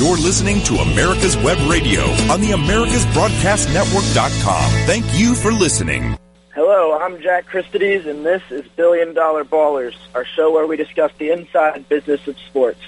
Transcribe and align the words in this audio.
You're 0.00 0.16
listening 0.16 0.62
to 0.62 0.76
America's 0.76 1.36
Web 1.36 1.58
Radio 1.70 2.00
on 2.32 2.40
the 2.40 2.52
AmericasBroadcastNetwork.com. 2.52 4.70
Thank 4.86 5.04
you 5.12 5.34
for 5.34 5.52
listening. 5.52 6.16
Hello, 6.54 6.98
I'm 6.98 7.20
Jack 7.20 7.44
Christides, 7.44 8.06
and 8.06 8.24
this 8.24 8.40
is 8.48 8.66
Billion 8.76 9.12
Dollar 9.12 9.44
Ballers, 9.44 9.94
our 10.14 10.24
show 10.24 10.52
where 10.52 10.66
we 10.66 10.78
discuss 10.78 11.12
the 11.18 11.28
inside 11.28 11.86
business 11.90 12.26
of 12.26 12.38
sports. 12.38 12.80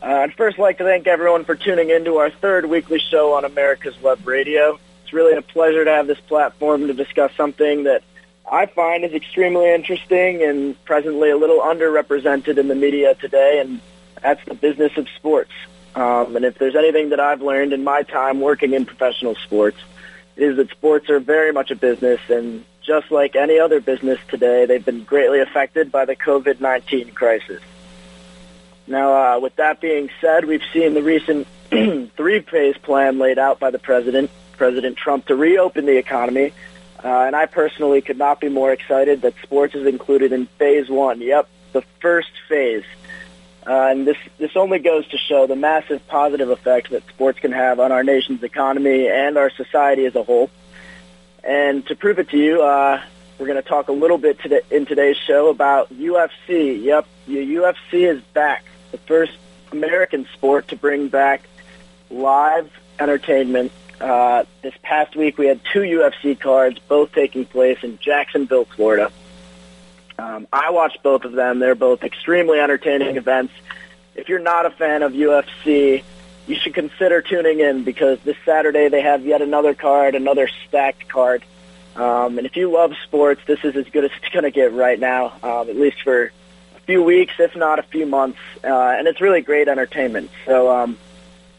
Uh, 0.00 0.06
I'd 0.06 0.32
first 0.32 0.58
like 0.58 0.78
to 0.78 0.84
thank 0.84 1.06
everyone 1.06 1.44
for 1.44 1.54
tuning 1.54 1.90
in 1.90 2.06
to 2.06 2.16
our 2.16 2.30
third 2.30 2.64
weekly 2.64 2.98
show 2.98 3.34
on 3.34 3.44
America's 3.44 4.00
Web 4.00 4.26
Radio. 4.26 4.78
It's 5.02 5.12
really 5.12 5.36
a 5.36 5.42
pleasure 5.42 5.84
to 5.84 5.90
have 5.90 6.06
this 6.06 6.20
platform 6.20 6.86
to 6.86 6.94
discuss 6.94 7.30
something 7.36 7.84
that 7.84 8.02
I 8.50 8.64
find 8.64 9.04
is 9.04 9.12
extremely 9.12 9.70
interesting 9.70 10.42
and 10.42 10.82
presently 10.86 11.28
a 11.28 11.36
little 11.36 11.60
underrepresented 11.60 12.56
in 12.56 12.68
the 12.68 12.74
media 12.74 13.14
today, 13.16 13.60
and 13.60 13.82
that's 14.22 14.42
the 14.46 14.54
business 14.54 14.96
of 14.96 15.10
sports. 15.10 15.52
Um, 15.94 16.36
and 16.36 16.44
if 16.44 16.58
there's 16.58 16.74
anything 16.74 17.10
that 17.10 17.20
I've 17.20 17.42
learned 17.42 17.72
in 17.72 17.84
my 17.84 18.02
time 18.02 18.40
working 18.40 18.72
in 18.72 18.84
professional 18.84 19.34
sports, 19.36 19.78
is 20.36 20.56
that 20.56 20.70
sports 20.70 21.08
are 21.10 21.20
very 21.20 21.52
much 21.52 21.70
a 21.70 21.76
business, 21.76 22.20
and 22.28 22.64
just 22.82 23.10
like 23.10 23.36
any 23.36 23.58
other 23.58 23.80
business 23.80 24.18
today, 24.28 24.66
they've 24.66 24.84
been 24.84 25.04
greatly 25.04 25.40
affected 25.40 25.92
by 25.92 26.04
the 26.04 26.16
COVID-19 26.16 27.14
crisis. 27.14 27.62
Now, 28.86 29.36
uh, 29.36 29.40
with 29.40 29.56
that 29.56 29.80
being 29.80 30.10
said, 30.20 30.44
we've 30.44 30.64
seen 30.72 30.94
the 30.94 31.02
recent 31.02 31.46
three-phase 32.16 32.76
plan 32.78 33.18
laid 33.18 33.38
out 33.38 33.60
by 33.60 33.70
the 33.70 33.78
president, 33.78 34.30
President 34.56 34.96
Trump, 34.96 35.26
to 35.26 35.36
reopen 35.36 35.86
the 35.86 35.96
economy 35.96 36.52
uh, 37.04 37.24
and 37.26 37.36
I 37.36 37.44
personally 37.44 38.00
could 38.00 38.16
not 38.16 38.40
be 38.40 38.48
more 38.48 38.72
excited 38.72 39.20
that 39.22 39.34
sports 39.42 39.74
is 39.74 39.86
included 39.86 40.32
in 40.32 40.46
phase 40.46 40.88
one. 40.88 41.20
Yep, 41.20 41.46
the 41.72 41.82
first 42.00 42.30
phase. 42.48 42.84
Uh, 43.66 43.88
and 43.90 44.06
this, 44.06 44.16
this 44.38 44.56
only 44.56 44.78
goes 44.78 45.06
to 45.08 45.16
show 45.16 45.46
the 45.46 45.56
massive 45.56 46.06
positive 46.06 46.50
effect 46.50 46.90
that 46.90 47.06
sports 47.08 47.38
can 47.38 47.52
have 47.52 47.80
on 47.80 47.92
our 47.92 48.02
nation's 48.02 48.42
economy 48.42 49.08
and 49.08 49.38
our 49.38 49.50
society 49.50 50.04
as 50.04 50.14
a 50.14 50.22
whole. 50.22 50.50
And 51.42 51.86
to 51.86 51.96
prove 51.96 52.18
it 52.18 52.30
to 52.30 52.38
you, 52.38 52.62
uh, 52.62 53.02
we're 53.38 53.46
going 53.46 53.62
to 53.62 53.68
talk 53.68 53.88
a 53.88 53.92
little 53.92 54.18
bit 54.18 54.38
today, 54.40 54.60
in 54.70 54.86
today's 54.86 55.16
show 55.16 55.48
about 55.48 55.92
UFC. 55.92 56.82
Yep, 56.82 57.06
UFC 57.28 58.14
is 58.14 58.22
back. 58.32 58.64
The 58.92 58.98
first 58.98 59.32
American 59.72 60.26
sport 60.34 60.68
to 60.68 60.76
bring 60.76 61.08
back 61.08 61.42
live 62.10 62.70
entertainment 62.98 63.72
uh, 64.00 64.44
this 64.62 64.74
past 64.82 65.16
week, 65.16 65.38
we 65.38 65.46
had 65.46 65.60
two 65.72 65.80
UFC 65.80 66.38
cards, 66.38 66.78
both 66.78 67.12
taking 67.12 67.44
place 67.44 67.78
in 67.82 67.98
Jacksonville, 67.98 68.64
Florida. 68.64 69.10
Um, 70.18 70.46
I 70.52 70.70
watched 70.70 71.02
both 71.02 71.24
of 71.24 71.32
them. 71.32 71.58
They're 71.58 71.74
both 71.74 72.04
extremely 72.04 72.60
entertaining 72.60 73.16
events. 73.16 73.52
If 74.14 74.28
you're 74.28 74.38
not 74.38 74.66
a 74.66 74.70
fan 74.70 75.02
of 75.02 75.12
UFC, 75.12 76.02
you 76.46 76.56
should 76.56 76.74
consider 76.74 77.22
tuning 77.22 77.60
in 77.60 77.84
because 77.84 78.18
this 78.20 78.36
Saturday 78.44 78.88
they 78.88 79.02
have 79.02 79.24
yet 79.24 79.42
another 79.42 79.74
card, 79.74 80.14
another 80.14 80.48
stacked 80.66 81.08
card. 81.08 81.44
Um, 81.96 82.38
and 82.38 82.46
if 82.46 82.56
you 82.56 82.70
love 82.70 82.92
sports, 83.04 83.40
this 83.46 83.64
is 83.64 83.76
as 83.76 83.86
good 83.88 84.04
as 84.04 84.10
it's 84.22 84.28
going 84.32 84.44
to 84.44 84.50
get 84.50 84.72
right 84.72 84.98
now, 84.98 85.32
um, 85.42 85.68
at 85.68 85.76
least 85.76 86.02
for 86.02 86.24
a 86.76 86.80
few 86.80 87.02
weeks, 87.02 87.34
if 87.38 87.56
not 87.56 87.78
a 87.78 87.82
few 87.82 88.06
months. 88.06 88.38
Uh, 88.62 88.68
and 88.68 89.08
it's 89.08 89.20
really 89.20 89.40
great 89.40 89.68
entertainment. 89.68 90.30
So 90.44 90.70
um, 90.70 90.98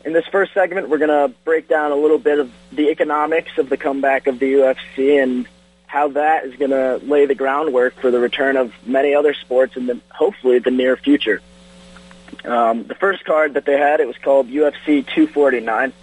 in 0.04 0.14
this 0.14 0.26
first 0.28 0.54
segment, 0.54 0.90
we're 0.90 0.98
going 0.98 1.30
to 1.30 1.34
break 1.44 1.68
down 1.68 1.92
a 1.92 1.96
little 1.96 2.20
bit 2.20 2.40
of 2.40 2.52
the 2.72 2.90
economics 2.90 3.58
of 3.58 3.70
the 3.70 3.78
comeback 3.78 4.28
of 4.28 4.40
the 4.40 4.54
UFC 4.54 5.22
and 5.22 5.48
how 5.96 6.10
that 6.10 6.44
is 6.44 6.54
going 6.58 6.72
to 6.72 7.00
lay 7.06 7.26
the 7.26 7.36
groundwork 7.36 7.96
for 8.02 8.12
the 8.12 8.20
return 8.20 8.58
of 8.58 8.74
many 8.86 9.16
other 9.16 9.34
sports 9.34 9.78
in 9.78 9.86
the 9.86 9.98
hopefully 10.10 10.60
the 10.60 10.70
near 10.70 10.98
future. 10.98 11.42
Um, 12.44 12.84
the 12.84 12.96
first 12.96 13.24
card 13.24 13.54
that 13.54 13.64
they 13.64 13.78
had, 13.78 14.02
it 14.02 14.06
was 14.08 14.18
called 14.18 14.50
UFC 14.50 15.08
249. 15.08 15.94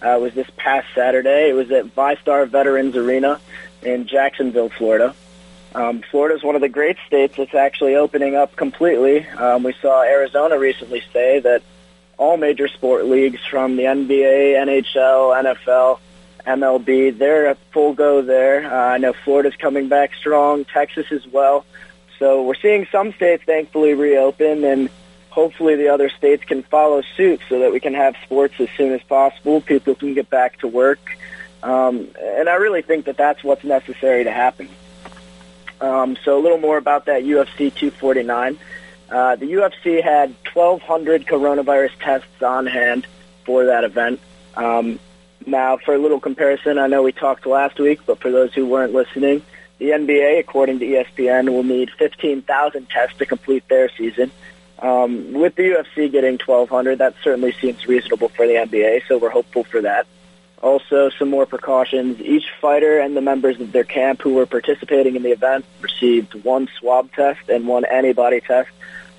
Uh, 0.00 0.18
was 0.22 0.32
this 0.32 0.48
past 0.56 0.86
Saturday. 0.94 1.50
It 1.50 1.52
was 1.52 1.70
at 1.70 1.84
VyStar 1.94 2.48
Veterans 2.48 2.96
Arena 2.96 3.38
in 3.82 4.06
Jacksonville, 4.06 4.70
Florida. 4.70 5.14
Um, 5.74 6.00
Florida 6.10 6.36
is 6.36 6.42
one 6.42 6.54
of 6.54 6.62
the 6.62 6.70
great 6.70 6.96
states 7.06 7.36
that's 7.36 7.54
actually 7.54 7.94
opening 7.94 8.36
up 8.36 8.56
completely. 8.56 9.26
Um, 9.28 9.64
we 9.64 9.74
saw 9.82 10.02
Arizona 10.02 10.58
recently 10.58 11.02
say 11.12 11.40
that 11.40 11.62
all 12.16 12.38
major 12.38 12.68
sport 12.68 13.04
leagues 13.04 13.40
from 13.44 13.76
the 13.76 13.82
NBA, 13.82 14.54
NHL, 14.54 15.56
NFL, 15.56 15.98
MLB. 16.46 17.16
They're 17.16 17.48
at 17.48 17.58
full 17.72 17.94
go 17.94 18.22
there. 18.22 18.72
Uh, 18.72 18.94
I 18.94 18.98
know 18.98 19.12
Florida's 19.12 19.56
coming 19.56 19.88
back 19.88 20.14
strong, 20.14 20.64
Texas 20.64 21.06
as 21.10 21.26
well. 21.26 21.64
So 22.18 22.44
we're 22.44 22.54
seeing 22.54 22.86
some 22.90 23.12
states 23.12 23.44
thankfully 23.44 23.94
reopen 23.94 24.64
and 24.64 24.88
hopefully 25.30 25.76
the 25.76 25.88
other 25.88 26.08
states 26.08 26.44
can 26.44 26.62
follow 26.62 27.02
suit 27.16 27.40
so 27.48 27.58
that 27.58 27.72
we 27.72 27.80
can 27.80 27.92
have 27.92 28.16
sports 28.24 28.54
as 28.58 28.68
soon 28.76 28.92
as 28.92 29.02
possible. 29.02 29.60
People 29.60 29.94
can 29.94 30.14
get 30.14 30.30
back 30.30 30.58
to 30.60 30.68
work. 30.68 31.18
Um, 31.62 32.08
and 32.18 32.48
I 32.48 32.54
really 32.54 32.82
think 32.82 33.04
that 33.06 33.16
that's 33.16 33.44
what's 33.44 33.64
necessary 33.64 34.24
to 34.24 34.30
happen. 34.30 34.68
Um, 35.80 36.16
so 36.24 36.38
a 36.38 36.42
little 36.42 36.58
more 36.58 36.78
about 36.78 37.04
that 37.06 37.24
UFC 37.24 37.74
249. 37.74 38.58
Uh, 39.10 39.36
the 39.36 39.46
UFC 39.46 40.02
had 40.02 40.34
1,200 40.54 41.26
coronavirus 41.26 41.92
tests 42.00 42.42
on 42.42 42.66
hand 42.66 43.06
for 43.44 43.66
that 43.66 43.84
event. 43.84 44.20
Um, 44.56 44.98
now, 45.46 45.76
for 45.76 45.94
a 45.94 45.98
little 45.98 46.20
comparison, 46.20 46.78
I 46.78 46.86
know 46.86 47.02
we 47.02 47.12
talked 47.12 47.46
last 47.46 47.78
week, 47.78 48.00
but 48.04 48.20
for 48.20 48.30
those 48.30 48.52
who 48.52 48.66
weren't 48.66 48.92
listening, 48.92 49.42
the 49.78 49.90
NBA, 49.90 50.40
according 50.40 50.80
to 50.80 50.86
ESPN, 50.86 51.50
will 51.50 51.62
need 51.62 51.90
15,000 51.98 52.88
tests 52.90 53.18
to 53.18 53.26
complete 53.26 53.68
their 53.68 53.88
season. 53.90 54.30
Um, 54.78 55.32
with 55.32 55.54
the 55.54 55.62
UFC 55.62 56.10
getting 56.10 56.38
1,200, 56.44 56.98
that 56.98 57.14
certainly 57.22 57.52
seems 57.52 57.86
reasonable 57.86 58.28
for 58.28 58.46
the 58.46 58.54
NBA, 58.54 59.02
so 59.06 59.18
we're 59.18 59.30
hopeful 59.30 59.64
for 59.64 59.80
that. 59.82 60.06
Also, 60.62 61.10
some 61.10 61.30
more 61.30 61.46
precautions. 61.46 62.20
Each 62.20 62.46
fighter 62.60 62.98
and 62.98 63.16
the 63.16 63.20
members 63.20 63.60
of 63.60 63.72
their 63.72 63.84
camp 63.84 64.22
who 64.22 64.34
were 64.34 64.46
participating 64.46 65.14
in 65.14 65.22
the 65.22 65.30
event 65.30 65.64
received 65.80 66.34
one 66.34 66.68
swab 66.78 67.12
test 67.12 67.48
and 67.48 67.66
one 67.66 67.84
antibody 67.84 68.40
test 68.40 68.70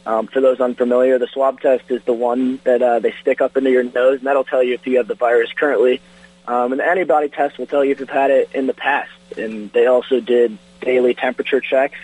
um, 0.07 0.27
for 0.27 0.39
those 0.39 0.61
unfamiliar, 0.61 1.19
the 1.19 1.27
swab 1.27 1.59
test 1.59 1.91
is 1.91 2.01
the 2.03 2.13
one 2.13 2.61
that 2.63 2.81
uh, 2.81 2.99
they 2.99 3.13
stick 3.19 3.41
up 3.41 3.57
into 3.57 3.69
your 3.69 3.83
nose, 3.83 4.19
and 4.19 4.27
that'll 4.27 4.45
tell 4.45 4.63
you 4.63 4.73
if 4.73 4.87
you 4.87 4.97
have 4.97 5.07
the 5.09 5.15
virus 5.15 5.51
currently. 5.51 5.99
Um, 6.47 6.71
and 6.71 6.79
the 6.79 6.85
antibody 6.85 7.29
test 7.29 7.57
will 7.57 7.67
tell 7.67 7.83
you 7.83 7.91
if 7.91 7.99
you've 7.99 8.09
had 8.09 8.31
it 8.31 8.49
in 8.53 8.67
the 8.67 8.73
past. 8.73 9.11
And 9.37 9.71
they 9.73 9.85
also 9.85 10.19
did 10.19 10.57
daily 10.81 11.13
temperature 11.13 11.59
checks. 11.59 11.97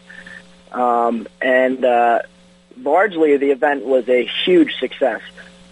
Um, 0.72 1.28
and 1.42 1.84
uh, 1.86 2.20
largely, 2.82 3.38
the 3.38 3.52
event 3.52 3.86
was 3.86 4.08
a 4.09 4.26
huge 4.26 4.76
success. 4.80 5.22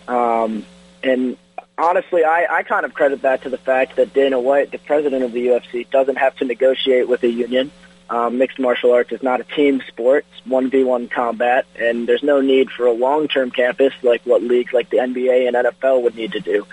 Um, 0.08 0.66
and 1.04 1.38
honestly, 1.78 2.24
I, 2.24 2.48
I 2.50 2.64
kind 2.64 2.86
of 2.86 2.94
credit 2.94 3.24
that 3.24 3.44
to 3.44 3.50
the 3.50 3.58
fact 3.58 3.98
that 3.98 4.14
Dana 4.14 4.40
White, 4.40 4.72
the 4.72 4.78
president 4.78 5.24
of 5.24 5.32
the 5.34 5.48
UFC, 5.48 5.90
doesn't 5.90 6.18
have 6.18 6.36
to 6.38 6.46
negotiate 6.46 7.08
with 7.08 7.24
a 7.24 7.30
union. 7.30 7.72
Um, 8.10 8.38
mixed 8.38 8.60
martial 8.60 8.92
arts 8.92 9.12
is 9.14 9.24
not 9.24 9.40
a 9.40 9.46
team 9.46 9.82
sport. 9.88 10.26
It's 10.34 10.48
1v1 10.48 11.10
combat, 11.10 11.66
and 11.80 12.08
there's 12.08 12.24
no 12.24 12.42
need 12.42 12.70
for 12.70 12.86
a 12.86 12.92
long-term 12.92 13.52
campus 13.52 13.94
like 14.04 14.22
what 14.26 14.44
leagues 14.44 14.74
like 14.74 14.90
the 14.90 14.98
NBA 14.98 15.48
and 15.48 15.56
NFL 15.56 16.04
would 16.04 16.16
need 16.16 16.34
to 16.34 16.42
do. 16.42 16.68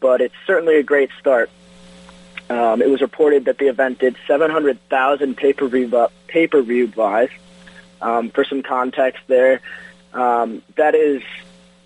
But 0.00 0.20
it's 0.20 0.34
certainly 0.46 0.76
a 0.76 0.82
great 0.82 1.10
start. 1.18 1.50
Um, 2.48 2.82
it 2.82 2.88
was 2.88 3.00
reported 3.00 3.44
that 3.44 3.58
the 3.58 3.68
event 3.68 4.00
did 4.00 4.16
700,000 4.26 5.36
pay-per-view, 5.36 6.08
pay-per-view 6.26 6.88
buys. 6.88 7.28
Um, 8.02 8.30
for 8.30 8.44
some 8.44 8.62
context 8.62 9.22
there, 9.26 9.60
um, 10.14 10.62
that 10.76 10.94
is 10.94 11.22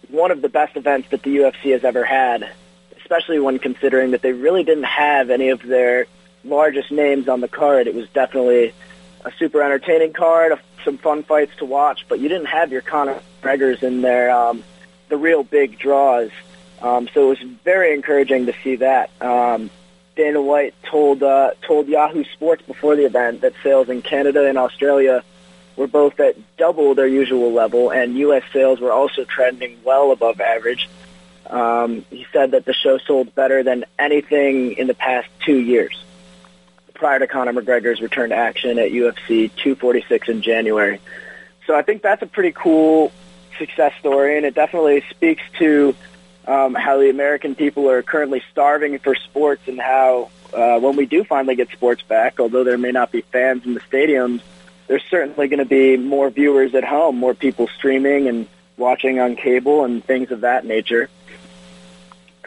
one 0.08 0.30
of 0.30 0.42
the 0.42 0.48
best 0.48 0.76
events 0.76 1.08
that 1.10 1.22
the 1.22 1.36
UFC 1.38 1.72
has 1.72 1.84
ever 1.84 2.04
had, 2.04 2.48
especially 2.98 3.40
when 3.40 3.58
considering 3.58 4.12
that 4.12 4.22
they 4.22 4.32
really 4.32 4.62
didn't 4.62 4.84
have 4.84 5.30
any 5.30 5.50
of 5.50 5.60
their 5.62 6.06
largest 6.44 6.90
names 6.92 7.28
on 7.28 7.40
the 7.40 7.48
card. 7.48 7.86
It 7.86 7.94
was 7.94 8.08
definitely 8.10 8.72
a 9.24 9.32
super 9.38 9.62
entertaining 9.62 10.12
card, 10.12 10.58
some 10.84 10.98
fun 10.98 11.22
fights 11.22 11.56
to 11.56 11.64
watch, 11.64 12.06
but 12.08 12.20
you 12.20 12.28
didn't 12.28 12.46
have 12.46 12.70
your 12.70 12.82
Conor 12.82 13.20
McGregor's 13.42 13.82
in 13.82 14.02
there, 14.02 14.30
um, 14.30 14.62
the 15.08 15.16
real 15.16 15.42
big 15.42 15.78
draws. 15.78 16.30
Um, 16.84 17.08
so 17.14 17.24
it 17.24 17.40
was 17.40 17.50
very 17.64 17.94
encouraging 17.94 18.44
to 18.44 18.54
see 18.62 18.76
that. 18.76 19.10
Um, 19.22 19.70
Dana 20.16 20.42
White 20.42 20.74
told 20.82 21.22
uh, 21.22 21.52
told 21.66 21.88
Yahoo 21.88 22.24
Sports 22.24 22.62
before 22.62 22.94
the 22.94 23.06
event 23.06 23.40
that 23.40 23.54
sales 23.62 23.88
in 23.88 24.02
Canada 24.02 24.46
and 24.46 24.58
Australia 24.58 25.24
were 25.76 25.86
both 25.86 26.20
at 26.20 26.36
double 26.58 26.94
their 26.94 27.06
usual 27.06 27.52
level, 27.52 27.90
and 27.90 28.18
U.S. 28.18 28.42
sales 28.52 28.80
were 28.80 28.92
also 28.92 29.24
trending 29.24 29.78
well 29.82 30.12
above 30.12 30.42
average. 30.42 30.88
Um, 31.48 32.04
he 32.10 32.26
said 32.34 32.50
that 32.50 32.66
the 32.66 32.74
show 32.74 32.98
sold 32.98 33.34
better 33.34 33.62
than 33.62 33.86
anything 33.98 34.72
in 34.72 34.86
the 34.86 34.94
past 34.94 35.28
two 35.44 35.56
years 35.56 36.04
prior 36.92 37.18
to 37.18 37.26
Conor 37.26 37.54
McGregor's 37.54 38.00
return 38.00 38.28
to 38.28 38.36
action 38.36 38.78
at 38.78 38.92
UFC 38.92 39.50
246 39.56 40.28
in 40.28 40.42
January. 40.42 41.00
So 41.66 41.74
I 41.74 41.82
think 41.82 42.02
that's 42.02 42.22
a 42.22 42.26
pretty 42.26 42.52
cool 42.52 43.10
success 43.58 43.94
story, 43.98 44.36
and 44.36 44.44
it 44.44 44.54
definitely 44.54 45.02
speaks 45.10 45.42
to 45.58 45.96
um, 46.46 46.74
how 46.74 46.98
the 46.98 47.10
American 47.10 47.54
people 47.54 47.88
are 47.88 48.02
currently 48.02 48.42
starving 48.50 48.98
for 48.98 49.14
sports 49.14 49.62
and 49.66 49.80
how 49.80 50.30
uh, 50.52 50.78
when 50.78 50.96
we 50.96 51.06
do 51.06 51.24
finally 51.24 51.56
get 51.56 51.70
sports 51.70 52.02
back, 52.02 52.38
although 52.38 52.64
there 52.64 52.78
may 52.78 52.92
not 52.92 53.10
be 53.10 53.22
fans 53.22 53.64
in 53.64 53.74
the 53.74 53.80
stadiums, 53.80 54.40
there's 54.86 55.02
certainly 55.10 55.48
going 55.48 55.58
to 55.58 55.64
be 55.64 55.96
more 55.96 56.30
viewers 56.30 56.74
at 56.74 56.84
home, 56.84 57.16
more 57.16 57.34
people 57.34 57.68
streaming 57.68 58.28
and 58.28 58.46
watching 58.76 59.18
on 59.18 59.36
cable 59.36 59.84
and 59.84 60.04
things 60.04 60.30
of 60.30 60.42
that 60.42 60.64
nature. 60.64 61.08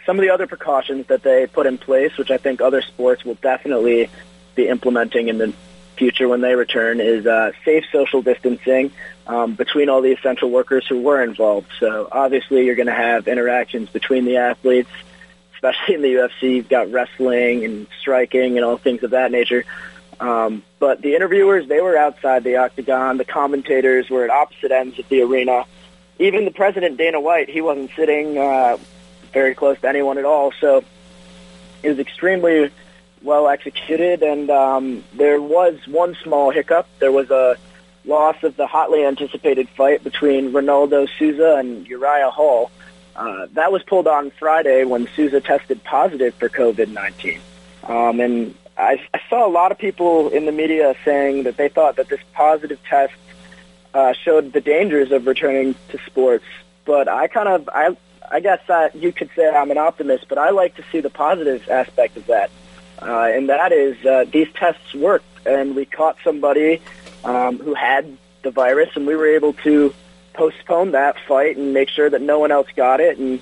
some 0.05 0.17
of 0.17 0.21
the 0.21 0.29
other 0.29 0.47
precautions 0.47 1.07
that 1.07 1.23
they 1.23 1.47
put 1.47 1.65
in 1.65 1.77
place, 1.77 2.15
which 2.17 2.31
I 2.31 2.37
think 2.37 2.61
other 2.61 2.81
sports 2.81 3.25
will 3.25 3.35
definitely 3.35 4.09
be 4.55 4.67
implementing 4.67 5.27
in 5.27 5.37
the 5.37 5.53
future 5.97 6.27
when 6.27 6.41
they 6.41 6.55
return, 6.55 6.99
is 6.99 7.25
uh, 7.25 7.51
safe 7.65 7.85
social 7.91 8.21
distancing 8.21 8.91
um, 9.25 9.55
between 9.55 9.89
all 9.89 10.01
the 10.01 10.11
essential 10.11 10.49
workers 10.49 10.85
who 10.87 11.01
were 11.01 11.21
involved. 11.21 11.67
So 11.79 12.07
obviously, 12.11 12.65
you're 12.65 12.75
going 12.75 12.87
to 12.87 12.93
have 12.93 13.27
interactions 13.27 13.89
between 13.89 14.25
the 14.25 14.37
athletes, 14.37 14.89
especially 15.55 15.95
in 15.95 16.01
the 16.01 16.13
UFC. 16.13 16.55
You've 16.55 16.69
got 16.69 16.91
wrestling 16.91 17.65
and 17.65 17.87
striking 17.99 18.57
and 18.57 18.65
all 18.65 18.77
things 18.77 19.03
of 19.03 19.11
that 19.11 19.31
nature. 19.31 19.65
Um, 20.19 20.63
but 20.79 21.01
the 21.01 21.15
interviewers, 21.15 21.67
they 21.67 21.81
were 21.81 21.97
outside 21.97 22.43
the 22.43 22.57
octagon. 22.57 23.17
The 23.17 23.25
commentators 23.25 24.09
were 24.09 24.23
at 24.23 24.29
opposite 24.29 24.71
ends 24.71 24.97
of 24.97 25.07
the 25.09 25.21
arena. 25.21 25.65
Even 26.19 26.45
the 26.45 26.51
president, 26.51 26.97
Dana 26.97 27.19
White, 27.19 27.49
he 27.49 27.61
wasn't 27.61 27.91
sitting 27.95 28.37
uh, 28.37 28.77
very 29.33 29.53
close 29.53 29.79
to 29.81 29.87
anyone 29.87 30.17
at 30.17 30.25
all. 30.25 30.51
So 30.59 30.83
it 31.83 31.89
was 31.89 31.99
extremely 31.99 32.71
well 33.21 33.47
executed. 33.47 34.23
And 34.23 34.49
um, 34.49 35.03
there 35.13 35.41
was 35.41 35.75
one 35.87 36.15
small 36.23 36.51
hiccup. 36.51 36.87
There 36.99 37.11
was 37.11 37.29
a 37.29 37.57
loss 38.05 38.41
of 38.43 38.55
the 38.55 38.67
hotly 38.67 39.03
anticipated 39.03 39.69
fight 39.69 40.03
between 40.03 40.51
Ronaldo 40.51 41.09
Souza 41.17 41.55
and 41.55 41.85
Uriah 41.87 42.31
Hall. 42.31 42.71
Uh, 43.15 43.47
that 43.53 43.71
was 43.71 43.83
pulled 43.83 44.07
on 44.07 44.31
Friday 44.31 44.83
when 44.85 45.07
Souza 45.15 45.41
tested 45.41 45.83
positive 45.83 46.35
for 46.35 46.49
COVID-19. 46.49 47.39
Um, 47.83 48.19
and 48.19 48.55
I, 48.77 49.01
I 49.13 49.19
saw 49.29 49.47
a 49.47 49.49
lot 49.49 49.71
of 49.71 49.79
people 49.79 50.29
in 50.29 50.45
the 50.45 50.51
media 50.51 50.95
saying 51.03 51.43
that 51.43 51.57
they 51.57 51.67
thought 51.67 51.95
that 51.95 52.09
this 52.09 52.19
positive 52.33 52.79
test 52.87 53.13
uh, 53.93 54.13
showed 54.13 54.53
the 54.53 54.61
dangers 54.61 55.11
of 55.11 55.25
returning 55.25 55.75
to 55.89 55.99
sports. 56.05 56.45
But 56.85 57.07
I 57.07 57.27
kind 57.27 57.47
of, 57.47 57.69
I, 57.73 57.97
I 58.29 58.39
guess 58.39 58.59
that 58.67 58.95
you 58.95 59.11
could 59.11 59.31
say 59.35 59.49
I'm 59.49 59.71
an 59.71 59.79
optimist, 59.79 60.27
but 60.29 60.37
I 60.37 60.51
like 60.51 60.75
to 60.75 60.83
see 60.91 60.99
the 60.99 61.09
positive 61.09 61.67
aspect 61.69 62.17
of 62.17 62.27
that. 62.27 62.51
Uh, 63.01 63.29
and 63.33 63.49
that 63.49 63.71
is 63.71 64.03
uh, 64.05 64.25
these 64.31 64.47
tests 64.53 64.93
worked, 64.93 65.45
and 65.45 65.75
we 65.75 65.85
caught 65.85 66.17
somebody 66.23 66.81
um, 67.23 67.59
who 67.59 67.73
had 67.73 68.17
the 68.43 68.51
virus, 68.51 68.89
and 68.95 69.05
we 69.05 69.15
were 69.15 69.27
able 69.27 69.53
to 69.53 69.93
postpone 70.33 70.91
that 70.91 71.15
fight 71.27 71.57
and 71.57 71.73
make 71.73 71.89
sure 71.89 72.09
that 72.09 72.21
no 72.21 72.39
one 72.39 72.51
else 72.51 72.67
got 72.75 72.99
it 72.99 73.17
and 73.17 73.41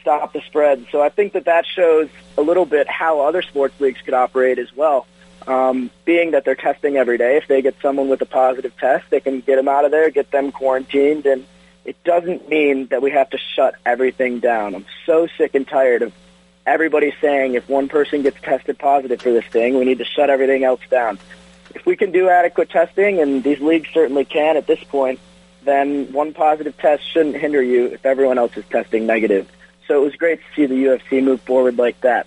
stop 0.00 0.32
the 0.32 0.40
spread. 0.42 0.86
So 0.92 1.02
I 1.02 1.08
think 1.08 1.32
that 1.32 1.46
that 1.46 1.66
shows 1.66 2.08
a 2.38 2.42
little 2.42 2.64
bit 2.64 2.88
how 2.88 3.20
other 3.20 3.42
sports 3.42 3.78
leagues 3.80 4.00
could 4.02 4.14
operate 4.14 4.58
as 4.58 4.74
well. 4.74 5.06
Um, 5.46 5.90
being 6.04 6.32
that 6.32 6.44
they're 6.44 6.54
testing 6.54 6.96
every 6.96 7.18
day, 7.18 7.36
if 7.36 7.46
they 7.46 7.62
get 7.62 7.76
someone 7.80 8.08
with 8.08 8.20
a 8.22 8.26
positive 8.26 8.76
test, 8.78 9.04
they 9.10 9.20
can 9.20 9.40
get 9.40 9.56
them 9.56 9.68
out 9.68 9.84
of 9.84 9.90
there, 9.90 10.10
get 10.10 10.30
them 10.30 10.50
quarantined, 10.50 11.26
and 11.26 11.46
it 11.84 12.02
doesn't 12.02 12.48
mean 12.48 12.86
that 12.86 13.00
we 13.02 13.12
have 13.12 13.30
to 13.30 13.38
shut 13.38 13.74
everything 13.84 14.40
down. 14.40 14.74
I'm 14.74 14.86
so 15.04 15.28
sick 15.38 15.54
and 15.54 15.66
tired 15.66 16.02
of 16.02 16.12
everybody 16.66 17.14
saying 17.20 17.54
if 17.54 17.68
one 17.68 17.88
person 17.88 18.22
gets 18.22 18.40
tested 18.40 18.78
positive 18.78 19.22
for 19.22 19.32
this 19.32 19.46
thing, 19.46 19.78
we 19.78 19.84
need 19.84 19.98
to 19.98 20.04
shut 20.04 20.28
everything 20.28 20.64
else 20.64 20.80
down. 20.90 21.18
If 21.74 21.86
we 21.86 21.96
can 21.96 22.10
do 22.10 22.28
adequate 22.28 22.70
testing, 22.70 23.20
and 23.20 23.42
these 23.42 23.60
leagues 23.60 23.88
certainly 23.92 24.24
can 24.24 24.56
at 24.56 24.66
this 24.66 24.82
point, 24.84 25.20
then 25.62 26.12
one 26.12 26.32
positive 26.32 26.76
test 26.78 27.04
shouldn't 27.12 27.36
hinder 27.36 27.62
you 27.62 27.86
if 27.86 28.06
everyone 28.06 28.38
else 28.38 28.56
is 28.56 28.64
testing 28.70 29.06
negative. 29.06 29.48
So 29.86 30.02
it 30.02 30.04
was 30.04 30.16
great 30.16 30.40
to 30.40 30.46
see 30.54 30.66
the 30.66 30.74
UFC 30.74 31.22
move 31.22 31.40
forward 31.42 31.76
like 31.78 32.00
that. 32.00 32.26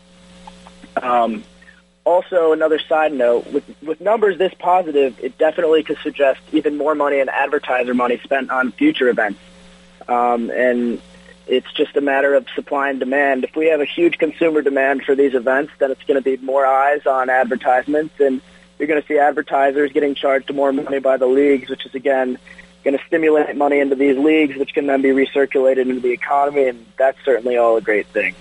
Um, 1.01 1.44
also, 2.06 2.53
another 2.53 2.80
side 2.80 3.13
note, 3.13 3.47
with, 3.51 3.63
with 3.83 4.01
numbers 4.01 4.38
this 4.38 4.53
positive, 4.57 5.19
it 5.19 5.38
definitely 5.38 5.83
could 5.83 5.97
suggest 6.00 6.42
even 6.51 6.77
more 6.77 6.95
money 6.95 7.19
and 7.19 7.30
advertiser 7.30 7.94
money 7.94 8.19
spent 8.24 8.50
on 8.50 8.71
future 8.71 9.09
events. 9.09 9.39
Um, 10.07 10.50
and 10.50 11.01
it's 11.49 11.71
just 11.73 11.97
a 11.97 12.01
matter 12.01 12.35
of 12.35 12.47
supply 12.53 12.89
and 12.91 12.99
demand. 12.99 13.43
If 13.43 13.55
we 13.55 13.67
have 13.67 13.81
a 13.81 13.85
huge 13.85 14.19
consumer 14.19 14.61
demand 14.61 15.03
for 15.03 15.15
these 15.15 15.33
events, 15.33 15.73
then 15.79 15.89
it's 15.89 16.03
going 16.03 16.21
to 16.21 16.23
be 16.23 16.37
more 16.37 16.65
eyes 16.65 17.05
on 17.07 17.29
advertisements, 17.29 18.13
and 18.19 18.39
you're 18.77 18.87
going 18.87 19.01
to 19.01 19.07
see 19.07 19.17
advertisers 19.17 19.91
getting 19.91 20.13
charged 20.13 20.53
more 20.53 20.71
money 20.71 20.99
by 20.99 21.17
the 21.17 21.25
leagues, 21.25 21.67
which 21.69 21.85
is, 21.87 21.95
again, 21.95 22.37
going 22.83 22.95
to 22.95 23.03
stimulate 23.07 23.55
money 23.55 23.79
into 23.79 23.95
these 23.95 24.17
leagues, 24.17 24.57
which 24.57 24.73
can 24.75 24.85
then 24.85 25.01
be 25.01 25.09
recirculated 25.09 25.89
into 25.89 25.99
the 25.99 26.11
economy, 26.11 26.67
and 26.67 26.85
that's 26.97 27.17
certainly 27.25 27.57
all 27.57 27.77
a 27.77 27.81
great 27.81 28.05
thing. 28.07 28.35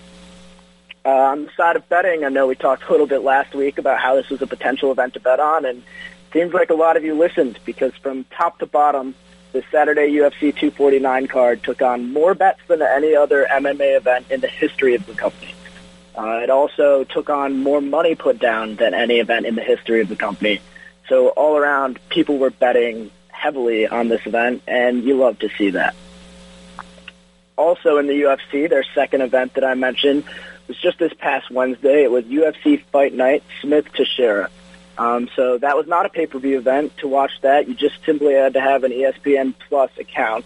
Uh, 1.04 1.08
on 1.08 1.44
the 1.46 1.50
side 1.56 1.76
of 1.76 1.88
betting, 1.88 2.24
I 2.24 2.28
know 2.28 2.46
we 2.46 2.56
talked 2.56 2.84
a 2.88 2.90
little 2.90 3.06
bit 3.06 3.22
last 3.22 3.54
week 3.54 3.78
about 3.78 3.98
how 3.98 4.16
this 4.16 4.28
was 4.28 4.42
a 4.42 4.46
potential 4.46 4.92
event 4.92 5.14
to 5.14 5.20
bet 5.20 5.40
on, 5.40 5.64
and 5.64 5.82
seems 6.34 6.52
like 6.52 6.68
a 6.68 6.74
lot 6.74 6.98
of 6.98 7.04
you 7.04 7.14
listened 7.14 7.58
because 7.64 7.94
from 8.02 8.24
top 8.24 8.58
to 8.58 8.66
bottom, 8.66 9.14
the 9.52 9.64
Saturday 9.70 10.10
UFC 10.12 10.54
249 10.54 11.26
card 11.26 11.62
took 11.62 11.82
on 11.82 12.12
more 12.12 12.34
bets 12.34 12.60
than 12.68 12.82
any 12.82 13.14
other 13.14 13.46
MMA 13.50 13.96
event 13.96 14.26
in 14.30 14.40
the 14.40 14.48
history 14.48 14.94
of 14.94 15.06
the 15.06 15.14
company. 15.14 15.54
Uh, 16.16 16.40
it 16.42 16.50
also 16.50 17.04
took 17.04 17.30
on 17.30 17.62
more 17.62 17.80
money 17.80 18.14
put 18.14 18.38
down 18.38 18.74
than 18.76 18.92
any 18.92 19.20
event 19.20 19.46
in 19.46 19.54
the 19.54 19.62
history 19.62 20.00
of 20.00 20.08
the 20.08 20.16
company. 20.16 20.60
So 21.08 21.28
all 21.28 21.56
around, 21.56 21.98
people 22.08 22.38
were 22.38 22.50
betting 22.50 23.10
heavily 23.28 23.86
on 23.86 24.08
this 24.08 24.26
event, 24.26 24.62
and 24.66 25.04
you 25.04 25.16
love 25.16 25.38
to 25.38 25.48
see 25.56 25.70
that. 25.70 25.94
Also 27.56 27.98
in 27.98 28.06
the 28.06 28.14
UFC, 28.14 28.68
their 28.68 28.84
second 28.94 29.22
event 29.22 29.54
that 29.54 29.64
I 29.64 29.74
mentioned 29.74 30.24
was 30.66 30.76
just 30.76 30.98
this 30.98 31.14
past 31.14 31.50
Wednesday. 31.50 32.04
It 32.04 32.10
was 32.10 32.24
UFC 32.24 32.82
Fight 32.84 33.14
Night, 33.14 33.42
Smith 33.60 33.86
to 33.92 34.04
Teixeira. 34.04 34.50
Um, 34.98 35.30
so 35.36 35.58
that 35.58 35.76
was 35.76 35.86
not 35.86 36.06
a 36.06 36.08
pay-per-view 36.08 36.58
event. 36.58 36.96
To 36.98 37.08
watch 37.08 37.30
that, 37.42 37.68
you 37.68 37.74
just 37.74 38.04
simply 38.04 38.34
had 38.34 38.54
to 38.54 38.60
have 38.60 38.84
an 38.84 38.92
ESPN 38.92 39.54
Plus 39.68 39.90
account. 39.98 40.44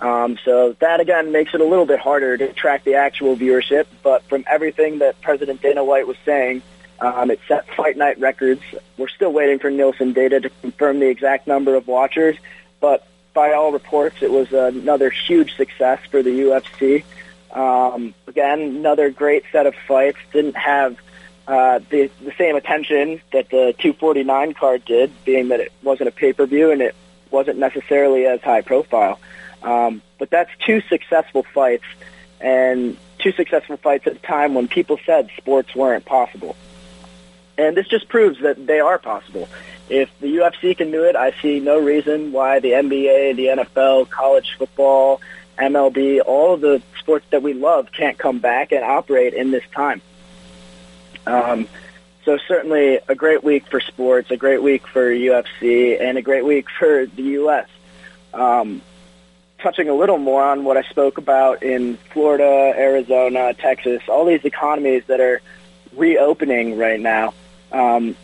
Um, 0.00 0.38
so 0.44 0.74
that 0.78 1.00
again 1.00 1.30
makes 1.30 1.52
it 1.52 1.60
a 1.60 1.64
little 1.64 1.84
bit 1.84 1.98
harder 1.98 2.36
to 2.36 2.52
track 2.52 2.84
the 2.84 2.94
actual 2.94 3.36
viewership. 3.36 3.86
But 4.02 4.22
from 4.24 4.44
everything 4.46 5.00
that 5.00 5.20
President 5.20 5.60
Dana 5.60 5.84
White 5.84 6.06
was 6.06 6.16
saying, 6.24 6.62
um, 7.00 7.30
it 7.30 7.40
set 7.48 7.66
fight 7.74 7.96
night 7.96 8.18
records. 8.20 8.62
We're 8.96 9.08
still 9.08 9.32
waiting 9.32 9.58
for 9.58 9.70
Nielsen 9.70 10.12
data 10.12 10.40
to 10.40 10.50
confirm 10.62 11.00
the 11.00 11.08
exact 11.08 11.46
number 11.46 11.74
of 11.74 11.86
watchers, 11.86 12.36
but 12.80 13.06
by 13.32 13.52
all 13.52 13.72
reports, 13.72 14.22
it 14.22 14.30
was 14.30 14.52
another 14.52 15.10
huge 15.10 15.56
success 15.56 16.00
for 16.10 16.22
the 16.22 16.30
UFC. 16.30 17.04
Um, 17.52 18.14
again, 18.26 18.60
another 18.60 19.10
great 19.10 19.44
set 19.52 19.66
of 19.66 19.74
fights. 19.86 20.18
Didn't 20.32 20.56
have 20.56 20.98
uh, 21.50 21.80
the 21.90 22.08
the 22.22 22.32
same 22.38 22.54
attention 22.54 23.20
that 23.32 23.50
the 23.50 23.74
249 23.80 24.54
card 24.54 24.84
did, 24.84 25.10
being 25.24 25.48
that 25.48 25.58
it 25.58 25.72
wasn't 25.82 26.08
a 26.08 26.12
pay 26.12 26.32
per 26.32 26.46
view 26.46 26.70
and 26.70 26.80
it 26.80 26.94
wasn't 27.32 27.58
necessarily 27.58 28.24
as 28.24 28.40
high 28.40 28.60
profile. 28.60 29.18
Um, 29.60 30.00
but 30.18 30.30
that's 30.30 30.50
two 30.64 30.80
successful 30.82 31.42
fights, 31.42 31.84
and 32.40 32.96
two 33.18 33.32
successful 33.32 33.78
fights 33.78 34.06
at 34.06 34.12
a 34.12 34.20
time 34.20 34.54
when 34.54 34.68
people 34.68 35.00
said 35.04 35.28
sports 35.38 35.74
weren't 35.74 36.04
possible. 36.04 36.54
And 37.58 37.76
this 37.76 37.88
just 37.88 38.08
proves 38.08 38.40
that 38.42 38.64
they 38.64 38.78
are 38.78 38.98
possible. 38.98 39.48
If 39.88 40.08
the 40.20 40.28
UFC 40.28 40.76
can 40.76 40.92
do 40.92 41.02
it, 41.02 41.16
I 41.16 41.32
see 41.42 41.58
no 41.58 41.80
reason 41.80 42.30
why 42.30 42.60
the 42.60 42.70
NBA, 42.70 43.34
the 43.34 43.46
NFL, 43.46 44.08
college 44.08 44.54
football, 44.56 45.20
MLB, 45.58 46.20
all 46.24 46.54
of 46.54 46.60
the 46.60 46.80
sports 47.00 47.26
that 47.30 47.42
we 47.42 47.54
love 47.54 47.90
can't 47.90 48.16
come 48.16 48.38
back 48.38 48.70
and 48.70 48.84
operate 48.84 49.34
in 49.34 49.50
this 49.50 49.64
time. 49.74 50.00
Um, 51.30 51.68
so 52.24 52.38
certainly 52.46 52.98
a 53.08 53.14
great 53.14 53.42
week 53.42 53.66
for 53.68 53.80
sports, 53.80 54.30
a 54.30 54.36
great 54.36 54.62
week 54.62 54.86
for 54.86 55.10
UFC, 55.10 56.00
and 56.00 56.18
a 56.18 56.22
great 56.22 56.44
week 56.44 56.66
for 56.78 57.06
the 57.06 57.22
U.S. 57.22 57.68
Um, 58.34 58.82
touching 59.58 59.88
a 59.88 59.94
little 59.94 60.18
more 60.18 60.42
on 60.42 60.64
what 60.64 60.76
I 60.76 60.82
spoke 60.82 61.18
about 61.18 61.62
in 61.62 61.96
Florida, 62.12 62.74
Arizona, 62.76 63.54
Texas, 63.54 64.02
all 64.08 64.24
these 64.24 64.44
economies 64.44 65.04
that 65.06 65.20
are 65.20 65.40
reopening 65.94 66.76
right 66.76 67.00
now 67.00 67.34
um, 67.72 68.16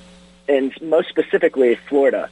and 0.49 0.73
most 0.81 1.09
specifically 1.09 1.75
Florida. 1.75 2.31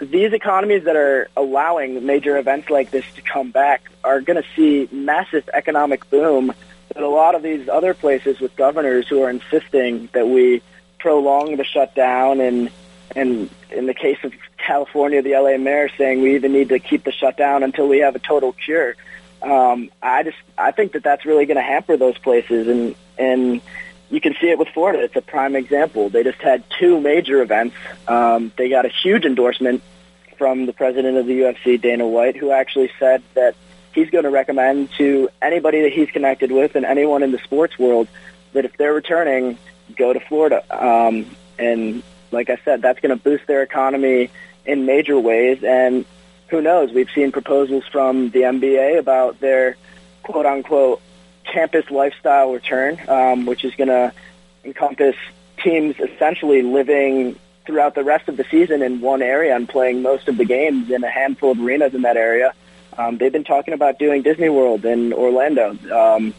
These 0.00 0.32
economies 0.32 0.84
that 0.84 0.96
are 0.96 1.28
allowing 1.36 2.04
major 2.04 2.36
events 2.36 2.68
like 2.68 2.90
this 2.90 3.04
to 3.14 3.22
come 3.22 3.50
back 3.50 3.90
are 4.04 4.20
going 4.20 4.42
to 4.42 4.48
see 4.54 4.88
massive 4.94 5.48
economic 5.52 6.08
boom. 6.10 6.52
But 6.92 7.02
a 7.02 7.08
lot 7.08 7.34
of 7.34 7.42
these 7.42 7.68
other 7.68 7.94
places 7.94 8.40
with 8.40 8.56
governors 8.56 9.08
who 9.08 9.22
are 9.22 9.30
insisting 9.30 10.08
that 10.12 10.28
we 10.28 10.62
prolong 10.98 11.56
the 11.56 11.64
shutdown 11.64 12.40
and 12.40 12.70
and 13.14 13.48
in 13.70 13.86
the 13.86 13.94
case 13.94 14.18
of 14.24 14.32
California, 14.58 15.22
the 15.22 15.32
LA 15.32 15.56
mayor 15.56 15.88
saying 15.96 16.22
we 16.22 16.34
even 16.34 16.52
need 16.52 16.68
to 16.70 16.78
keep 16.78 17.04
the 17.04 17.12
shutdown 17.12 17.62
until 17.62 17.88
we 17.88 18.00
have 18.00 18.14
a 18.14 18.18
total 18.18 18.52
cure. 18.52 18.94
Um, 19.42 19.90
I 20.02 20.22
just 20.22 20.36
I 20.58 20.72
think 20.72 20.92
that 20.92 21.02
that's 21.02 21.24
really 21.24 21.46
going 21.46 21.56
to 21.56 21.62
hamper 21.62 21.96
those 21.96 22.18
places, 22.18 22.68
and 22.68 22.94
and 23.18 23.60
you 24.10 24.20
can 24.20 24.34
see 24.40 24.50
it 24.50 24.58
with 24.58 24.68
Florida. 24.68 25.02
It's 25.02 25.16
a 25.16 25.22
prime 25.22 25.56
example. 25.56 26.08
They 26.08 26.22
just 26.24 26.40
had 26.40 26.64
two 26.78 27.00
major 27.00 27.42
events. 27.42 27.76
Um, 28.06 28.52
they 28.56 28.68
got 28.68 28.86
a 28.86 28.88
huge 28.88 29.24
endorsement 29.24 29.82
from 30.38 30.66
the 30.66 30.72
president 30.72 31.16
of 31.16 31.26
the 31.26 31.40
UFC, 31.40 31.80
Dana 31.80 32.06
White, 32.06 32.36
who 32.36 32.50
actually 32.50 32.90
said 32.98 33.22
that 33.34 33.56
he's 33.96 34.10
going 34.10 34.24
to 34.24 34.30
recommend 34.30 34.90
to 34.98 35.28
anybody 35.40 35.80
that 35.80 35.92
he's 35.92 36.10
connected 36.10 36.52
with 36.52 36.76
and 36.76 36.84
anyone 36.84 37.22
in 37.22 37.32
the 37.32 37.38
sports 37.38 37.78
world 37.78 38.06
that 38.52 38.66
if 38.66 38.76
they're 38.76 38.92
returning, 38.92 39.58
go 39.96 40.12
to 40.12 40.20
Florida. 40.20 40.62
Um, 40.70 41.34
and 41.58 42.02
like 42.30 42.50
I 42.50 42.58
said, 42.62 42.82
that's 42.82 43.00
going 43.00 43.16
to 43.16 43.22
boost 43.22 43.46
their 43.46 43.62
economy 43.62 44.30
in 44.66 44.84
major 44.84 45.18
ways. 45.18 45.64
And 45.64 46.04
who 46.48 46.60
knows? 46.60 46.92
We've 46.92 47.08
seen 47.14 47.32
proposals 47.32 47.84
from 47.90 48.28
the 48.30 48.40
NBA 48.40 48.98
about 48.98 49.40
their 49.40 49.76
quote 50.22 50.44
unquote 50.44 51.00
campus 51.50 51.90
lifestyle 51.90 52.52
return, 52.52 53.00
um, 53.08 53.46
which 53.46 53.64
is 53.64 53.74
going 53.76 53.88
to 53.88 54.12
encompass 54.62 55.16
teams 55.62 55.96
essentially 55.98 56.60
living 56.60 57.38
throughout 57.64 57.94
the 57.94 58.04
rest 58.04 58.28
of 58.28 58.36
the 58.36 58.44
season 58.50 58.82
in 58.82 59.00
one 59.00 59.22
area 59.22 59.56
and 59.56 59.66
playing 59.66 60.02
most 60.02 60.28
of 60.28 60.36
the 60.36 60.44
games 60.44 60.90
in 60.90 61.02
a 61.02 61.08
handful 61.08 61.52
of 61.52 61.60
arenas 61.60 61.94
in 61.94 62.02
that 62.02 62.18
area. 62.18 62.52
Um, 62.98 63.18
they've 63.18 63.32
been 63.32 63.44
talking 63.44 63.74
about 63.74 63.98
doing 63.98 64.22
Disney 64.22 64.48
World 64.48 64.84
in 64.84 65.12
Orlando. 65.12 65.76
Um, 65.92 66.34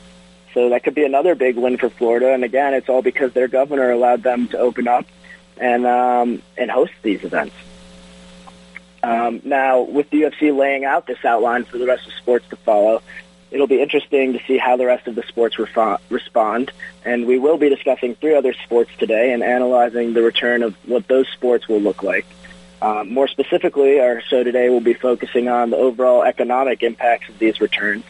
so 0.53 0.69
that 0.69 0.83
could 0.83 0.95
be 0.95 1.03
another 1.03 1.35
big 1.35 1.55
win 1.55 1.77
for 1.77 1.89
Florida. 1.89 2.33
And 2.33 2.43
again, 2.43 2.73
it's 2.73 2.89
all 2.89 3.01
because 3.01 3.33
their 3.33 3.47
governor 3.47 3.91
allowed 3.91 4.23
them 4.23 4.47
to 4.49 4.57
open 4.57 4.87
up 4.87 5.05
and 5.57 5.85
um, 5.85 6.41
and 6.57 6.71
host 6.71 6.93
these 7.03 7.23
events. 7.23 7.55
Um, 9.03 9.41
now, 9.43 9.81
with 9.81 10.09
the 10.09 10.23
UFC 10.23 10.55
laying 10.55 10.83
out 10.83 11.05
this 11.05 11.23
outline 11.23 11.63
for 11.65 11.77
the 11.77 11.85
rest 11.85 12.07
of 12.07 12.13
sports 12.13 12.47
to 12.49 12.55
follow, 12.55 13.01
it'll 13.51 13.67
be 13.67 13.81
interesting 13.81 14.33
to 14.33 14.39
see 14.47 14.57
how 14.57 14.77
the 14.77 14.85
rest 14.85 15.07
of 15.07 15.15
the 15.15 15.23
sports 15.23 15.55
refo- 15.57 15.99
respond. 16.09 16.71
And 17.05 17.25
we 17.25 17.39
will 17.39 17.57
be 17.57 17.69
discussing 17.69 18.15
three 18.15 18.35
other 18.35 18.53
sports 18.53 18.91
today 18.97 19.33
and 19.33 19.43
analyzing 19.43 20.13
the 20.13 20.23
return 20.23 20.63
of 20.63 20.75
what 20.87 21.07
those 21.07 21.27
sports 21.29 21.67
will 21.67 21.79
look 21.79 22.03
like. 22.03 22.25
Um, 22.81 23.13
more 23.13 23.27
specifically, 23.27 23.99
our 23.99 24.21
show 24.21 24.43
today 24.43 24.69
will 24.69 24.81
be 24.81 24.93
focusing 24.93 25.47
on 25.47 25.71
the 25.71 25.77
overall 25.77 26.23
economic 26.23 26.83
impacts 26.83 27.29
of 27.29 27.39
these 27.39 27.59
returns 27.59 28.03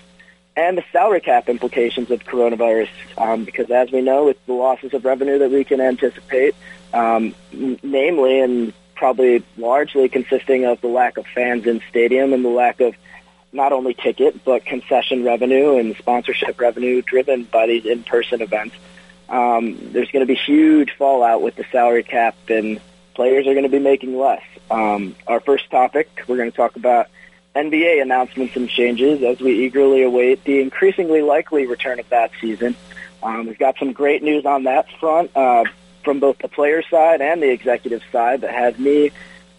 and 0.58 0.78
the 0.78 0.84
salary 0.92 1.22
cap 1.22 1.48
implications 1.48 2.10
of 2.12 2.24
coronavirus. 2.26 2.90
Um, 3.18 3.46
because 3.46 3.70
as 3.70 3.92
we 3.92 4.02
know, 4.02 4.26
with 4.26 4.44
the 4.46 4.54
losses 4.54 4.94
of 4.94 5.06
revenue 5.06 5.38
that 5.40 5.52
we 5.52 5.64
can 5.64 5.80
anticipate, 5.80 6.56
um, 6.94 7.36
namely 7.84 8.42
and 8.42 8.74
probably 8.96 9.44
largely 9.58 10.10
consisting 10.10 10.66
of 10.66 10.82
the 10.82 10.88
lack 10.88 11.18
of 11.18 11.28
fans 11.28 11.68
in 11.68 11.82
stadium 11.90 12.34
and 12.34 12.44
the 12.44 12.50
lack 12.50 12.82
of 12.82 12.96
not 13.54 13.72
only 13.72 13.94
ticket 13.94 14.44
but 14.44 14.66
concession 14.66 15.24
revenue 15.24 15.78
and 15.78 15.96
sponsorship 15.98 16.60
revenue 16.60 17.02
driven 17.02 17.44
by 17.44 17.68
these 17.68 17.86
in-person 17.86 18.42
events. 18.42 18.76
Um, 19.30 19.78
there's 19.92 20.10
going 20.10 20.26
to 20.26 20.34
be 20.34 20.40
huge 20.40 20.92
fallout 20.98 21.42
with 21.42 21.56
the 21.56 21.66
salary 21.72 22.04
cap, 22.04 22.36
and 22.50 22.80
players 23.18 23.48
are 23.48 23.54
going 23.54 23.64
to 23.64 23.70
be 23.70 23.80
making 23.80 24.16
less. 24.16 24.44
Um, 24.70 25.16
our 25.26 25.40
first 25.40 25.70
topic, 25.72 26.08
we're 26.28 26.38
going 26.38 26.52
to 26.52 26.56
talk 26.56 26.76
about 26.76 27.08
NBA 27.56 28.00
announcements 28.00 28.56
and 28.56 28.70
changes 28.70 29.24
as 29.24 29.40
we 29.40 29.66
eagerly 29.66 30.04
await 30.04 30.44
the 30.44 30.62
increasingly 30.62 31.24
likely 31.24 31.66
return 31.66 32.00
of 32.00 32.08
that 32.10 32.30
season. 32.40 32.76
Um, 33.24 33.48
we've 33.48 33.58
got 33.58 33.80
some 33.80 33.92
great 33.92 34.22
news 34.22 34.46
on 34.46 34.66
that 34.66 34.86
front 35.00 35.36
uh, 35.36 35.64
from 36.04 36.20
both 36.20 36.38
the 36.38 36.48
player 36.48 36.84
side 36.84 37.20
and 37.22 37.42
the 37.42 37.50
executive 37.50 38.04
side 38.12 38.42
that 38.42 38.54
has 38.54 38.78
me 38.78 39.10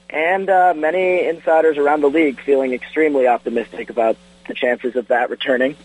and 0.09 0.49
uh, 0.49 0.73
many 0.77 1.27
insiders 1.27 1.77
around 1.79 2.03
the 2.03 2.11
league 2.11 2.41
feeling 2.41 2.73
extremely 2.73 3.27
optimistic 3.27 3.91
about 3.91 4.17
the 4.47 4.55
chances 4.55 4.95
of 4.95 5.09
that 5.09 5.31
returning. 5.31 5.77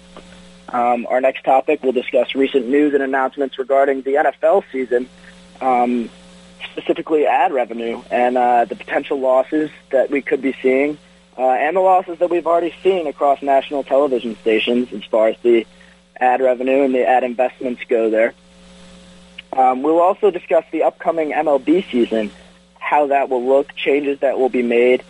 Um, 0.69 1.07
our 1.09 1.21
next 1.21 1.43
topic 1.43 1.81
we'll 1.81 1.91
discuss 1.91 2.35
recent 2.35 2.67
news 2.67 2.93
and 2.93 3.01
announcements 3.01 3.57
regarding 3.57 4.03
the 4.03 4.11
NFL 4.11 4.63
season, 4.71 5.09
um, 5.59 6.11
specifically 6.71 7.25
ad 7.25 7.53
revenue 7.53 8.01
and 8.09 8.37
uh, 8.37 8.65
the 8.65 8.75
potential 8.75 9.19
losses 9.19 9.69
that 9.91 10.09
we 10.09 10.21
could 10.21 10.41
be 10.41 10.55
seeing, 10.61 10.97
uh, 11.37 11.41
and 11.41 11.75
the 11.75 11.81
losses 11.81 12.19
that 12.19 12.29
we've 12.29 12.47
already 12.47 12.73
seen 12.83 13.07
across 13.07 13.41
national 13.41 13.83
television 13.83 14.35
stations 14.37 14.91
as 14.93 15.03
far 15.05 15.29
as 15.29 15.37
the 15.41 15.65
ad 16.17 16.41
revenue 16.41 16.83
and 16.83 16.93
the 16.93 17.07
ad 17.07 17.23
investments 17.23 17.81
go 17.87 18.09
there. 18.09 18.33
Um, 19.51 19.83
we'll 19.83 20.01
also 20.01 20.31
discuss 20.31 20.65
the 20.71 20.83
upcoming 20.83 21.31
MLB 21.31 21.89
season, 21.91 22.31
how 22.79 23.07
that 23.07 23.29
will 23.29 23.45
look, 23.45 23.75
changes 23.75 24.19
that 24.19 24.39
will 24.39 24.49
be 24.49 24.63
made, 24.63 25.03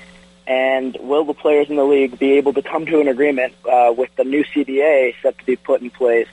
and 0.45 0.97
will 0.99 1.23
the 1.23 1.33
players 1.33 1.69
in 1.69 1.77
the 1.77 1.85
league 1.85 2.19
be 2.19 2.33
able 2.33 2.53
to 2.53 2.61
come 2.61 2.85
to 2.85 2.99
an 2.99 3.07
agreement 3.07 3.53
uh, 3.69 3.93
with 3.95 4.13
the 4.15 4.25
new 4.25 4.43
CBA 4.43 5.15
set 5.21 5.37
to 5.37 5.45
be 5.45 5.55
put 5.55 5.81
in 5.81 5.89
place 5.89 6.27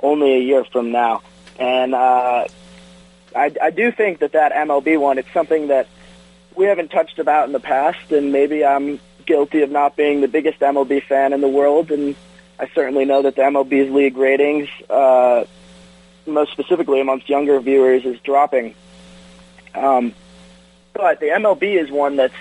only 0.00 0.34
a 0.34 0.40
year 0.40 0.64
from 0.64 0.92
now? 0.92 1.22
And 1.58 1.94
uh, 1.94 2.46
I, 3.34 3.54
I 3.60 3.70
do 3.70 3.90
think 3.92 4.20
that 4.20 4.32
that 4.32 4.52
MLB 4.52 4.98
one, 4.98 5.18
it's 5.18 5.32
something 5.32 5.68
that 5.68 5.88
we 6.54 6.66
haven't 6.66 6.90
touched 6.90 7.18
about 7.18 7.46
in 7.46 7.52
the 7.52 7.60
past, 7.60 8.12
and 8.12 8.32
maybe 8.32 8.64
I'm 8.64 9.00
guilty 9.26 9.62
of 9.62 9.70
not 9.70 9.96
being 9.96 10.20
the 10.20 10.28
biggest 10.28 10.60
MLB 10.60 11.02
fan 11.04 11.32
in 11.32 11.40
the 11.40 11.48
world, 11.48 11.90
and 11.90 12.14
I 12.58 12.68
certainly 12.74 13.04
know 13.04 13.22
that 13.22 13.36
the 13.36 13.42
MLB's 13.42 13.90
league 13.90 14.16
ratings, 14.16 14.68
uh, 14.90 15.44
most 16.26 16.52
specifically 16.52 17.00
amongst 17.00 17.28
younger 17.28 17.58
viewers, 17.60 18.04
is 18.04 18.18
dropping. 18.20 18.74
Um, 19.74 20.14
but 20.92 21.20
the 21.20 21.26
MLB 21.26 21.82
is 21.82 21.90
one 21.90 22.16
that's 22.16 22.34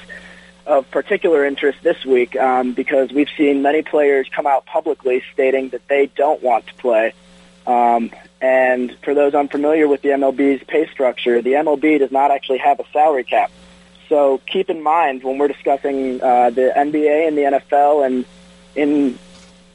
of 0.66 0.90
particular 0.92 1.46
interest 1.46 1.80
this 1.82 2.06
week 2.06 2.36
um, 2.36 2.74
because 2.74 3.12
we've 3.12 3.30
seen 3.36 3.62
many 3.62 3.82
players 3.82 4.30
come 4.30 4.46
out 4.46 4.66
publicly 4.66 5.24
stating 5.34 5.70
that 5.70 5.88
they 5.88 6.08
don't 6.08 6.42
want 6.44 6.68
to 6.68 6.74
play. 6.76 7.14
Um, 7.66 8.12
and 8.42 8.96
for 9.04 9.14
those 9.14 9.34
unfamiliar 9.34 9.88
with 9.88 10.02
the 10.02 10.10
MLB's 10.10 10.64
pay 10.64 10.88
structure, 10.88 11.42
the 11.42 11.54
MLB 11.54 12.00
does 12.00 12.12
not 12.12 12.32
actually 12.32 12.58
have 12.60 12.80
a 12.80 12.86
salary 12.92 13.24
cap. 13.24 13.52
So 14.10 14.42
keep 14.46 14.70
in 14.70 14.82
mind 14.82 15.24
when 15.24 15.38
we're 15.38 15.48
discussing 15.48 16.22
uh, 16.22 16.50
the 16.50 16.74
NBA 16.76 17.28
and 17.28 17.38
the 17.38 17.44
NFL 17.44 18.06
and 18.06 18.26
in 18.76 19.18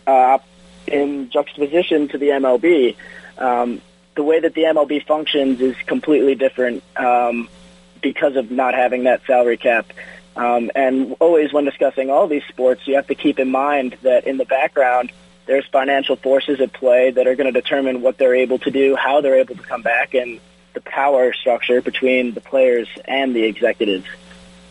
uh, 0.06 0.38
in 0.86 1.30
juxtaposition 1.30 2.08
to 2.08 2.18
the 2.18 2.28
MLB, 2.28 2.96
um, 3.38 3.80
the 4.14 4.22
way 4.22 4.40
that 4.40 4.54
the 4.54 4.64
MLB 4.64 5.04
functions 5.06 5.60
is 5.60 5.76
completely 5.86 6.34
different 6.34 6.82
um, 6.96 7.48
because 8.02 8.36
of 8.36 8.50
not 8.50 8.74
having 8.74 9.04
that 9.04 9.22
salary 9.26 9.56
cap. 9.56 9.92
Um, 10.36 10.70
and 10.74 11.16
always 11.18 11.52
when 11.52 11.64
discussing 11.64 12.10
all 12.10 12.26
these 12.26 12.44
sports, 12.48 12.86
you 12.86 12.96
have 12.96 13.06
to 13.06 13.14
keep 13.14 13.38
in 13.38 13.50
mind 13.50 13.96
that 14.02 14.26
in 14.26 14.36
the 14.36 14.44
background, 14.44 15.12
there's 15.46 15.66
financial 15.66 16.16
forces 16.16 16.60
at 16.60 16.72
play 16.72 17.10
that 17.12 17.26
are 17.26 17.34
going 17.34 17.52
to 17.52 17.60
determine 17.60 18.02
what 18.02 18.18
they're 18.18 18.34
able 18.34 18.58
to 18.60 18.70
do, 18.70 18.96
how 18.96 19.20
they're 19.20 19.38
able 19.38 19.56
to 19.56 19.62
come 19.62 19.82
back, 19.82 20.14
and 20.14 20.40
the 20.74 20.80
power 20.80 21.32
structure 21.32 21.80
between 21.80 22.34
the 22.34 22.40
players 22.40 22.88
and 23.06 23.34
the 23.34 23.44
executives. 23.44 24.06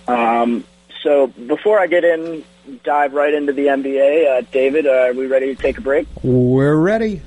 Um, 0.07 0.63
so 1.01 1.27
before 1.27 1.79
I 1.79 1.87
get 1.87 2.03
in, 2.03 2.43
dive 2.83 3.13
right 3.13 3.33
into 3.33 3.53
the 3.53 3.67
NBA, 3.67 4.37
uh, 4.37 4.41
David, 4.51 4.85
are 4.87 5.13
we 5.13 5.27
ready 5.27 5.55
to 5.55 5.61
take 5.61 5.77
a 5.77 5.81
break? 5.81 6.07
We're 6.21 6.75
ready. 6.75 7.21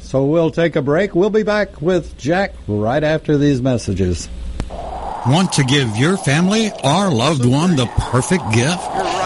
So 0.00 0.24
we'll 0.24 0.50
take 0.50 0.74
a 0.74 0.82
break. 0.82 1.14
We'll 1.14 1.30
be 1.30 1.42
back 1.42 1.82
with 1.82 2.16
Jack 2.16 2.54
right 2.66 3.04
after 3.04 3.36
these 3.36 3.60
messages. 3.60 4.28
Want 5.26 5.52
to 5.54 5.64
give 5.64 5.96
your 5.96 6.16
family 6.16 6.70
or 6.84 7.10
loved 7.10 7.44
one 7.44 7.74
the 7.76 7.86
perfect 7.86 8.44
gift? 8.52 8.82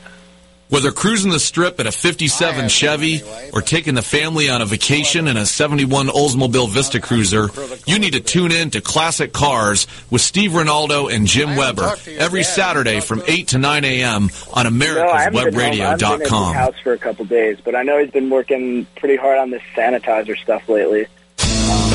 Whether 0.71 0.93
cruising 0.93 1.31
the 1.31 1.39
strip 1.39 1.81
in 1.81 1.87
a 1.87 1.91
57 1.91 2.69
Chevy 2.69 3.21
or 3.51 3.61
taking 3.61 3.93
the 3.93 4.01
family 4.01 4.49
on 4.49 4.61
a 4.61 4.65
vacation 4.65 5.27
in 5.27 5.35
a 5.35 5.45
71 5.45 6.07
Oldsmobile 6.07 6.69
Vista 6.69 7.01
Cruiser, 7.01 7.49
you 7.85 7.99
need 7.99 8.13
to 8.13 8.21
tune 8.21 8.53
in 8.53 8.69
to 8.69 8.79
Classic 8.79 9.33
Cars 9.33 9.85
with 10.09 10.21
Steve 10.21 10.51
Ronaldo 10.51 11.13
and 11.13 11.27
Jim 11.27 11.57
Weber 11.57 11.95
every 12.17 12.43
Saturday 12.43 13.01
from 13.01 13.21
8 13.27 13.49
to 13.49 13.57
9 13.57 13.83
a.m. 13.83 14.29
on 14.53 14.77
No, 14.77 14.85
I 14.85 14.93
haven't 14.93 14.93
been 14.93 15.03
home. 15.03 15.13
I 15.13 15.21
haven't 15.23 15.57
been 15.57 15.73
in 15.73 15.79
AmericasWebRadio.com. 15.99 16.53
house 16.53 16.79
for 16.81 16.93
a 16.93 16.97
couple 16.97 17.25
days, 17.25 17.57
but 17.61 17.75
I 17.75 17.83
know 17.83 17.99
he's 17.99 18.11
been 18.11 18.29
working 18.29 18.87
pretty 18.95 19.17
hard 19.17 19.39
on 19.39 19.49
this 19.49 19.63
sanitizer 19.75 20.37
stuff 20.37 20.69
lately. 20.69 21.01
Um, 21.01 21.91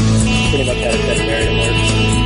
pretty 0.51 0.67
much 0.67 0.77
had 0.77 0.95
a 0.95 0.99
veterinarian 0.99 1.59
work. 1.61 2.26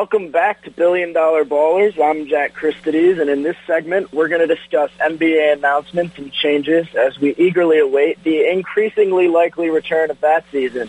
Welcome 0.00 0.30
back 0.30 0.62
to 0.62 0.70
Billion 0.70 1.12
Dollar 1.12 1.44
Ballers. 1.44 2.00
I'm 2.00 2.28
Jack 2.28 2.54
Christides, 2.54 3.18
and 3.18 3.28
in 3.28 3.42
this 3.42 3.56
segment, 3.66 4.12
we're 4.12 4.28
going 4.28 4.46
to 4.46 4.54
discuss 4.54 4.92
NBA 5.00 5.54
announcements 5.54 6.16
and 6.18 6.32
changes 6.32 6.86
as 6.94 7.18
we 7.18 7.34
eagerly 7.34 7.80
await 7.80 8.22
the 8.22 8.48
increasingly 8.48 9.26
likely 9.26 9.70
return 9.70 10.12
of 10.12 10.20
that 10.20 10.44
season. 10.52 10.88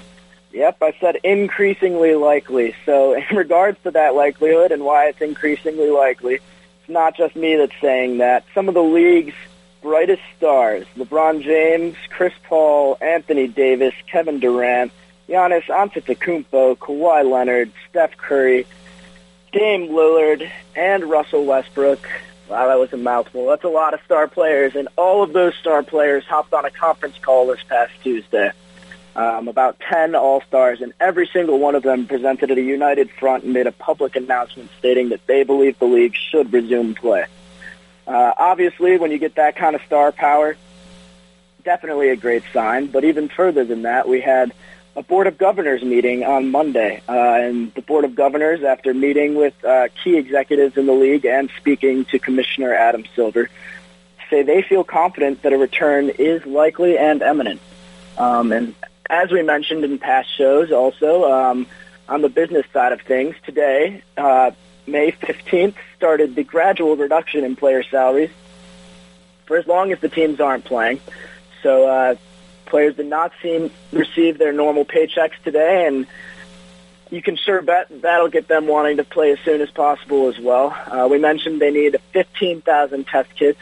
Yep, 0.51 0.78
I 0.84 0.96
said 1.00 1.16
increasingly 1.24 2.13
likely. 2.13 2.75
So 2.86 3.13
in 3.32 3.36
regards 3.36 3.82
to 3.82 3.89
that 3.89 4.13
likelihood 4.13 4.72
and 4.72 4.84
why 4.84 5.08
it's 5.08 5.22
increasingly 5.22 5.89
likely, 5.89 6.36
it's 6.36 6.89
not 6.89 7.18
just 7.18 7.36
me 7.36 7.56
that's 7.56 7.82
saying 7.82 8.20
that. 8.20 8.46
Some 8.54 8.68
of 8.68 8.75
the 8.75 8.84
league's 8.84 9.34
brightest 9.82 10.22
stars, 10.38 10.86
LeBron 10.96 11.42
James, 11.42 11.96
Chris 12.12 12.34
Paul, 12.44 12.96
Anthony 13.01 13.48
Davis, 13.48 13.96
Kevin 14.06 14.39
Durant, 14.39 14.92
Giannis 15.28 15.66
Antetokounmpo, 15.66 16.78
Kawhi 16.78 17.30
Leonard, 17.30 17.72
Steph 17.89 18.18
Curry, 18.18 18.66
Dame 19.51 19.89
Lillard, 19.89 20.50
and 20.75 21.03
Russell 21.06 21.46
Westbrook. 21.46 22.08
Wow, 22.48 22.68
that 22.68 22.79
was 22.79 22.94
a 22.94 22.98
mouthful. 22.98 23.48
That's 23.48 23.63
a 23.63 23.70
lot 23.70 23.94
of 23.94 24.01
star 24.06 24.27
players, 24.27 24.75
and 24.75 24.88
all 24.96 25.24
of 25.24 25.34
those 25.34 25.56
star 25.56 25.84
players 25.84 26.25
hopped 26.25 26.53
on 26.53 26.65
a 26.65 26.72
conference 26.72 27.18
call 27.20 27.48
this 27.48 27.62
past 27.68 27.91
Tuesday. 28.03 28.51
Um, 29.15 29.48
about 29.48 29.79
10 29.79 30.15
All-Stars, 30.15 30.82
and 30.82 30.94
every 31.00 31.27
single 31.27 31.60
one 31.60 31.75
of 31.75 31.84
them 31.84 32.08
presented 32.08 32.51
at 32.51 32.58
a 32.58 32.62
united 32.62 33.10
front 33.12 33.44
and 33.44 33.53
made 33.53 33.68
a 33.68 33.72
public 33.72 34.15
announcement 34.15 34.70
stating 34.77 35.10
that 35.10 35.25
they 35.27 35.44
believe 35.44 35.77
the 35.79 35.86
league 35.86 36.15
should 36.15 36.53
resume 36.53 36.96
play. 36.96 37.25
Uh, 38.08 38.34
obviously, 38.38 38.98
when 38.98 39.12
you 39.12 39.18
get 39.18 39.36
that 39.36 39.56
kind 39.56 39.75
of 39.75 39.82
star 39.82 40.12
power, 40.12 40.56
definitely 41.63 42.10
a 42.10 42.15
great 42.15 42.44
sign. 42.53 42.88
But 42.88 43.03
even 43.03 43.29
further 43.29 43.63
than 43.65 43.84
that, 43.84 44.08
we 44.08 44.22
had 44.22 44.53
a 45.00 45.03
Board 45.03 45.27
of 45.27 45.38
Governors 45.38 45.82
meeting 45.82 46.25
on 46.25 46.51
Monday. 46.51 47.01
Uh, 47.08 47.13
and 47.13 47.74
the 47.74 47.82
Board 47.82 48.03
of 48.03 48.15
Governors, 48.15 48.63
after 48.63 48.94
meeting 48.94 49.34
with 49.34 49.53
uh, 49.63 49.88
key 50.03 50.18
executives 50.18 50.75
in 50.75 50.88
the 50.88 50.94
league 50.94 51.25
and 51.25 51.50
speaking 51.56 52.03
to 52.06 52.20
Commissioner 52.20 52.74
Adam 52.74 53.06
Silver, 53.15 53.50
say 54.29 54.44
they 54.44 54.62
feel 54.62 54.84
confident 54.84 55.41
that 55.44 55.53
a 55.53 55.58
return 55.58 56.10
is 56.10 56.46
likely 56.46 56.98
and 56.98 57.22
imminent. 57.22 57.62
Um, 58.18 58.51
and 58.51 58.75
as 59.10 59.32
we 59.32 59.41
mentioned 59.41 59.86
in 59.86 60.00
past 60.00 60.38
shows, 60.38 60.70
also 60.74 61.32
um, 61.32 61.65
on 62.10 62.22
the 62.22 62.29
business 62.29 62.65
side 62.74 62.91
of 62.91 63.00
things, 63.00 63.36
today, 63.46 64.03
uh, 64.18 64.51
May 64.86 65.13
15th, 65.13 65.75
started 65.96 66.36
the 66.36 66.44
gradual 66.44 66.98
reduction 66.98 67.46
in 67.46 67.56
player 67.56 67.84
salaries 67.84 68.32
for 69.46 69.56
as 69.56 69.65
long 69.65 69.94
as 69.94 70.00
the 70.01 70.10
teams 70.10 70.41
aren't 70.41 70.65
playing. 70.65 71.00
So 71.63 71.88
uh, 71.88 72.15
players 72.70 72.96
did 72.96 73.08
not 73.08 73.32
seem 73.42 73.72
receive 73.92 74.38
their 74.38 74.54
normal 74.54 74.86
paychecks 74.86 75.42
today, 75.44 75.86
and 75.88 76.08
you 77.10 77.22
can 77.22 77.36
sure 77.36 77.62
bet 77.62 77.88
that'll 78.02 78.30
get 78.30 78.48
them 78.48 78.68
wanting 78.68 78.98
to 78.98 79.04
play 79.04 79.32
as 79.32 79.40
soon 79.40 79.62
as 79.62 79.70
possible 79.72 80.30
as 80.30 80.40
well. 80.40 80.76
Uh, 80.88 81.08
we 81.10 81.18
mentioned 81.18 81.60
they 81.60 81.72
need 81.72 81.98
15,000 82.14 83.08
test 83.08 83.30
kits. 83.36 83.60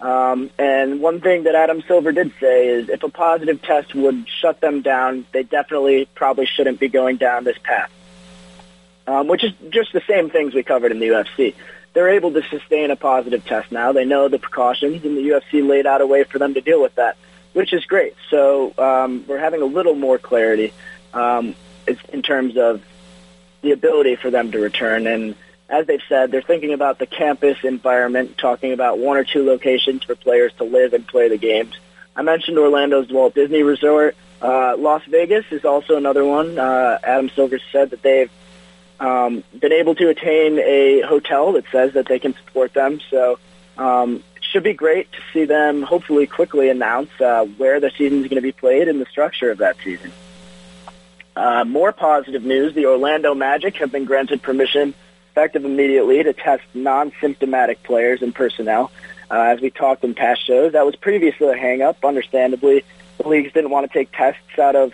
Um, 0.00 0.50
and 0.58 1.00
one 1.00 1.20
thing 1.20 1.44
that 1.44 1.54
Adam 1.54 1.82
Silver 1.86 2.10
did 2.10 2.32
say 2.40 2.68
is 2.68 2.88
if 2.88 3.02
a 3.02 3.10
positive 3.10 3.60
test 3.60 3.94
would 3.94 4.26
shut 4.28 4.60
them 4.60 4.80
down, 4.80 5.26
they 5.32 5.42
definitely 5.42 6.08
probably 6.14 6.46
shouldn't 6.46 6.80
be 6.80 6.88
going 6.88 7.16
down 7.16 7.44
this 7.44 7.58
path. 7.62 7.90
Um, 9.06 9.26
which 9.26 9.44
is 9.44 9.52
just 9.70 9.92
the 9.92 10.02
same 10.08 10.30
things 10.30 10.54
we 10.54 10.62
covered 10.62 10.92
in 10.92 11.00
the 11.00 11.08
UFC. 11.08 11.54
They're 11.92 12.10
able 12.10 12.32
to 12.32 12.42
sustain 12.48 12.90
a 12.90 12.96
positive 12.96 13.44
test 13.44 13.72
now. 13.72 13.92
They 13.92 14.04
know 14.04 14.28
the 14.28 14.38
precautions, 14.38 15.04
and 15.04 15.16
the 15.16 15.22
UFC 15.22 15.66
laid 15.66 15.86
out 15.86 16.00
a 16.00 16.06
way 16.06 16.24
for 16.24 16.38
them 16.38 16.54
to 16.54 16.60
deal 16.60 16.80
with 16.80 16.94
that 16.94 17.16
which 17.52 17.72
is 17.72 17.84
great. 17.84 18.14
So 18.30 18.72
um, 18.78 19.24
we're 19.26 19.38
having 19.38 19.62
a 19.62 19.66
little 19.66 19.94
more 19.94 20.18
clarity 20.18 20.72
um, 21.12 21.54
in 22.12 22.22
terms 22.22 22.56
of 22.56 22.82
the 23.62 23.72
ability 23.72 24.16
for 24.16 24.30
them 24.30 24.52
to 24.52 24.58
return. 24.58 25.06
And 25.06 25.34
as 25.68 25.86
they've 25.86 26.02
said, 26.08 26.30
they're 26.30 26.42
thinking 26.42 26.72
about 26.72 26.98
the 26.98 27.06
campus 27.06 27.58
environment, 27.62 28.38
talking 28.38 28.72
about 28.72 28.98
one 28.98 29.16
or 29.16 29.24
two 29.24 29.44
locations 29.44 30.04
for 30.04 30.14
players 30.14 30.52
to 30.54 30.64
live 30.64 30.92
and 30.92 31.06
play 31.06 31.28
the 31.28 31.38
games. 31.38 31.74
I 32.16 32.22
mentioned 32.22 32.58
Orlando's 32.58 33.10
Walt 33.10 33.34
Disney 33.34 33.62
Resort. 33.62 34.16
Uh, 34.42 34.76
Las 34.76 35.02
Vegas 35.06 35.44
is 35.50 35.64
also 35.64 35.96
another 35.96 36.24
one. 36.24 36.58
Uh, 36.58 36.98
Adam 37.02 37.30
Silver 37.30 37.60
said 37.72 37.90
that 37.90 38.02
they've 38.02 38.30
um, 38.98 39.44
been 39.58 39.72
able 39.72 39.94
to 39.94 40.08
attain 40.08 40.58
a 40.58 41.02
hotel 41.02 41.52
that 41.52 41.64
says 41.70 41.94
that 41.94 42.06
they 42.06 42.18
can 42.18 42.34
support 42.34 42.74
them. 42.74 43.00
So 43.10 43.38
um, 43.78 44.22
should 44.50 44.62
be 44.62 44.72
great 44.72 45.10
to 45.12 45.18
see 45.32 45.44
them 45.44 45.82
hopefully 45.82 46.26
quickly 46.26 46.68
announce 46.68 47.10
uh, 47.20 47.44
where 47.56 47.80
the 47.80 47.90
season 47.96 48.20
is 48.20 48.24
going 48.24 48.36
to 48.36 48.42
be 48.42 48.52
played 48.52 48.88
and 48.88 49.00
the 49.00 49.06
structure 49.06 49.50
of 49.50 49.58
that 49.58 49.76
season. 49.82 50.12
Uh, 51.36 51.64
more 51.64 51.92
positive 51.92 52.44
news, 52.44 52.74
the 52.74 52.86
Orlando 52.86 53.34
Magic 53.34 53.76
have 53.76 53.92
been 53.92 54.04
granted 54.04 54.42
permission 54.42 54.94
effective 55.30 55.64
immediately 55.64 56.22
to 56.22 56.32
test 56.32 56.64
non-symptomatic 56.74 57.82
players 57.84 58.20
and 58.20 58.34
personnel. 58.34 58.90
Uh, 59.30 59.40
as 59.42 59.60
we 59.60 59.70
talked 59.70 60.02
in 60.02 60.12
past 60.12 60.44
shows, 60.44 60.72
that 60.72 60.84
was 60.84 60.96
previously 60.96 61.48
a 61.48 61.56
hang-up. 61.56 62.04
Understandably, 62.04 62.84
the 63.18 63.28
leagues 63.28 63.52
didn't 63.52 63.70
want 63.70 63.90
to 63.90 63.92
take 63.96 64.10
tests 64.10 64.58
out 64.58 64.74
of 64.74 64.92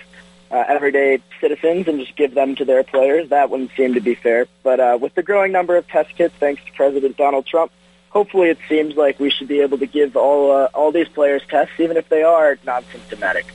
uh, 0.50 0.62
everyday 0.68 1.20
citizens 1.40 1.88
and 1.88 1.98
just 1.98 2.14
give 2.16 2.34
them 2.34 2.54
to 2.54 2.64
their 2.64 2.84
players. 2.84 3.30
That 3.30 3.48
wouldn't 3.48 3.70
seem 3.76 3.94
to 3.94 4.00
be 4.00 4.14
fair. 4.14 4.46
But 4.62 4.78
uh, 4.78 4.98
with 5.00 5.14
the 5.14 5.22
growing 5.22 5.52
number 5.52 5.76
of 5.76 5.88
test 5.88 6.14
kits, 6.16 6.34
thanks 6.38 6.62
to 6.66 6.72
President 6.72 7.16
Donald 7.16 7.46
Trump, 7.46 7.72
hopefully 8.10 8.48
it 8.48 8.58
seems 8.68 8.96
like 8.96 9.20
we 9.20 9.30
should 9.30 9.48
be 9.48 9.60
able 9.60 9.78
to 9.78 9.86
give 9.86 10.16
all 10.16 10.50
uh, 10.50 10.68
all 10.74 10.92
these 10.92 11.08
players 11.08 11.42
tests, 11.48 11.74
even 11.78 11.96
if 11.96 12.08
they 12.08 12.22
are 12.22 12.58
non-symptomatic. 12.64 13.46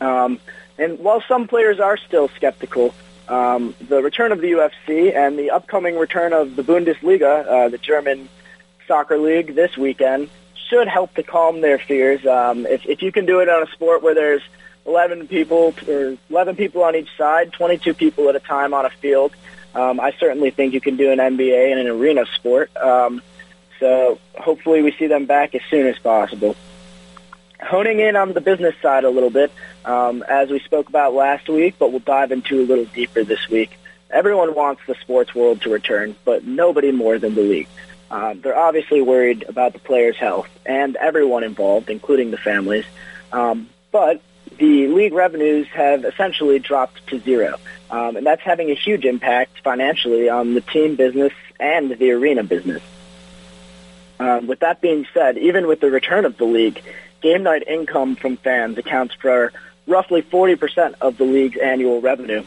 Um, 0.00 0.40
and 0.78 0.98
while 0.98 1.22
some 1.26 1.48
players 1.48 1.80
are 1.80 1.96
still 1.96 2.28
skeptical, 2.28 2.94
um, 3.28 3.74
the 3.80 4.02
return 4.02 4.32
of 4.32 4.40
the 4.40 4.52
UFC 4.52 5.14
and 5.14 5.38
the 5.38 5.50
upcoming 5.50 5.98
return 5.98 6.32
of 6.32 6.56
the 6.56 6.62
Bundesliga, 6.62 7.46
uh, 7.46 7.68
the 7.68 7.78
German 7.78 8.28
soccer 8.86 9.18
league, 9.18 9.54
this 9.54 9.76
weekend 9.76 10.30
should 10.68 10.88
help 10.88 11.14
to 11.14 11.22
calm 11.22 11.60
their 11.60 11.78
fears. 11.78 12.24
Um, 12.26 12.66
if, 12.66 12.86
if 12.86 13.02
you 13.02 13.12
can 13.12 13.26
do 13.26 13.40
it 13.40 13.48
on 13.48 13.62
a 13.62 13.70
sport 13.72 14.02
where 14.02 14.14
there's 14.14 14.42
11 14.86 15.28
people 15.28 15.74
or 15.86 16.16
11 16.30 16.56
people 16.56 16.82
on 16.82 16.96
each 16.96 17.14
side, 17.16 17.52
22 17.52 17.94
people 17.94 18.28
at 18.28 18.36
a 18.36 18.40
time 18.40 18.72
on 18.72 18.86
a 18.86 18.90
field, 18.90 19.32
um, 19.74 20.00
I 20.00 20.12
certainly 20.18 20.50
think 20.50 20.74
you 20.74 20.80
can 20.80 20.96
do 20.96 21.10
an 21.10 21.18
NBA 21.18 21.72
in 21.72 21.78
an 21.78 21.86
arena 21.86 22.24
sport. 22.34 22.74
Um, 22.76 23.22
so 23.80 24.18
hopefully 24.36 24.82
we 24.82 24.92
see 24.92 25.06
them 25.06 25.26
back 25.26 25.54
as 25.54 25.62
soon 25.70 25.86
as 25.86 25.98
possible. 25.98 26.56
Honing 27.60 28.00
in 28.00 28.16
on 28.16 28.32
the 28.32 28.40
business 28.40 28.74
side 28.80 29.04
a 29.04 29.10
little 29.10 29.30
bit, 29.30 29.52
um, 29.84 30.22
as 30.28 30.48
we 30.48 30.60
spoke 30.60 30.88
about 30.88 31.14
last 31.14 31.48
week, 31.48 31.74
but 31.78 31.90
we'll 31.90 32.00
dive 32.00 32.32
into 32.32 32.60
a 32.60 32.64
little 32.64 32.84
deeper 32.86 33.24
this 33.24 33.48
week. 33.48 33.78
Everyone 34.10 34.54
wants 34.54 34.82
the 34.86 34.94
sports 35.00 35.34
world 35.34 35.60
to 35.62 35.70
return, 35.70 36.14
but 36.24 36.44
nobody 36.44 36.92
more 36.92 37.18
than 37.18 37.34
the 37.34 37.42
league. 37.42 37.68
Um, 38.10 38.40
they're 38.40 38.58
obviously 38.58 39.02
worried 39.02 39.44
about 39.48 39.74
the 39.74 39.80
players' 39.80 40.16
health 40.16 40.48
and 40.64 40.96
everyone 40.96 41.44
involved, 41.44 41.90
including 41.90 42.30
the 42.30 42.38
families. 42.38 42.86
Um, 43.32 43.68
but 43.92 44.22
the 44.58 44.88
league 44.88 45.12
revenues 45.12 45.66
have 45.68 46.04
essentially 46.04 46.58
dropped 46.58 47.06
to 47.08 47.20
zero. 47.20 47.56
Um, 47.90 48.16
and 48.16 48.26
that's 48.26 48.42
having 48.42 48.70
a 48.70 48.74
huge 48.74 49.04
impact 49.04 49.60
financially 49.62 50.28
on 50.28 50.54
the 50.54 50.60
team 50.60 50.96
business 50.96 51.32
and 51.58 51.90
the 51.90 52.10
arena 52.10 52.42
business. 52.44 52.82
Um, 54.20 54.46
with 54.46 54.60
that 54.60 54.80
being 54.80 55.06
said, 55.14 55.38
even 55.38 55.66
with 55.66 55.80
the 55.80 55.90
return 55.90 56.24
of 56.24 56.36
the 56.36 56.44
league, 56.44 56.82
game 57.20 57.44
night 57.44 57.62
income 57.66 58.16
from 58.16 58.36
fans 58.36 58.76
accounts 58.76 59.14
for 59.14 59.52
roughly 59.86 60.22
40% 60.22 60.94
of 61.00 61.16
the 61.16 61.24
league's 61.24 61.56
annual 61.56 62.00
revenue. 62.00 62.44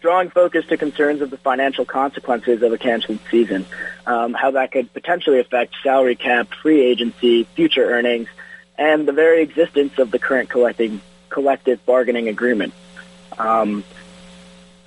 Drawing 0.00 0.30
focus 0.30 0.64
to 0.66 0.76
concerns 0.76 1.20
of 1.20 1.30
the 1.30 1.36
financial 1.36 1.84
consequences 1.84 2.62
of 2.62 2.72
a 2.72 2.78
canceled 2.78 3.18
season, 3.30 3.66
um, 4.06 4.32
how 4.32 4.52
that 4.52 4.72
could 4.72 4.92
potentially 4.92 5.40
affect 5.40 5.74
salary 5.82 6.14
cap, 6.14 6.48
free 6.62 6.82
agency, 6.82 7.44
future 7.44 7.84
earnings, 7.84 8.28
and 8.78 9.06
the 9.06 9.12
very 9.12 9.42
existence 9.42 9.98
of 9.98 10.10
the 10.10 10.18
current 10.18 10.48
collecting, 10.48 11.00
collective 11.28 11.84
bargaining 11.84 12.28
agreement. 12.28 12.72
Um, 13.36 13.84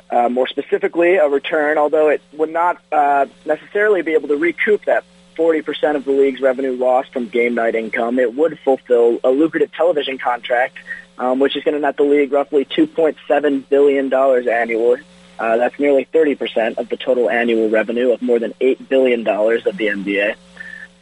uh, 0.09 0.29
more 0.29 0.47
specifically, 0.47 1.15
a 1.15 1.27
return, 1.27 1.77
although 1.77 2.09
it 2.09 2.21
would 2.33 2.49
not 2.49 2.81
uh, 2.91 3.27
necessarily 3.45 4.01
be 4.01 4.13
able 4.13 4.29
to 4.29 4.37
recoup 4.37 4.83
that 4.85 5.03
40% 5.35 5.95
of 5.95 6.05
the 6.05 6.11
league's 6.11 6.41
revenue 6.41 6.73
lost 6.73 7.13
from 7.13 7.27
game 7.27 7.55
night 7.55 7.75
income, 7.75 8.19
it 8.19 8.33
would 8.35 8.59
fulfill 8.59 9.19
a 9.23 9.29
lucrative 9.29 9.71
television 9.71 10.17
contract, 10.17 10.77
um, 11.17 11.39
which 11.39 11.55
is 11.55 11.63
going 11.63 11.75
to 11.75 11.79
net 11.79 11.97
the 11.97 12.03
league 12.03 12.31
roughly 12.31 12.65
$2.7 12.65 13.69
billion 13.69 14.13
annually. 14.13 15.01
Uh, 15.39 15.57
that's 15.57 15.79
nearly 15.79 16.05
30% 16.13 16.77
of 16.77 16.89
the 16.89 16.97
total 16.97 17.29
annual 17.29 17.69
revenue 17.69 18.11
of 18.11 18.21
more 18.21 18.37
than 18.37 18.53
$8 18.61 18.89
billion 18.89 19.21
of 19.21 19.77
the 19.77 19.87
NBA. 19.87 20.35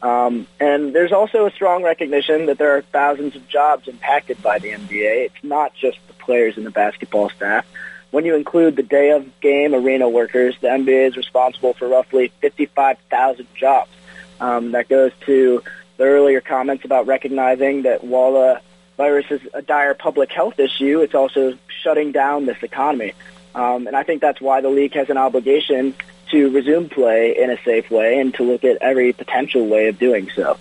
Um, 0.02 0.48
and 0.60 0.94
there's 0.94 1.12
also 1.12 1.46
a 1.46 1.52
strong 1.52 1.84
recognition 1.84 2.46
that 2.46 2.58
there 2.58 2.78
are 2.78 2.82
thousands 2.82 3.36
of 3.36 3.48
jobs 3.48 3.88
impacted 3.88 4.42
by 4.42 4.60
the 4.60 4.70
NBA. 4.70 5.26
It's 5.26 5.44
not 5.44 5.74
just 5.76 5.98
the 6.08 6.14
players 6.14 6.58
and 6.58 6.66
the 6.66 6.72
basketball 6.72 7.30
staff. 7.30 7.66
When 8.12 8.26
you 8.26 8.36
include 8.36 8.76
the 8.76 8.84
day 8.84 9.12
of 9.12 9.40
game 9.40 9.76
arena 9.76 10.10
workers, 10.10 10.56
the 10.62 10.68
NBA 10.68 11.10
is 11.10 11.18
responsible 11.18 11.74
for 11.74 11.88
roughly 11.88 12.32
55,000 12.40 13.48
jobs. 13.56 13.92
Um, 14.40 14.72
that 14.72 14.88
goes 14.88 15.12
to 15.26 15.62
the 15.98 16.06
earlier 16.06 16.40
comments 16.42 16.86
about 16.86 17.08
recognizing 17.08 17.84
that 17.84 18.04
while 18.04 18.34
the 18.34 18.62
virus 18.98 19.26
is 19.30 19.42
a 19.54 19.62
dire 19.62 19.94
public 19.94 20.32
health 20.32 20.60
issue, 20.60 21.02
it's 21.02 21.14
also 21.14 21.58
shutting 21.84 22.12
down 22.12 22.46
this 22.46 22.64
economy. 22.64 23.14
Um, 23.54 23.86
and 23.86 23.96
I 23.96 24.04
think 24.04 24.22
that's 24.22 24.40
why 24.40 24.62
the 24.62 24.70
league 24.70 24.94
has 24.94 25.10
an 25.10 25.18
obligation 25.18 25.96
to 26.30 26.50
resume 26.50 26.90
play 26.90 27.36
in 27.38 27.50
a 27.50 27.62
safe 27.64 27.90
way 27.90 28.20
and 28.20 28.34
to 28.36 28.44
look 28.44 28.64
at 28.64 28.78
every 28.82 29.14
potential 29.14 29.68
way 29.68 29.88
of 29.88 30.00
doing 30.00 30.30
so. 30.36 30.58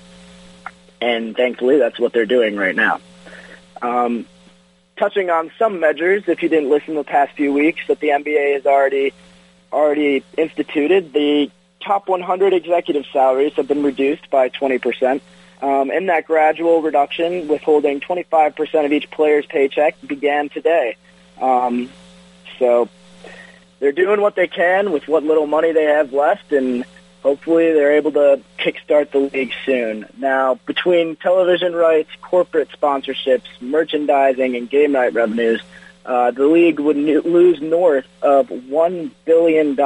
And 1.01 1.37
thankfully, 1.37 1.79
that's 1.79 1.99
what 1.99 2.13
they're 2.13 2.27
doing 2.27 2.57
right 2.57 2.75
now. 2.75 3.01
Um, 3.81 4.27
touching 4.97 5.31
on 5.31 5.53
some 5.59 5.81
measures, 5.81 6.25
if 6.27 6.43
you 6.43 6.49
didn't 6.49 6.71
listen 6.71 6.95
the 6.95 7.05
past 7.05 7.35
few 7.35 7.53
weeks, 7.53 7.81
that 7.89 8.01
the 8.01 8.09
NBA 8.09 8.55
has 8.55 8.67
already 8.67 9.13
already 9.73 10.25
instituted, 10.37 11.13
the 11.13 11.51
top 11.81 12.09
100 12.09 12.53
executive 12.53 13.05
salaries 13.13 13.53
have 13.55 13.69
been 13.69 13.83
reduced 13.83 14.29
by 14.31 14.49
20%. 14.49 15.21
Um, 15.61 15.91
and 15.91 16.09
that 16.09 16.25
gradual 16.27 16.83
reduction, 16.83 17.49
withholding 17.49 18.01
25% 18.01 18.85
of 18.85 18.93
each 18.93 19.11
player's 19.11 19.45
paycheck, 19.47 19.97
began 20.07 20.49
today. 20.49 20.97
Um, 21.41 21.91
so 22.59 22.89
they're 23.81 23.93
doing 23.93 24.21
what 24.21 24.35
they 24.35 24.49
can 24.49 24.93
with 24.93 25.09
what 25.09 25.23
little 25.23 25.47
money 25.47 25.73
they 25.73 25.85
have 25.85 26.13
left, 26.13 26.53
and 26.53 26.85
hopefully 27.23 27.73
they're 27.73 27.97
able 27.97 28.13
to 28.13 28.41
kickstart 28.59 29.11
the 29.11 29.19
league 29.19 29.53
soon. 29.65 30.07
Now, 30.17 30.59
between 30.67 31.17
television 31.17 31.75
rights, 31.75 32.11
corporate 32.21 32.69
sponsorships, 32.71 33.47
merchandising, 33.61 34.57
and 34.57 34.69
game 34.69 34.93
night 34.93 35.15
revenues, 35.15 35.63
uh, 36.05 36.31
the 36.31 36.47
league 36.47 36.81
would 36.81 36.97
lose 36.97 37.61
north 37.61 38.07
of 38.23 38.49
$1 38.49 39.11
billion 39.25 39.79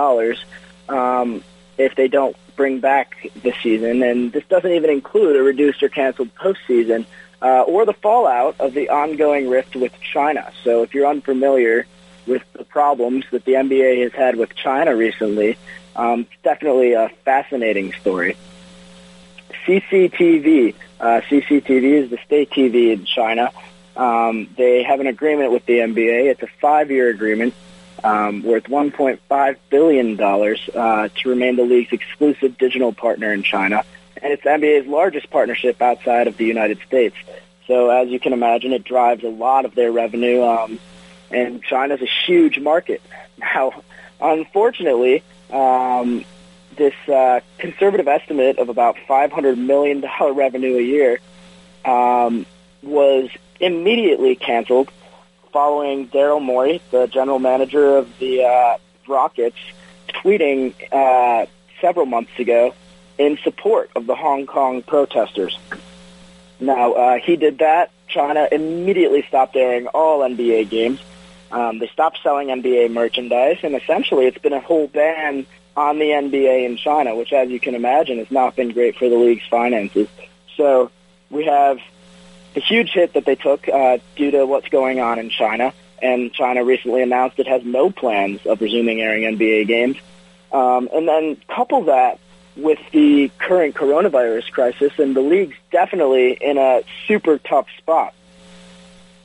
um, 0.88 1.42
if 1.78 1.94
they 1.96 2.09
don't 2.09 2.37
bring 2.55 2.81
back 2.81 3.31
this 3.42 3.57
season. 3.62 4.02
And 4.02 4.33
this 4.33 4.44
doesn't 4.48 4.70
even 4.70 4.90
include 4.90 5.37
a 5.37 5.42
reduced 5.42 5.83
or 5.83 5.88
canceled 5.88 6.35
postseason 6.37 7.07
uh, 7.40 7.62
or 7.62 7.85
the 7.85 7.92
fallout 7.92 8.57
of 8.61 8.72
the 8.72 8.88
ongoing 8.88 9.48
rift 9.48 9.74
with 9.74 9.92
China. 10.00 10.52
So 10.62 10.83
if 10.83 10.94
you're 10.94 11.09
unfamiliar 11.09 11.87
with 12.26 12.42
the 12.52 12.64
problems 12.64 13.24
that 13.30 13.44
the 13.44 13.52
NBA 13.52 14.02
has 14.02 14.12
had 14.12 14.37
with 14.37 14.54
China 14.54 14.94
recently, 14.94 15.58
um, 15.96 16.26
definitely 16.42 16.92
a 16.92 17.08
fascinating 17.24 17.92
story. 18.00 18.37
CCTV. 19.66 20.74
Uh, 21.00 21.20
CCTV 21.28 22.04
is 22.04 22.11
the 22.11 22.18
state 22.24 22.50
TV 22.50 22.92
in 22.92 23.04
China. 23.04 23.50
Um, 23.96 24.48
they 24.56 24.82
have 24.82 25.00
an 25.00 25.06
agreement 25.06 25.52
with 25.52 25.66
the 25.66 25.78
NBA. 25.78 26.30
It's 26.30 26.42
a 26.42 26.48
five-year 26.61 27.11
agreement 27.11 27.54
um, 28.02 28.42
worth 28.42 28.64
$1.5 28.64 29.56
billion 29.70 30.20
uh, 30.20 31.08
to 31.08 31.28
remain 31.28 31.56
the 31.56 31.64
league's 31.64 31.92
exclusive 31.92 32.58
digital 32.58 32.92
partner 32.92 33.32
in 33.32 33.42
China. 33.42 33.85
And 34.20 34.32
it's 34.32 34.42
the 34.42 34.50
NBA's 34.50 34.87
largest 34.87 35.30
partnership 35.30 35.82
outside 35.82 36.28
of 36.28 36.37
the 36.37 36.44
United 36.44 36.78
States. 36.87 37.16
So 37.66 37.90
as 37.90 38.08
you 38.08 38.18
can 38.18 38.32
imagine, 38.32 38.72
it 38.72 38.85
drives 38.85 39.24
a 39.24 39.28
lot 39.28 39.64
of 39.64 39.74
their 39.74 39.92
revenue. 39.92 40.42
Um, 40.42 40.78
and 41.33 41.62
China's 41.62 42.03
a 42.03 42.09
huge 42.27 42.59
market. 42.59 43.03
Now, 43.38 43.83
unfortunately, 44.21 45.23
um, 45.51 46.25
this 46.77 46.95
uh, 47.09 47.40
conservative 47.59 48.09
estimate 48.09 48.59
of 48.59 48.68
about 48.68 48.97
$500 49.09 49.57
million 49.59 50.05
revenue 50.35 50.77
a 50.77 50.83
year 50.83 51.18
um, 51.85 52.47
was 52.83 53.31
immediately 53.61 54.37
canceled 54.37 54.90
following 55.53 56.09
Daryl 56.09 56.42
Morey, 56.42 56.81
the 56.90 57.07
general 57.07 57.38
manager 57.38 57.97
of 57.97 58.18
the 58.18 58.45
uh, 58.45 58.79
Rockets, 59.07 59.59
tweeting 60.09 60.75
uh, 60.92 61.47
several 61.81 62.07
months 62.07 62.38
ago 62.38 62.75
in 63.18 63.38
support 63.38 63.90
of 63.95 64.07
the 64.07 64.14
Hong 64.14 64.47
Kong 64.47 64.83
protesters. 64.83 65.59
Now, 66.59 66.92
uh, 66.92 67.18
he 67.18 67.37
did 67.37 67.59
that. 67.59 67.90
China 68.09 68.49
immediately 68.51 69.23
stopped 69.29 69.57
airing 69.57 69.88
all 69.88 70.21
NBA 70.21 70.71
games. 70.71 71.01
Um, 71.53 71.79
they 71.79 71.88
stopped 71.88 72.19
selling 72.23 72.49
NBA 72.49 72.93
merchandise, 72.93 73.59
and 73.62 73.75
essentially 73.75 74.27
it's 74.27 74.38
been 74.38 74.55
a 74.55 74.61
whole 74.61 74.88
ban 74.88 75.47
on 75.77 75.99
the 75.99 76.07
NBA 76.07 76.65
in 76.65 76.77
China, 76.77 77.15
which, 77.15 77.33
as 77.33 77.51
you 77.51 77.61
can 77.61 77.75
imagine, 77.75 78.19
has 78.19 78.31
not 78.31 78.57
been 78.57 78.73
great 78.73 78.97
for 78.97 79.09
the 79.09 79.17
league's 79.17 79.47
finances. 79.49 80.09
So 80.57 80.91
we 81.31 81.45
have 81.45 81.79
the 82.55 82.61
huge 82.61 82.91
hit 82.91 83.12
that 83.15 83.27
they 83.27 83.35
took 83.35 83.69
uh, 83.69 83.99
due 84.17 84.31
to 84.31 84.47
what's 84.47 84.69
going 84.69 85.01
on 85.01 85.19
in 85.19 85.29
China, 85.29 85.75
and 86.01 86.33
China 86.33 86.65
recently 86.65 87.03
announced 87.03 87.38
it 87.38 87.47
has 87.47 87.65
no 87.65 87.91
plans 87.91 88.45
of 88.47 88.61
resuming 88.61 89.01
airing 89.01 89.37
NBA 89.37 89.67
games. 89.67 89.97
Um, 90.53 90.88
and 90.93 91.07
then 91.07 91.37
couple 91.49 91.85
that 91.85 92.19
with 92.57 92.79
the 92.93 93.31
current 93.38 93.75
coronavirus 93.75 94.51
crisis, 94.51 94.93
and 94.99 95.15
the 95.15 95.21
league's 95.21 95.57
definitely 95.71 96.33
in 96.33 96.59
a 96.59 96.83
super 97.07 97.38
tough 97.38 97.67
spot. 97.79 98.15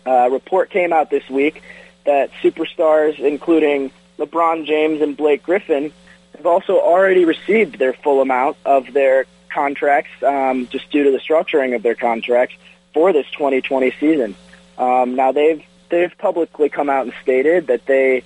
Uh, 0.06 0.12
a 0.12 0.30
report 0.30 0.70
came 0.70 0.94
out 0.94 1.10
this 1.10 1.30
week 1.30 1.62
that 2.08 2.32
superstars, 2.41 3.20
including 3.20 3.91
LeBron 4.17 4.65
James 4.65 5.02
and 5.02 5.15
Blake 5.15 5.43
Griffin, 5.43 5.91
have 6.36 6.46
also 6.46 6.80
already 6.80 7.26
received 7.26 7.78
their 7.78 7.93
full 7.93 8.22
amount 8.22 8.58
of 8.65 8.91
their 8.93 9.26
contracts 9.50 10.12
um, 10.24 10.67
just 10.67 10.89
due 10.89 11.04
to 11.04 11.12
the 11.12 11.20
structuring 11.20 11.76
of 11.76 11.84
their 11.84 11.96
contracts 11.96 12.56
for 12.93 13.13
this 13.13 13.30
2020 13.32 13.91
season. 14.00 14.36
Um, 14.78 15.15
now 15.15 15.32
they've 15.32 15.63
they've 15.89 16.15
publicly 16.17 16.70
come 16.70 16.89
out 16.89 17.06
and 17.06 17.13
stated 17.22 17.67
that 17.67 17.86
they, 17.86 18.24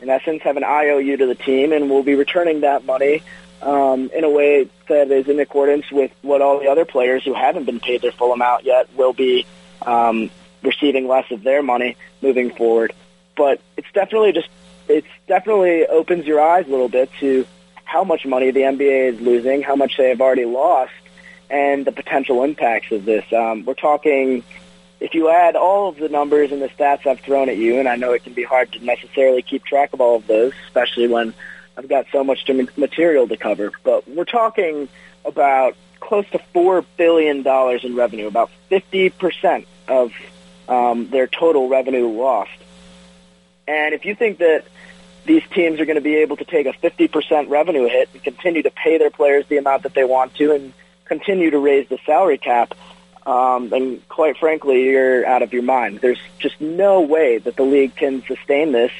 in 0.00 0.08
essence, 0.08 0.42
have 0.42 0.56
an 0.56 0.64
IOU 0.64 1.16
to 1.18 1.26
the 1.26 1.34
team 1.34 1.72
and 1.72 1.90
will 1.90 2.02
be 2.02 2.14
returning 2.14 2.60
that 2.60 2.84
money 2.84 3.22
um, 3.62 4.10
in 4.14 4.24
a 4.24 4.30
way 4.30 4.68
that 4.88 5.10
is 5.10 5.28
in 5.28 5.40
accordance 5.40 5.90
with 5.90 6.10
what 6.22 6.42
all 6.42 6.60
the 6.60 6.68
other 6.68 6.84
players 6.84 7.24
who 7.24 7.34
haven't 7.34 7.64
been 7.64 7.80
paid 7.80 8.02
their 8.02 8.12
full 8.12 8.32
amount 8.32 8.64
yet 8.64 8.88
will 8.96 9.12
be 9.12 9.46
um, 9.82 10.30
receiving 10.62 11.08
less 11.08 11.30
of 11.30 11.42
their 11.42 11.62
money 11.62 11.96
moving 12.20 12.50
forward. 12.50 12.92
But 13.36 13.60
it's 13.76 13.90
definitely 13.92 14.32
just 14.32 14.48
it's 14.88 15.08
definitely 15.26 15.86
opens 15.86 16.26
your 16.26 16.40
eyes 16.40 16.66
a 16.66 16.70
little 16.70 16.88
bit 16.88 17.10
to 17.20 17.46
how 17.84 18.04
much 18.04 18.26
money 18.26 18.50
the 18.50 18.60
NBA 18.60 19.14
is 19.14 19.20
losing, 19.20 19.62
how 19.62 19.76
much 19.76 19.96
they 19.96 20.08
have 20.08 20.20
already 20.20 20.44
lost, 20.44 20.92
and 21.50 21.84
the 21.84 21.92
potential 21.92 22.42
impacts 22.44 22.90
of 22.92 23.04
this. 23.04 23.24
Um, 23.32 23.64
we're 23.64 23.74
talking, 23.74 24.42
if 25.00 25.14
you 25.14 25.30
add 25.30 25.56
all 25.56 25.88
of 25.88 25.96
the 25.96 26.08
numbers 26.08 26.50
and 26.50 26.60
the 26.60 26.68
stats 26.68 27.06
I've 27.06 27.20
thrown 27.20 27.48
at 27.48 27.56
you, 27.56 27.78
and 27.78 27.88
I 27.88 27.96
know 27.96 28.12
it 28.12 28.24
can 28.24 28.32
be 28.32 28.42
hard 28.42 28.72
to 28.72 28.84
necessarily 28.84 29.42
keep 29.42 29.64
track 29.64 29.92
of 29.92 30.00
all 30.00 30.16
of 30.16 30.26
those, 30.26 30.52
especially 30.66 31.08
when 31.08 31.34
I've 31.76 31.88
got 31.88 32.06
so 32.12 32.24
much 32.24 32.48
material 32.76 33.28
to 33.28 33.36
cover, 33.36 33.72
but 33.82 34.08
we're 34.08 34.24
talking 34.24 34.88
about 35.24 35.76
close 36.00 36.28
to 36.30 36.40
$4 36.54 36.84
billion 36.96 37.46
in 37.46 37.96
revenue, 37.96 38.26
about 38.26 38.50
50% 38.70 39.66
of 39.88 40.12
um, 40.68 41.08
their 41.08 41.26
total 41.26 41.68
revenue 41.68 42.08
lost. 42.08 42.52
And 43.66 43.94
if 43.94 44.04
you 44.04 44.14
think 44.14 44.38
that 44.38 44.64
these 45.24 45.42
teams 45.50 45.80
are 45.80 45.86
going 45.86 45.96
to 45.96 46.02
be 46.02 46.16
able 46.16 46.36
to 46.36 46.44
take 46.44 46.66
a 46.66 46.72
50% 46.72 47.48
revenue 47.48 47.88
hit 47.88 48.10
and 48.12 48.22
continue 48.22 48.62
to 48.62 48.70
pay 48.70 48.98
their 48.98 49.10
players 49.10 49.46
the 49.48 49.56
amount 49.56 49.84
that 49.84 49.94
they 49.94 50.04
want 50.04 50.34
to 50.36 50.52
and 50.52 50.72
continue 51.04 51.50
to 51.50 51.58
raise 51.58 51.88
the 51.88 51.98
salary 52.04 52.38
cap, 52.38 52.74
um, 53.26 53.72
and 53.72 54.06
quite 54.08 54.36
frankly, 54.36 54.84
you're 54.84 55.26
out 55.26 55.42
of 55.42 55.52
your 55.52 55.62
mind. 55.62 56.00
There's 56.00 56.20
just 56.38 56.60
no 56.60 57.00
way 57.00 57.38
that 57.38 57.56
the 57.56 57.62
league 57.62 57.96
can 57.96 58.22
sustain 58.24 58.72
this. 58.72 58.92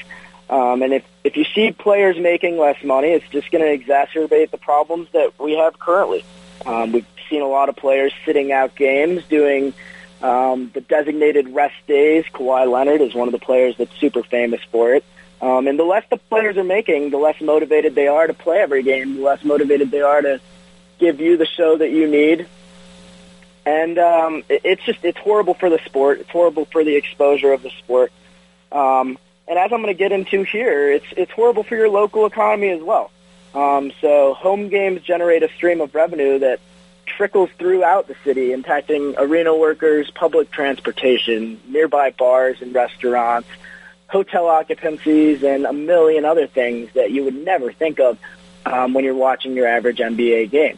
Um, 0.49 0.81
and 0.81 0.93
if, 0.93 1.05
if 1.23 1.37
you 1.37 1.43
see 1.43 1.71
players 1.71 2.17
making 2.17 2.57
less 2.57 2.83
money, 2.83 3.09
it's 3.09 3.27
just 3.29 3.51
going 3.51 3.63
to 3.63 3.85
exacerbate 3.85 4.51
the 4.51 4.57
problems 4.57 5.09
that 5.13 5.39
we 5.39 5.53
have 5.53 5.77
currently. 5.79 6.23
Um, 6.65 6.91
we've 6.91 7.07
seen 7.29 7.41
a 7.41 7.47
lot 7.47 7.69
of 7.69 7.75
players 7.75 8.13
sitting 8.25 8.51
out 8.51 8.75
games, 8.75 9.23
doing 9.25 9.73
um, 10.21 10.71
the 10.73 10.81
designated 10.81 11.49
rest 11.49 11.75
days. 11.87 12.25
Kawhi 12.33 12.69
Leonard 12.69 13.01
is 13.01 13.13
one 13.13 13.27
of 13.27 13.31
the 13.31 13.39
players 13.39 13.75
that's 13.77 13.95
super 13.99 14.23
famous 14.23 14.61
for 14.71 14.93
it. 14.93 15.03
Um, 15.41 15.67
and 15.67 15.77
the 15.77 15.83
less 15.83 16.03
the 16.09 16.17
players 16.17 16.57
are 16.57 16.63
making, 16.63 17.09
the 17.09 17.17
less 17.17 17.39
motivated 17.41 17.93
they 17.93 18.07
are 18.07 18.25
to 18.25 18.33
play 18.33 18.59
every 18.59 18.83
game, 18.83 19.17
the 19.17 19.21
less 19.21 19.43
motivated 19.43 19.91
they 19.91 20.01
are 20.01 20.21
to 20.21 20.39
give 20.97 21.19
you 21.19 21.37
the 21.37 21.45
show 21.45 21.77
that 21.77 21.91
you 21.91 22.07
need. 22.07 22.47
And 23.65 23.97
um, 23.99 24.43
it, 24.47 24.61
it's 24.63 24.83
just 24.83 24.99
it's 25.03 25.17
horrible 25.17 25.53
for 25.53 25.69
the 25.69 25.79
sport. 25.85 26.19
It's 26.19 26.29
horrible 26.29 26.65
for 26.65 26.83
the 26.83 26.95
exposure 26.95 27.51
of 27.51 27.63
the 27.63 27.71
sport. 27.71 28.11
Um, 28.71 29.17
and 29.47 29.59
as 29.59 29.71
I'm 29.71 29.81
going 29.81 29.93
to 29.93 29.97
get 29.97 30.11
into 30.11 30.43
here, 30.43 30.91
it's 30.91 31.05
it's 31.17 31.31
horrible 31.31 31.63
for 31.63 31.75
your 31.75 31.89
local 31.89 32.25
economy 32.25 32.69
as 32.69 32.81
well. 32.81 33.11
Um, 33.53 33.91
so 34.01 34.33
home 34.33 34.69
games 34.69 35.01
generate 35.01 35.43
a 35.43 35.49
stream 35.49 35.81
of 35.81 35.95
revenue 35.95 36.39
that 36.39 36.59
trickles 37.05 37.49
throughout 37.57 38.07
the 38.07 38.15
city, 38.23 38.49
impacting 38.49 39.15
arena 39.17 39.55
workers, 39.55 40.11
public 40.11 40.51
transportation, 40.51 41.61
nearby 41.67 42.11
bars 42.11 42.61
and 42.61 42.73
restaurants, 42.73 43.47
hotel 44.07 44.45
occupancies, 44.45 45.43
and 45.43 45.65
a 45.65 45.73
million 45.73 46.25
other 46.25 46.47
things 46.47 46.91
that 46.93 47.11
you 47.11 47.23
would 47.23 47.35
never 47.35 47.71
think 47.71 47.99
of 47.99 48.17
um, 48.65 48.93
when 48.93 49.03
you're 49.03 49.13
watching 49.13 49.55
your 49.55 49.67
average 49.67 49.97
NBA 49.97 50.49
game. 50.51 50.77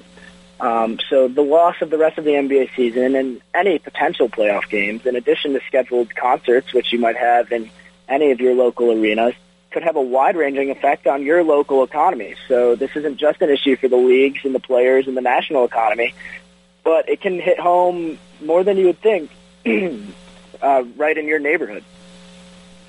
Um, 0.60 1.00
so 1.10 1.28
the 1.28 1.44
loss 1.44 1.76
of 1.82 1.90
the 1.90 1.98
rest 1.98 2.18
of 2.18 2.24
the 2.24 2.32
NBA 2.32 2.76
season 2.76 3.16
and 3.16 3.42
any 3.54 3.78
potential 3.78 4.28
playoff 4.28 4.68
games, 4.70 5.06
in 5.06 5.16
addition 5.16 5.54
to 5.54 5.62
scheduled 5.68 6.16
concerts, 6.16 6.74
which 6.74 6.92
you 6.92 7.00
might 7.00 7.18
have 7.18 7.52
in 7.52 7.70
any 8.08 8.32
of 8.32 8.40
your 8.40 8.56
local 8.56 8.92
arenas, 8.92 9.36
could 9.78 9.84
have 9.84 9.96
a 9.96 10.02
wide-ranging 10.02 10.72
effect 10.72 11.06
on 11.06 11.22
your 11.22 11.44
local 11.44 11.84
economy. 11.84 12.34
So 12.48 12.74
this 12.74 12.90
isn't 12.96 13.18
just 13.18 13.44
an 13.44 13.52
issue 13.52 13.76
for 13.76 13.88
the 13.88 13.96
leagues 13.96 14.40
and 14.44 14.56
the 14.56 14.60
players 14.60 15.08
and 15.08 15.16
the 15.16 15.22
national 15.22 15.66
economy, 15.66 16.16
but 16.84 17.08
it 17.08 17.22
can 17.22 17.40
hit 17.40 17.60
home 17.60 18.18
more 18.44 18.63
than 18.63 18.78
you 18.78 18.88
would 18.88 19.00
think 19.00 19.30
uh, 20.63 20.84
right 20.96 21.16
in 21.16 21.28
your 21.28 21.38
neighborhood. 21.38 21.84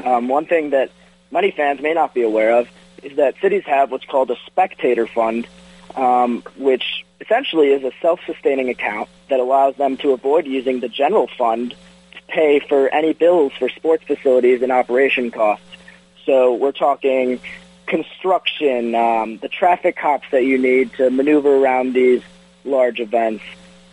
Um, 0.02 0.28
one 0.28 0.46
thing 0.46 0.70
that 0.70 0.90
many 1.30 1.50
fans 1.50 1.82
may 1.82 1.92
not 1.92 2.14
be 2.14 2.22
aware 2.22 2.56
of 2.56 2.70
is 3.02 3.16
that 3.16 3.34
cities 3.42 3.64
have 3.66 3.90
what's 3.90 4.06
called 4.06 4.30
a 4.30 4.36
spectator 4.46 5.06
fund, 5.06 5.46
um, 5.94 6.42
which 6.56 7.04
essentially 7.20 7.68
is 7.68 7.84
a 7.84 7.92
self-sustaining 8.00 8.70
account 8.70 9.10
that 9.28 9.40
allows 9.40 9.76
them 9.76 9.98
to 9.98 10.12
avoid 10.12 10.46
using 10.46 10.80
the 10.80 10.88
general 10.88 11.28
fund 11.36 11.72
to 12.12 12.22
pay 12.28 12.60
for 12.60 12.88
any 12.88 13.12
bills 13.12 13.52
for 13.58 13.68
sports 13.68 14.04
facilities 14.04 14.62
and 14.62 14.72
operation 14.72 15.30
costs. 15.30 15.67
So 16.28 16.52
we're 16.52 16.72
talking 16.72 17.40
construction, 17.86 18.94
um, 18.94 19.38
the 19.38 19.48
traffic 19.48 19.96
cops 19.96 20.26
that 20.30 20.44
you 20.44 20.58
need 20.58 20.92
to 20.98 21.08
maneuver 21.08 21.56
around 21.56 21.94
these 21.94 22.20
large 22.66 23.00
events, 23.00 23.42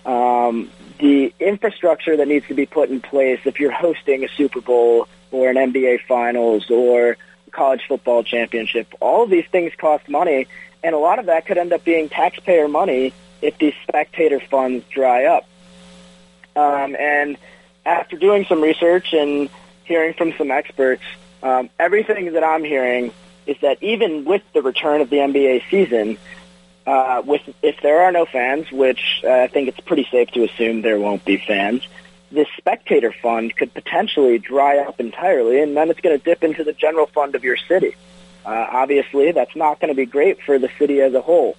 um, 0.05 0.69
the 0.99 1.33
infrastructure 1.39 2.17
that 2.17 2.27
needs 2.27 2.45
to 2.49 2.53
be 2.53 2.65
put 2.65 2.89
in 2.89 2.99
place 2.99 3.39
if 3.45 3.61
you're 3.61 3.71
hosting 3.71 4.25
a 4.25 4.27
Super 4.27 4.59
Bowl 4.59 5.07
or 5.31 5.49
an 5.49 5.55
NBA 5.55 6.01
Finals 6.09 6.69
or 6.69 7.11
a 7.47 7.51
college 7.51 7.83
football 7.87 8.21
championship. 8.21 8.93
All 8.99 9.23
of 9.23 9.29
these 9.29 9.47
things 9.49 9.71
cost 9.77 10.09
money, 10.09 10.47
and 10.83 10.93
a 10.93 10.99
lot 10.99 11.19
of 11.19 11.27
that 11.27 11.45
could 11.45 11.57
end 11.57 11.71
up 11.71 11.85
being 11.85 12.09
taxpayer 12.09 12.67
money 12.67 13.13
if 13.41 13.57
these 13.59 13.75
spectator 13.87 14.41
funds 14.41 14.83
dry 14.89 15.23
up. 15.23 15.47
Um, 16.57 16.97
and 16.99 17.37
after 17.85 18.17
doing 18.17 18.43
some 18.43 18.59
research 18.59 19.13
and 19.13 19.49
hearing 19.85 20.13
from 20.15 20.33
some 20.37 20.51
experts, 20.51 21.03
um, 21.43 21.69
everything 21.79 22.33
that 22.33 22.43
I'm 22.43 22.63
hearing 22.63 23.11
is 23.45 23.57
that 23.61 23.81
even 23.81 24.25
with 24.25 24.41
the 24.53 24.61
return 24.61 25.01
of 25.01 25.09
the 25.09 25.17
NBA 25.17 25.63
season, 25.69 26.17
uh, 26.87 27.21
with 27.25 27.41
if 27.61 27.81
there 27.81 28.01
are 28.03 28.11
no 28.11 28.25
fans, 28.25 28.71
which 28.71 29.21
uh, 29.23 29.31
I 29.31 29.47
think 29.47 29.67
it's 29.67 29.79
pretty 29.79 30.07
safe 30.11 30.29
to 30.31 30.43
assume 30.43 30.81
there 30.81 30.99
won't 30.99 31.25
be 31.25 31.37
fans, 31.37 31.87
this 32.31 32.47
spectator 32.57 33.11
fund 33.11 33.55
could 33.55 33.73
potentially 33.73 34.37
dry 34.37 34.79
up 34.79 34.99
entirely, 34.99 35.61
and 35.61 35.75
then 35.75 35.89
it's 35.89 35.99
going 35.99 36.17
to 36.17 36.23
dip 36.23 36.43
into 36.43 36.63
the 36.63 36.73
general 36.73 37.07
fund 37.07 37.35
of 37.35 37.43
your 37.43 37.57
city. 37.57 37.95
Uh, 38.45 38.67
obviously, 38.71 39.31
that's 39.31 39.55
not 39.55 39.79
going 39.79 39.89
to 39.91 39.95
be 39.95 40.05
great 40.05 40.41
for 40.41 40.59
the 40.59 40.69
city 40.77 41.01
as 41.01 41.13
a 41.13 41.21
whole. 41.21 41.55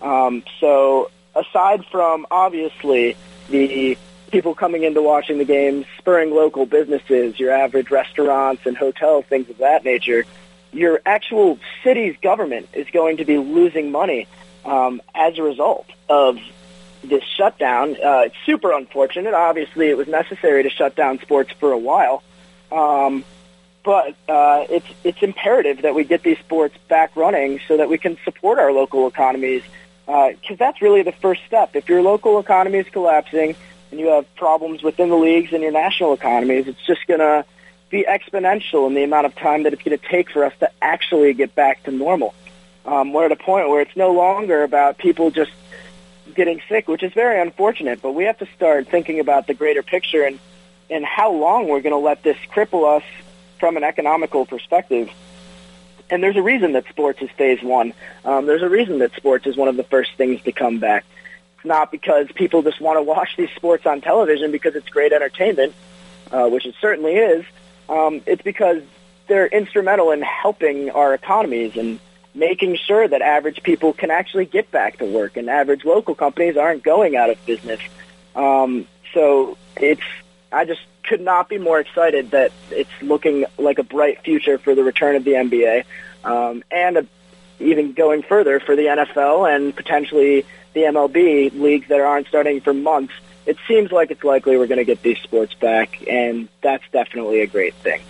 Um, 0.00 0.44
so, 0.60 1.10
aside 1.34 1.84
from 1.86 2.26
obviously 2.30 3.16
the 3.48 3.98
people 4.30 4.54
coming 4.54 4.82
into 4.84 5.02
watching 5.02 5.38
the 5.38 5.44
games, 5.44 5.86
spurring 5.98 6.30
local 6.30 6.66
businesses, 6.66 7.38
your 7.38 7.50
average 7.52 7.90
restaurants 7.90 8.66
and 8.66 8.76
hotels, 8.76 9.24
things 9.26 9.48
of 9.50 9.58
that 9.58 9.84
nature, 9.84 10.24
your 10.72 11.00
actual 11.04 11.58
city's 11.82 12.16
government 12.22 12.68
is 12.72 12.86
going 12.92 13.16
to 13.18 13.24
be 13.24 13.38
losing 13.38 13.90
money 13.90 14.28
um, 14.64 15.02
as 15.14 15.38
a 15.38 15.42
result 15.42 15.86
of 16.08 16.38
this 17.02 17.24
shutdown. 17.24 17.92
Uh, 17.92 18.24
it's 18.26 18.36
super 18.46 18.72
unfortunate. 18.72 19.34
Obviously, 19.34 19.88
it 19.88 19.96
was 19.96 20.06
necessary 20.06 20.62
to 20.62 20.70
shut 20.70 20.94
down 20.94 21.18
sports 21.20 21.50
for 21.58 21.72
a 21.72 21.78
while, 21.78 22.22
um, 22.70 23.24
but 23.82 24.14
uh, 24.28 24.64
it's 24.68 24.86
it's 25.02 25.22
imperative 25.22 25.82
that 25.82 25.94
we 25.94 26.04
get 26.04 26.22
these 26.22 26.38
sports 26.38 26.76
back 26.88 27.16
running 27.16 27.60
so 27.66 27.78
that 27.78 27.88
we 27.88 27.98
can 27.98 28.18
support 28.24 28.58
our 28.58 28.72
local 28.72 29.06
economies. 29.06 29.62
Because 30.06 30.36
uh, 30.50 30.56
that's 30.58 30.82
really 30.82 31.02
the 31.02 31.12
first 31.12 31.40
step. 31.46 31.76
If 31.76 31.88
your 31.88 32.02
local 32.02 32.40
economy 32.40 32.78
is 32.78 32.88
collapsing 32.88 33.54
and 33.90 34.00
you 34.00 34.08
have 34.08 34.32
problems 34.36 34.82
within 34.82 35.08
the 35.08 35.16
leagues 35.16 35.52
and 35.52 35.62
your 35.62 35.72
national 35.72 36.12
economies, 36.12 36.68
it's 36.68 36.84
just 36.86 37.06
going 37.06 37.20
to 37.20 37.44
be 37.90 38.06
exponential 38.08 38.86
in 38.86 38.94
the 38.94 39.02
amount 39.02 39.26
of 39.26 39.34
time 39.34 39.64
that 39.64 39.72
it's 39.72 39.82
going 39.82 39.98
to 39.98 40.08
take 40.08 40.30
for 40.30 40.44
us 40.44 40.52
to 40.60 40.70
actually 40.80 41.32
get 41.34 41.54
back 41.54 41.82
to 41.84 41.90
normal. 41.90 42.34
Um, 42.86 43.12
we're 43.12 43.26
at 43.26 43.32
a 43.32 43.36
point 43.36 43.68
where 43.68 43.80
it's 43.80 43.96
no 43.96 44.12
longer 44.12 44.62
about 44.62 44.98
people 44.98 45.30
just 45.30 45.52
getting 46.34 46.62
sick, 46.68 46.88
which 46.88 47.02
is 47.02 47.12
very 47.12 47.40
unfortunate. 47.40 48.00
But 48.00 48.12
we 48.12 48.24
have 48.24 48.38
to 48.38 48.46
start 48.56 48.88
thinking 48.88 49.20
about 49.20 49.46
the 49.46 49.54
greater 49.54 49.82
picture 49.82 50.24
and 50.24 50.38
and 50.88 51.04
how 51.04 51.32
long 51.32 51.68
we're 51.68 51.82
going 51.82 51.92
to 51.92 51.98
let 51.98 52.22
this 52.24 52.36
cripple 52.52 52.96
us 52.96 53.04
from 53.60 53.76
an 53.76 53.84
economical 53.84 54.44
perspective. 54.44 55.08
And 56.10 56.20
there's 56.20 56.36
a 56.36 56.42
reason 56.42 56.72
that 56.72 56.88
sports 56.88 57.22
is 57.22 57.30
phase 57.30 57.62
one. 57.62 57.92
Um, 58.24 58.46
there's 58.46 58.62
a 58.62 58.68
reason 58.68 58.98
that 58.98 59.14
sports 59.14 59.46
is 59.46 59.56
one 59.56 59.68
of 59.68 59.76
the 59.76 59.84
first 59.84 60.10
things 60.16 60.42
to 60.42 60.52
come 60.52 60.80
back. 60.80 61.04
Not 61.64 61.90
because 61.92 62.28
people 62.32 62.62
just 62.62 62.80
want 62.80 62.98
to 62.98 63.02
watch 63.02 63.36
these 63.36 63.50
sports 63.56 63.86
on 63.86 64.00
television 64.00 64.50
because 64.50 64.74
it's 64.74 64.88
great 64.88 65.12
entertainment, 65.12 65.74
uh, 66.30 66.48
which 66.48 66.66
it 66.66 66.74
certainly 66.80 67.16
is. 67.16 67.44
Um, 67.88 68.22
it's 68.26 68.42
because 68.42 68.82
they're 69.26 69.46
instrumental 69.46 70.10
in 70.10 70.22
helping 70.22 70.90
our 70.90 71.14
economies 71.14 71.76
and 71.76 72.00
making 72.34 72.76
sure 72.76 73.06
that 73.06 73.22
average 73.22 73.62
people 73.62 73.92
can 73.92 74.10
actually 74.10 74.46
get 74.46 74.70
back 74.70 74.98
to 74.98 75.04
work 75.04 75.36
and 75.36 75.50
average 75.50 75.84
local 75.84 76.14
companies 76.14 76.56
aren't 76.56 76.82
going 76.82 77.16
out 77.16 77.30
of 77.30 77.44
business. 77.46 77.80
Um, 78.34 78.86
so 79.12 79.58
it's, 79.76 80.02
I 80.52 80.64
just 80.64 80.80
could 81.02 81.20
not 81.20 81.48
be 81.48 81.58
more 81.58 81.80
excited 81.80 82.30
that 82.30 82.52
it's 82.70 82.90
looking 83.02 83.46
like 83.58 83.78
a 83.78 83.82
bright 83.82 84.22
future 84.22 84.58
for 84.58 84.74
the 84.74 84.84
return 84.84 85.16
of 85.16 85.24
the 85.24 85.32
NBA 85.32 85.84
um, 86.24 86.62
and 86.70 86.98
a, 86.98 87.06
even 87.60 87.92
going 87.92 88.22
further 88.22 88.60
for 88.60 88.76
the 88.76 88.86
NFL 88.86 89.54
and 89.54 89.74
potentially 89.74 90.44
the 90.72 90.80
MLB 90.82 91.58
leagues 91.58 91.88
that 91.88 92.00
aren't 92.00 92.26
starting 92.28 92.60
for 92.60 92.72
months. 92.72 93.12
It 93.46 93.56
seems 93.66 93.90
like 93.90 94.10
it's 94.10 94.24
likely 94.24 94.56
we're 94.56 94.66
going 94.66 94.78
to 94.78 94.84
get 94.84 95.02
these 95.02 95.18
sports 95.18 95.54
back, 95.54 96.06
and 96.08 96.48
that's 96.62 96.84
definitely 96.92 97.40
a 97.40 97.46
great 97.46 97.74
thing. 97.74 98.02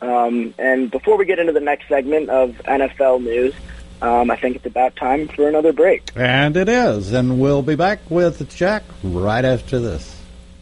Um, 0.00 0.54
and 0.58 0.90
before 0.90 1.16
we 1.16 1.24
get 1.24 1.38
into 1.38 1.52
the 1.52 1.60
next 1.60 1.88
segment 1.88 2.28
of 2.28 2.50
NFL 2.64 3.22
news, 3.22 3.54
um, 4.02 4.30
I 4.30 4.36
think 4.36 4.56
it's 4.56 4.66
about 4.66 4.96
time 4.96 5.28
for 5.28 5.48
another 5.48 5.72
break. 5.72 6.10
And 6.14 6.56
it 6.56 6.68
is. 6.68 7.12
And 7.12 7.40
we'll 7.40 7.62
be 7.62 7.74
back 7.74 8.00
with 8.10 8.54
Jack 8.54 8.82
right 9.02 9.44
after 9.44 9.78
this. 9.78 10.13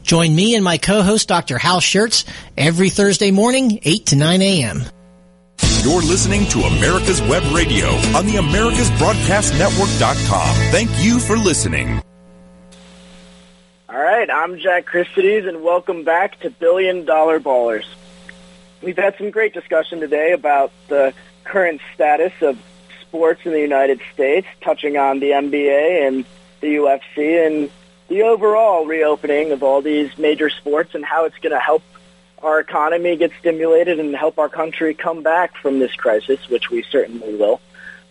Join 0.02 0.36
me 0.36 0.56
and 0.56 0.64
my 0.64 0.80
co-host, 0.80 1.28
Dr. 1.28 1.60
Hal 1.60 1.80
Schertz, 1.80 2.26
every 2.58 2.90
Thursday 2.90 3.30
morning, 3.30 3.80
8 3.84 4.08
to 4.08 4.16
9 4.16 4.42
a.m. 4.42 4.82
You're 5.84 6.02
listening 6.02 6.48
to 6.48 6.62
America's 6.62 7.22
Web 7.22 7.44
Radio 7.54 7.90
on 8.18 8.26
the 8.26 8.38
AmericasBroadcastNetwork.com. 8.38 10.56
Thank 10.72 10.90
you 10.98 11.20
for 11.20 11.38
listening. 11.38 12.02
All 13.90 14.02
right, 14.02 14.28
I'm 14.28 14.58
Jack 14.58 14.88
Christides, 14.88 15.46
and 15.46 15.62
welcome 15.62 16.04
back 16.04 16.40
to 16.40 16.50
Billion 16.50 17.06
Dollar 17.06 17.40
Ballers. 17.40 17.86
We've 18.82 18.98
had 18.98 19.16
some 19.20 19.30
great 19.30 19.54
discussion 19.54 20.00
today 20.00 20.32
about 20.32 20.72
the 20.88 21.14
current 21.44 21.80
status 21.94 22.34
of 22.42 22.58
sports 23.12 23.41
in 23.43 23.52
the 23.52 23.60
United 23.60 24.00
States, 24.13 24.47
touching 24.62 24.95
on 24.95 25.19
the 25.19 25.32
NBA 25.32 26.08
and 26.08 26.24
the 26.62 26.76
UFC 26.76 27.45
and 27.45 27.69
the 28.08 28.21
overall 28.21 28.86
reopening 28.86 29.52
of 29.52 29.63
all 29.63 29.82
these 29.82 30.17
major 30.17 30.50
sports 30.50 30.95
and 30.95 31.04
how 31.04 31.26
it's 31.26 31.38
going 31.39 31.52
to 31.52 31.60
help 31.60 31.84
our 32.41 32.62
economy 32.62 33.17
get 33.17 33.32
stimulated 33.38 34.00
and 34.00 34.15
help 34.15 34.39
our 34.39 34.47
country 34.47 34.93
come 34.93 35.24
back 35.24 35.58
from 35.58 35.80
this 35.80 35.93
crisis, 35.93 36.39
which 36.50 36.69
we 36.69 36.84
certainly 36.84 37.36
will. 37.36 37.60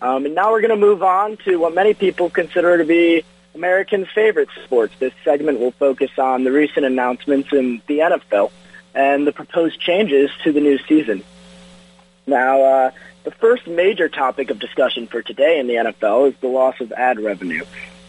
Um, 0.02 0.26
and 0.26 0.34
now 0.34 0.50
we're 0.50 0.60
going 0.60 0.70
to 0.70 0.76
move 0.76 1.02
on 1.02 1.38
to 1.44 1.56
what 1.56 1.74
many 1.74 1.94
people 1.94 2.28
consider 2.28 2.76
to 2.76 2.84
be 2.84 3.24
the 3.52 3.58
Americans' 3.58 4.08
favorite 4.14 4.50
sports. 4.64 4.92
This 4.98 5.14
segment 5.24 5.60
will 5.60 5.72
focus 5.72 6.10
on 6.18 6.44
the 6.44 6.52
recent 6.52 6.84
announcements 6.84 7.52
in 7.52 7.80
the 7.86 8.00
NFL 8.00 8.50
and 8.94 9.26
the 9.26 9.32
proposed 9.32 9.80
changes 9.80 10.30
to 10.44 10.52
the 10.52 10.60
new 10.60 10.78
season. 10.86 11.22
Now, 12.26 12.62
uh, 12.62 12.90
the 13.24 13.30
first 13.30 13.66
major 13.66 14.09
topic 14.09 14.50
of 14.50 14.59
discussion 14.59 15.06
for 15.06 15.22
today 15.22 15.59
in 15.59 15.66
the 15.66 15.74
NFL 15.74 16.28
is 16.28 16.35
the 16.40 16.48
loss 16.48 16.80
of 16.80 16.92
ad 16.92 17.20
revenue. 17.20 17.64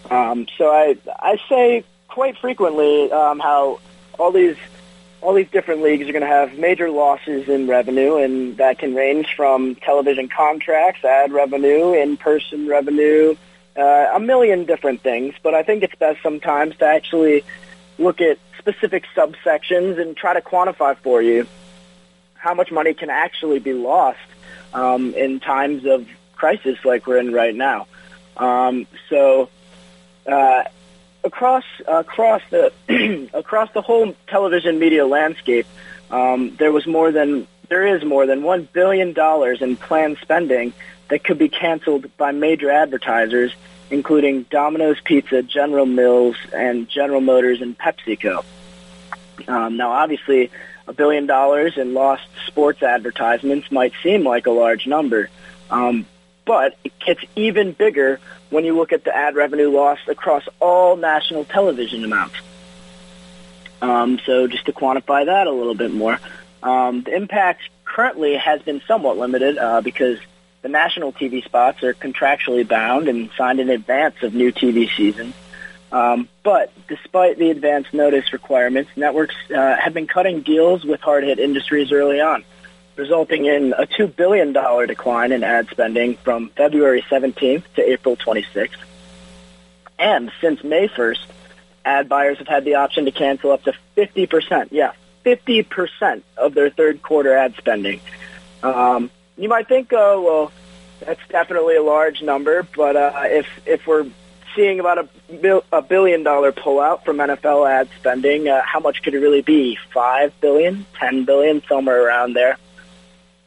Um, 0.09 0.47
so 0.57 0.69
I, 0.69 0.97
I 1.19 1.37
say 1.49 1.83
quite 2.07 2.37
frequently 2.37 3.11
um, 3.11 3.39
how 3.39 3.79
all 4.17 4.31
these 4.31 4.57
all 5.21 5.33
these 5.35 5.49
different 5.51 5.83
leagues 5.83 6.09
are 6.09 6.11
going 6.11 6.23
to 6.23 6.27
have 6.27 6.57
major 6.57 6.89
losses 6.89 7.47
in 7.47 7.67
revenue, 7.67 8.15
and 8.15 8.57
that 8.57 8.79
can 8.79 8.95
range 8.95 9.35
from 9.35 9.75
television 9.75 10.27
contracts, 10.27 11.05
ad 11.05 11.31
revenue, 11.31 11.93
in-person 11.93 12.67
revenue, 12.67 13.35
uh, 13.77 14.09
a 14.15 14.19
million 14.19 14.65
different 14.65 15.01
things. 15.01 15.35
But 15.43 15.53
I 15.53 15.61
think 15.61 15.83
it's 15.83 15.93
best 15.93 16.23
sometimes 16.23 16.75
to 16.77 16.85
actually 16.85 17.43
look 17.99 18.19
at 18.19 18.39
specific 18.57 19.05
subsections 19.15 20.01
and 20.01 20.17
try 20.17 20.33
to 20.33 20.41
quantify 20.41 20.97
for 20.97 21.21
you 21.21 21.47
how 22.33 22.55
much 22.55 22.71
money 22.71 22.95
can 22.95 23.11
actually 23.11 23.59
be 23.59 23.73
lost 23.73 24.17
um, 24.73 25.13
in 25.13 25.39
times 25.39 25.85
of 25.85 26.07
crisis 26.33 26.77
like 26.83 27.07
we're 27.07 27.17
in 27.17 27.31
right 27.31 27.55
now. 27.55 27.87
Um, 28.37 28.87
so 29.09 29.49
uh, 30.25 30.63
across 31.23 31.63
across 31.87 32.41
the 32.49 32.71
across 33.33 33.71
the 33.73 33.81
whole 33.81 34.15
television 34.27 34.79
media 34.79 35.05
landscape, 35.05 35.67
um, 36.09 36.55
there 36.55 36.71
was 36.71 36.87
more 36.87 37.11
than 37.11 37.47
there 37.69 37.95
is 37.95 38.03
more 38.03 38.25
than 38.25 38.43
one 38.43 38.67
billion 38.73 39.13
dollars 39.13 39.61
in 39.61 39.77
planned 39.77 40.17
spending 40.21 40.73
that 41.09 41.23
could 41.23 41.37
be 41.37 41.49
canceled 41.49 42.15
by 42.17 42.31
major 42.31 42.71
advertisers, 42.71 43.53
including 43.89 44.43
Domino's 44.43 44.99
Pizza, 45.01 45.41
General 45.43 45.85
Mills, 45.85 46.37
and 46.53 46.87
General 46.89 47.21
Motors 47.21 47.61
and 47.61 47.77
PepsiCo. 47.77 48.43
Um, 49.47 49.77
now, 49.77 49.91
obviously, 49.91 50.51
a 50.91 50.93
billion 50.93 51.25
dollars 51.25 51.77
in 51.77 51.93
lost 51.93 52.23
sports 52.47 52.83
advertisements 52.83 53.71
might 53.71 53.93
seem 54.03 54.23
like 54.23 54.45
a 54.45 54.51
large 54.51 54.85
number, 54.85 55.29
um, 55.69 56.05
but 56.45 56.77
it 56.83 56.91
gets 56.99 57.21
even 57.35 57.71
bigger 57.71 58.19
when 58.49 58.65
you 58.65 58.75
look 58.75 58.91
at 58.91 59.05
the 59.05 59.15
ad 59.15 59.35
revenue 59.35 59.69
lost 59.69 60.07
across 60.09 60.43
all 60.59 60.97
national 60.97 61.45
television 61.45 62.03
amounts. 62.03 62.35
Um, 63.81 64.19
so 64.25 64.47
just 64.47 64.65
to 64.65 64.73
quantify 64.73 65.25
that 65.25 65.47
a 65.47 65.51
little 65.51 65.75
bit 65.75 65.93
more, 65.93 66.19
um, 66.61 67.03
the 67.03 67.15
impact 67.15 67.61
currently 67.85 68.35
has 68.35 68.61
been 68.61 68.81
somewhat 68.85 69.17
limited 69.17 69.57
uh, 69.57 69.79
because 69.79 70.19
the 70.61 70.69
national 70.69 71.13
TV 71.13 71.43
spots 71.43 71.81
are 71.83 71.93
contractually 71.93 72.67
bound 72.67 73.07
and 73.07 73.29
signed 73.37 73.61
in 73.61 73.69
advance 73.69 74.21
of 74.23 74.33
new 74.33 74.51
TV 74.51 74.93
seasons. 74.93 75.33
Um, 75.91 76.29
but 76.43 76.71
despite 76.87 77.37
the 77.37 77.49
advance 77.49 77.87
notice 77.93 78.31
requirements, 78.31 78.91
networks 78.95 79.35
uh, 79.53 79.75
have 79.75 79.93
been 79.93 80.07
cutting 80.07 80.41
deals 80.41 80.85
with 80.85 81.01
hard-hit 81.01 81.37
industries 81.37 81.91
early 81.91 82.21
on, 82.21 82.45
resulting 82.95 83.45
in 83.45 83.73
a 83.73 83.85
$2 83.85 84.15
billion 84.15 84.53
decline 84.87 85.31
in 85.31 85.43
ad 85.43 85.67
spending 85.69 86.15
from 86.17 86.49
February 86.49 87.01
17th 87.01 87.63
to 87.75 87.91
April 87.91 88.15
26th. 88.15 88.69
And 89.99 90.31
since 90.39 90.63
May 90.63 90.87
1st, 90.87 91.25
ad 91.83 92.07
buyers 92.07 92.37
have 92.37 92.47
had 92.47 92.63
the 92.63 92.75
option 92.75 93.05
to 93.05 93.11
cancel 93.11 93.51
up 93.51 93.63
to 93.63 93.73
50%, 93.97 94.69
yeah, 94.71 94.93
50% 95.25 96.21
of 96.37 96.53
their 96.53 96.69
third 96.69 97.01
quarter 97.01 97.35
ad 97.35 97.55
spending. 97.57 97.99
Um, 98.63 99.11
you 99.37 99.49
might 99.49 99.67
think, 99.67 99.91
oh, 99.91 100.21
well, 100.21 100.51
that's 101.05 101.21
definitely 101.29 101.75
a 101.75 101.83
large 101.83 102.21
number, 102.21 102.65
but 102.75 102.95
uh, 102.95 103.11
if 103.25 103.47
if 103.65 103.87
we're 103.87 104.05
seeing 104.55 104.79
about 104.79 105.09
a, 105.29 105.63
a 105.71 105.81
billion 105.81 106.23
dollar 106.23 106.51
pullout 106.51 107.03
from 107.03 107.17
NFL 107.17 107.69
ad 107.69 107.89
spending. 107.99 108.47
Uh, 108.47 108.61
how 108.63 108.79
much 108.79 109.03
could 109.03 109.13
it 109.13 109.19
really 109.19 109.41
be? 109.41 109.77
Five 109.93 110.39
billion, 110.41 110.85
ten 110.99 111.25
billion, 111.25 111.61
somewhere 111.67 112.05
around 112.05 112.33
there. 112.33 112.57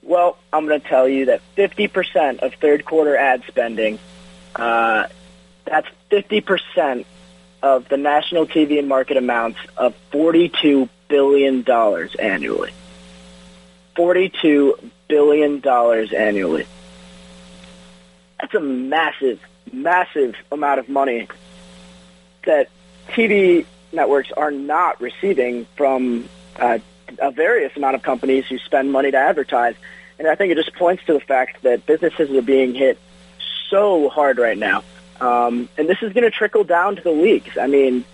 Well, 0.03 0.37
I'm 0.53 0.67
going 0.67 0.81
to 0.81 0.87
tell 0.87 1.09
you 1.09 1.27
that 1.27 1.41
50% 1.57 2.41
of 2.41 2.55
third 2.55 2.85
quarter 2.85 3.17
ad 3.17 3.43
spending, 3.49 3.99
uh, 4.55 5.07
that's 5.65 5.89
50% 6.11 7.07
of 7.63 7.89
the 7.89 7.97
national 7.97 8.47
TV 8.47 8.79
and 8.79 8.87
market 8.87 9.17
amounts 9.17 9.59
of 9.79 9.95
$42 10.13 10.91
billion 11.09 11.65
annually. 12.19 12.73
$42 13.97 14.91
billion 15.09 15.67
annually. 15.67 16.67
That's 18.39 18.55
a 18.55 18.61
massive 18.61 19.41
massive 19.75 20.35
amount 20.51 20.81
of 20.81 20.89
money 20.89 21.29
that 22.47 22.69
TV 23.09 23.67
networks 23.93 24.33
are 24.33 24.51
not 24.51 25.01
receiving 25.01 25.67
from 25.77 26.29
uh, 26.57 26.79
a 27.19 27.31
various 27.31 27.77
amount 27.77 27.95
of 27.95 28.03
companies 28.03 28.47
who 28.47 28.59
spend 28.59 28.93
money 28.93 29.11
to 29.11 29.17
advertise. 29.17 29.75
And 30.19 30.29
I 30.29 30.35
think 30.35 30.53
it 30.53 30.57
just 30.57 30.75
points 30.75 31.05
to 31.07 31.13
the 31.13 31.21
fact 31.21 31.63
that 31.63 31.87
businesses 31.87 32.31
are 32.31 32.43
being 32.43 32.75
hit 32.75 32.99
so 33.69 34.09
hard 34.09 34.39
right 34.39 34.59
now. 34.59 34.85
Um, 35.21 35.69
and 35.79 35.89
this 35.89 35.99
is 36.03 36.13
going 36.13 36.25
to 36.25 36.31
trickle 36.31 36.65
down 36.65 36.97
to 36.97 37.03
the 37.03 37.11
leagues. 37.11 37.57
I 37.57 37.67
mean, 37.67 38.05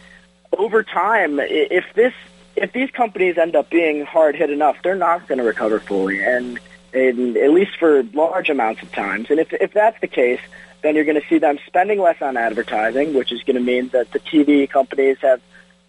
over 0.56 0.82
time, 0.82 1.38
if 1.40 1.84
this 1.94 2.14
if 2.56 2.72
these 2.72 2.90
companies 2.90 3.38
end 3.38 3.56
up 3.56 3.70
being 3.70 4.04
hard 4.04 4.34
hit 4.34 4.50
enough, 4.50 4.76
they're 4.82 4.96
not 4.96 5.26
going 5.26 5.38
to 5.38 5.44
recover 5.44 5.80
fully, 5.80 6.22
and, 6.22 6.58
and 6.92 7.36
at 7.36 7.50
least 7.52 7.76
for 7.78 8.02
large 8.12 8.50
amounts 8.50 8.82
of 8.82 8.92
times. 8.92 9.30
And 9.30 9.38
if 9.40 9.52
if 9.52 9.72
that's 9.72 10.00
the 10.00 10.08
case, 10.08 10.40
then 10.82 10.94
you're 10.94 11.04
going 11.04 11.20
to 11.20 11.26
see 11.28 11.38
them 11.38 11.58
spending 11.66 12.00
less 12.00 12.20
on 12.22 12.36
advertising, 12.36 13.14
which 13.14 13.32
is 13.32 13.42
going 13.42 13.56
to 13.56 13.62
mean 13.62 13.88
that 13.88 14.10
the 14.12 14.20
TV 14.20 14.68
companies 14.68 15.18
have 15.20 15.40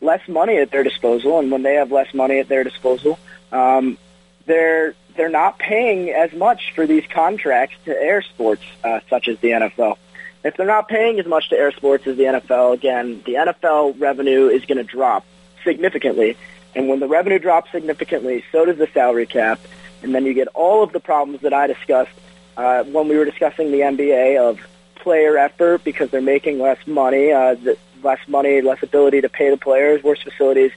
less 0.01 0.27
money 0.27 0.57
at 0.57 0.71
their 0.71 0.83
disposal, 0.83 1.39
and 1.39 1.51
when 1.51 1.63
they 1.63 1.75
have 1.75 1.91
less 1.91 2.13
money 2.13 2.39
at 2.39 2.47
their 2.47 2.63
disposal, 2.63 3.19
um, 3.51 3.97
they're 4.45 4.95
they're 5.15 5.29
not 5.29 5.59
paying 5.59 6.09
as 6.09 6.33
much 6.33 6.73
for 6.73 6.87
these 6.87 7.05
contracts 7.07 7.75
to 7.85 7.91
air 7.91 8.21
sports 8.21 8.63
uh, 8.83 9.01
such 9.09 9.27
as 9.27 9.37
the 9.39 9.49
NFL. 9.49 9.97
If 10.43 10.57
they're 10.57 10.65
not 10.65 10.87
paying 10.87 11.19
as 11.19 11.25
much 11.25 11.49
to 11.49 11.57
air 11.57 11.71
sports 11.71 12.07
as 12.07 12.17
the 12.17 12.23
NFL, 12.23 12.73
again, 12.73 13.21
the 13.25 13.33
NFL 13.33 13.99
revenue 13.99 14.47
is 14.47 14.65
going 14.65 14.77
to 14.77 14.83
drop 14.83 15.25
significantly. 15.63 16.37
And 16.75 16.87
when 16.87 16.99
the 16.99 17.07
revenue 17.07 17.39
drops 17.39 17.71
significantly, 17.71 18.43
so 18.51 18.65
does 18.65 18.77
the 18.77 18.87
salary 18.93 19.27
cap. 19.27 19.59
And 20.01 20.15
then 20.15 20.25
you 20.25 20.33
get 20.33 20.47
all 20.49 20.81
of 20.81 20.93
the 20.93 20.99
problems 20.99 21.41
that 21.41 21.53
I 21.53 21.67
discussed 21.67 22.13
uh, 22.57 22.83
when 22.85 23.07
we 23.07 23.17
were 23.17 23.25
discussing 23.25 23.71
the 23.71 23.79
NBA 23.79 24.39
of 24.39 24.59
player 25.01 25.37
effort 25.37 25.83
because 25.83 26.09
they're 26.09 26.21
making 26.21 26.59
less 26.59 26.85
money, 26.87 27.31
uh, 27.31 27.55
less 28.03 28.19
money, 28.27 28.61
less 28.61 28.81
ability 28.81 29.21
to 29.21 29.29
pay 29.29 29.49
the 29.49 29.57
players, 29.57 30.03
worse 30.03 30.21
facilities. 30.21 30.71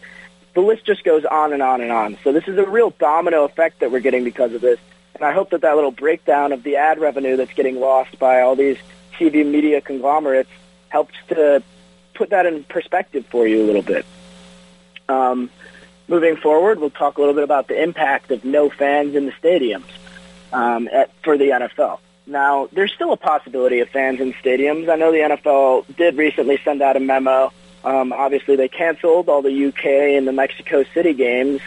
The 0.55 0.61
list 0.61 0.85
just 0.85 1.05
goes 1.05 1.25
on 1.25 1.53
and 1.53 1.63
on 1.63 1.81
and 1.81 1.91
on. 1.91 2.19
So 2.23 2.33
this 2.33 2.47
is 2.47 2.59
a 2.59 2.67
real 2.67 2.91
domino 2.91 3.45
effect 3.45 3.81
that 3.81 3.91
we're 3.91 4.01
getting 4.01 4.25
because 4.25 4.53
of 4.53 4.61
this. 4.61 4.79
And 5.15 5.25
I 5.25 5.33
hope 5.33 5.51
that 5.51 5.61
that 5.63 5.75
little 5.77 5.91
breakdown 5.91 6.53
of 6.53 6.63
the 6.63 6.77
ad 6.77 6.99
revenue 6.99 7.37
that's 7.37 7.53
getting 7.53 7.79
lost 7.79 8.19
by 8.19 8.41
all 8.41 8.57
these 8.57 8.79
TV 9.19 9.47
media 9.47 9.81
conglomerates 9.81 10.51
helps 10.89 11.15
to 11.29 11.63
put 12.15 12.31
that 12.31 12.47
in 12.47 12.65
perspective 12.65 13.27
for 13.27 13.47
you 13.47 13.63
a 13.63 13.67
little 13.67 13.83
bit. 13.83 14.05
Um, 15.09 15.51
moving 16.09 16.37
forward, 16.37 16.81
we'll 16.81 16.91
talk 16.91 17.19
a 17.19 17.21
little 17.21 17.35
bit 17.35 17.45
about 17.45 17.69
the 17.69 17.81
impact 17.81 18.31
of 18.31 18.45
no 18.45 18.71
fans 18.71 19.15
in 19.15 19.27
the 19.27 19.33
stadiums 19.33 19.91
um, 20.53 20.89
at, 20.89 21.11
for 21.23 21.37
the 21.37 21.51
NFL. 21.51 21.99
Now, 22.27 22.69
there's 22.73 22.93
still 22.93 23.13
a 23.13 23.17
possibility 23.17 23.81
of 23.81 23.89
fans 23.91 24.21
in 24.21 24.33
stadiums. 24.35 24.89
I 24.89 24.97
know 24.97 25.13
the 25.13 25.19
NFL 25.19 25.97
did 25.97 26.17
recently 26.17 26.59
send 26.65 26.81
out 26.81 26.97
a 26.97 27.01
memo. 27.01 27.53
Um, 27.85 28.13
obviously, 28.13 28.57
they 28.57 28.69
canceled 28.69 29.29
all 29.29 29.43
the 29.43 29.67
UK 29.67 29.85
and 30.17 30.27
the 30.27 30.33
Mexico 30.33 30.85
City 30.95 31.13
games, 31.13 31.61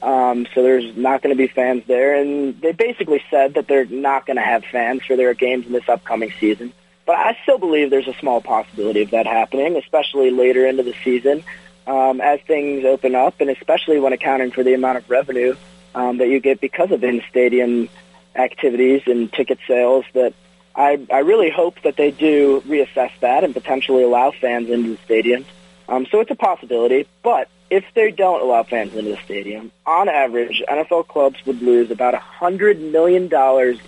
um, 0.00 0.46
so 0.54 0.62
there's 0.62 0.96
not 0.96 1.20
going 1.22 1.36
to 1.36 1.38
be 1.38 1.48
fans 1.48 1.84
there. 1.86 2.14
And 2.14 2.58
they 2.62 2.72
basically 2.72 3.22
said 3.30 3.54
that 3.54 3.68
they're 3.68 3.84
not 3.84 4.24
going 4.24 4.38
to 4.38 4.42
have 4.42 4.64
fans 4.64 5.04
for 5.04 5.16
their 5.16 5.34
games 5.34 5.66
in 5.66 5.72
this 5.72 5.86
upcoming 5.86 6.32
season. 6.40 6.72
But 7.04 7.16
I 7.18 7.36
still 7.42 7.58
believe 7.58 7.90
there's 7.90 8.08
a 8.08 8.14
small 8.14 8.40
possibility 8.40 9.02
of 9.02 9.10
that 9.10 9.26
happening, 9.26 9.76
especially 9.76 10.30
later 10.30 10.66
into 10.66 10.82
the 10.82 10.94
season 11.04 11.44
um, 11.86 12.20
as 12.20 12.40
things 12.42 12.84
open 12.84 13.14
up, 13.14 13.40
and 13.40 13.50
especially 13.50 13.98
when 13.98 14.12
accounting 14.12 14.52
for 14.52 14.62
the 14.62 14.74
amount 14.74 14.98
of 14.98 15.10
revenue 15.10 15.56
um, 15.94 16.18
that 16.18 16.28
you 16.28 16.40
get 16.40 16.60
because 16.60 16.90
of 16.90 17.02
in-stadium 17.02 17.88
activities 18.34 19.02
and 19.06 19.32
ticket 19.32 19.58
sales 19.66 20.04
that 20.14 20.34
I, 20.74 21.04
I 21.12 21.18
really 21.18 21.50
hope 21.50 21.80
that 21.82 21.96
they 21.96 22.10
do 22.10 22.62
reassess 22.66 23.10
that 23.20 23.44
and 23.44 23.52
potentially 23.52 24.02
allow 24.02 24.30
fans 24.30 24.70
into 24.70 24.90
the 24.90 24.98
stadium. 25.04 25.44
Um, 25.88 26.06
so 26.06 26.20
it's 26.20 26.30
a 26.30 26.36
possibility, 26.36 27.06
but 27.22 27.48
if 27.70 27.84
they 27.94 28.10
don't 28.10 28.40
allow 28.42 28.62
fans 28.62 28.94
into 28.94 29.10
the 29.10 29.18
stadium, 29.24 29.72
on 29.86 30.08
average, 30.08 30.62
NFL 30.68 31.08
clubs 31.08 31.44
would 31.46 31.62
lose 31.62 31.90
about 31.90 32.14
$100 32.14 32.92
million 32.92 33.24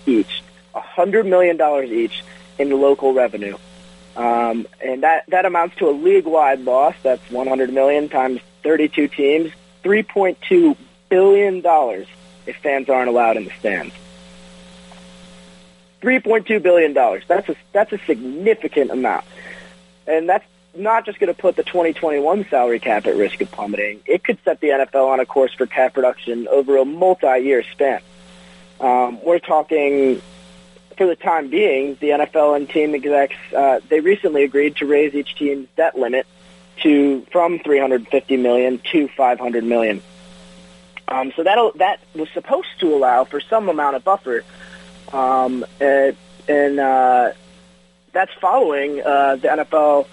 each, 0.06 0.42
$100 0.74 1.26
million 1.26 1.92
each 1.92 2.24
in 2.58 2.70
local 2.70 3.12
revenue. 3.12 3.56
Um, 4.16 4.66
and 4.80 5.02
that, 5.02 5.24
that 5.28 5.46
amounts 5.46 5.76
to 5.76 5.88
a 5.88 5.92
league-wide 5.92 6.60
loss. 6.60 6.94
That's 7.02 7.28
100 7.30 7.72
million 7.72 8.08
times 8.08 8.40
32 8.62 9.08
teams, 9.08 9.52
$3.2 9.84 10.76
billion 11.08 11.62
if 12.46 12.56
fans 12.56 12.88
aren't 12.88 13.08
allowed 13.08 13.36
in 13.36 13.44
the 13.44 13.52
stands. 13.58 13.94
$3.2 16.02 16.62
billion. 16.62 16.92
That's 16.92 17.48
a, 17.48 17.56
that's 17.72 17.92
a 17.92 17.98
significant 18.06 18.90
amount. 18.90 19.24
And 20.06 20.28
that's 20.28 20.44
not 20.74 21.04
just 21.04 21.18
going 21.18 21.32
to 21.32 21.38
put 21.38 21.56
the 21.56 21.62
2021 21.62 22.46
salary 22.48 22.80
cap 22.80 23.06
at 23.06 23.16
risk 23.16 23.40
of 23.40 23.50
plummeting. 23.50 24.00
It 24.06 24.24
could 24.24 24.38
set 24.44 24.60
the 24.60 24.68
NFL 24.68 25.08
on 25.08 25.20
a 25.20 25.26
course 25.26 25.52
for 25.54 25.66
cap 25.66 25.96
reduction 25.96 26.48
over 26.48 26.78
a 26.78 26.84
multi-year 26.84 27.62
span. 27.62 28.00
Um, 28.80 29.22
we're 29.22 29.38
talking, 29.38 30.20
for 30.96 31.06
the 31.06 31.16
time 31.16 31.48
being, 31.48 31.96
the 32.00 32.10
NFL 32.10 32.56
and 32.56 32.68
team 32.68 32.94
execs 32.94 33.36
uh, 33.56 33.80
they 33.88 34.00
recently 34.00 34.44
agreed 34.44 34.76
to 34.76 34.86
raise 34.86 35.14
each 35.14 35.36
team's 35.36 35.68
debt 35.76 35.96
limit 35.96 36.26
to 36.82 37.24
from 37.30 37.58
350 37.60 38.36
million 38.38 38.80
to 38.90 39.08
500 39.08 39.62
million. 39.62 40.02
Um, 41.06 41.32
so 41.36 41.44
that 41.44 41.58
that 41.76 42.00
was 42.14 42.28
supposed 42.30 42.80
to 42.80 42.94
allow 42.94 43.24
for 43.24 43.40
some 43.40 43.68
amount 43.68 43.96
of 43.96 44.04
buffer, 44.04 44.44
um, 45.12 45.64
and, 45.80 46.16
and 46.48 46.80
uh, 46.80 47.32
that's 48.12 48.32
following 48.40 49.00
uh, 49.00 49.36
the 49.36 49.48
NFL 49.48 50.06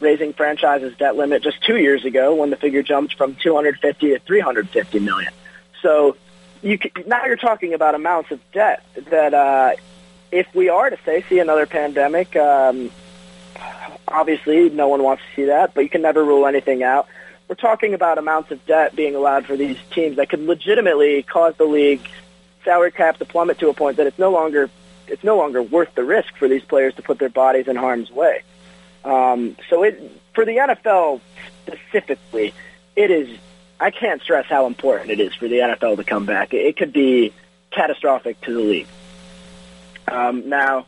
raising 0.00 0.32
franchises 0.32 0.94
debt 0.96 1.16
limit 1.16 1.42
just 1.42 1.62
two 1.62 1.76
years 1.76 2.04
ago 2.04 2.34
when 2.34 2.50
the 2.50 2.56
figure 2.56 2.82
jumped 2.82 3.14
from 3.14 3.36
250 3.36 4.08
to 4.08 4.18
350 4.18 4.98
million. 4.98 5.32
So 5.80 6.16
you 6.62 6.78
can, 6.78 6.90
now 7.06 7.26
you're 7.26 7.36
talking 7.36 7.74
about 7.74 7.94
amounts 7.94 8.30
of 8.30 8.40
debt 8.52 8.84
that 9.10 9.34
uh, 9.34 9.72
if 10.30 10.52
we 10.54 10.68
are 10.68 10.90
to 10.90 10.98
say 11.04 11.24
see 11.28 11.38
another 11.38 11.66
pandemic, 11.66 12.34
um, 12.36 12.90
obviously 14.08 14.70
no 14.70 14.88
one 14.88 15.02
wants 15.02 15.22
to 15.22 15.36
see 15.36 15.44
that, 15.46 15.74
but 15.74 15.82
you 15.82 15.90
can 15.90 16.02
never 16.02 16.24
rule 16.24 16.46
anything 16.46 16.82
out. 16.82 17.06
We're 17.48 17.56
talking 17.56 17.94
about 17.94 18.18
amounts 18.18 18.50
of 18.50 18.64
debt 18.66 18.96
being 18.96 19.14
allowed 19.14 19.46
for 19.46 19.56
these 19.56 19.76
teams 19.90 20.16
that 20.16 20.30
could 20.30 20.40
legitimately 20.40 21.22
cause 21.22 21.54
the 21.56 21.64
league 21.64 22.00
salary 22.64 22.92
cap 22.92 23.18
to 23.18 23.24
plummet 23.24 23.58
to 23.58 23.68
a 23.68 23.74
point 23.74 23.96
that 23.96 24.06
it's 24.06 24.18
no 24.18 24.30
longer 24.30 24.70
it's 25.08 25.24
no 25.24 25.36
longer 25.36 25.62
worth 25.62 25.94
the 25.94 26.04
risk 26.04 26.36
for 26.36 26.48
these 26.48 26.62
players 26.62 26.94
to 26.94 27.02
put 27.02 27.18
their 27.18 27.28
bodies 27.28 27.68
in 27.68 27.76
harm's 27.76 28.10
way. 28.10 28.42
Um, 29.04 29.56
so 29.68 29.82
it 29.82 30.20
for 30.34 30.44
the 30.44 30.56
NFL 30.56 31.20
specifically, 31.66 32.54
it 32.96 33.10
is. 33.10 33.38
I 33.80 33.90
can't 33.90 34.22
stress 34.22 34.46
how 34.46 34.66
important 34.66 35.10
it 35.10 35.18
is 35.18 35.34
for 35.34 35.48
the 35.48 35.56
NFL 35.56 35.96
to 35.96 36.04
come 36.04 36.24
back. 36.24 36.54
It, 36.54 36.76
could 36.76 36.92
be 36.92 37.32
catastrophic 37.72 38.40
to 38.42 38.54
the 38.54 38.60
league. 38.60 38.86
Um, 40.06 40.48
now, 40.48 40.86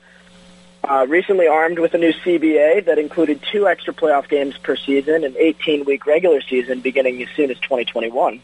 uh, 0.85 1.05
recently 1.09 1.49
armed 1.49 1.81
with 1.81 1.95
a 1.95 1.99
new 1.99 2.13
CBA 2.13 2.85
that 2.85 2.99
included 3.01 3.41
two 3.51 3.67
extra 3.67 3.93
playoff 3.93 4.29
games 4.29 4.57
per 4.59 4.77
season, 4.77 5.25
an 5.25 5.33
18-week 5.33 6.07
regular 6.07 6.41
season 6.41 6.83
beginning 6.83 7.21
as 7.21 7.29
soon 7.35 7.51
as 7.51 7.59
2021. 7.59 8.41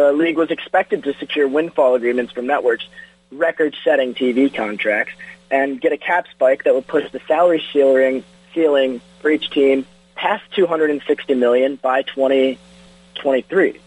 The 0.00 0.14
league 0.14 0.38
was 0.38 0.50
expected 0.50 1.04
to 1.04 1.12
secure 1.12 1.46
windfall 1.46 1.94
agreements 1.94 2.32
from 2.32 2.46
networks, 2.46 2.88
record-setting 3.30 4.14
TV 4.14 4.52
contracts, 4.52 5.12
and 5.50 5.78
get 5.78 5.92
a 5.92 5.98
cap 5.98 6.24
spike 6.30 6.64
that 6.64 6.74
would 6.74 6.86
push 6.86 7.10
the 7.12 7.20
salary 7.28 7.62
ceiling 7.70 8.24
ceiling 8.54 9.02
for 9.20 9.30
each 9.30 9.50
team 9.50 9.84
past 10.14 10.42
260 10.52 11.34
million 11.34 11.76
by 11.76 12.00
2023. 12.00 13.78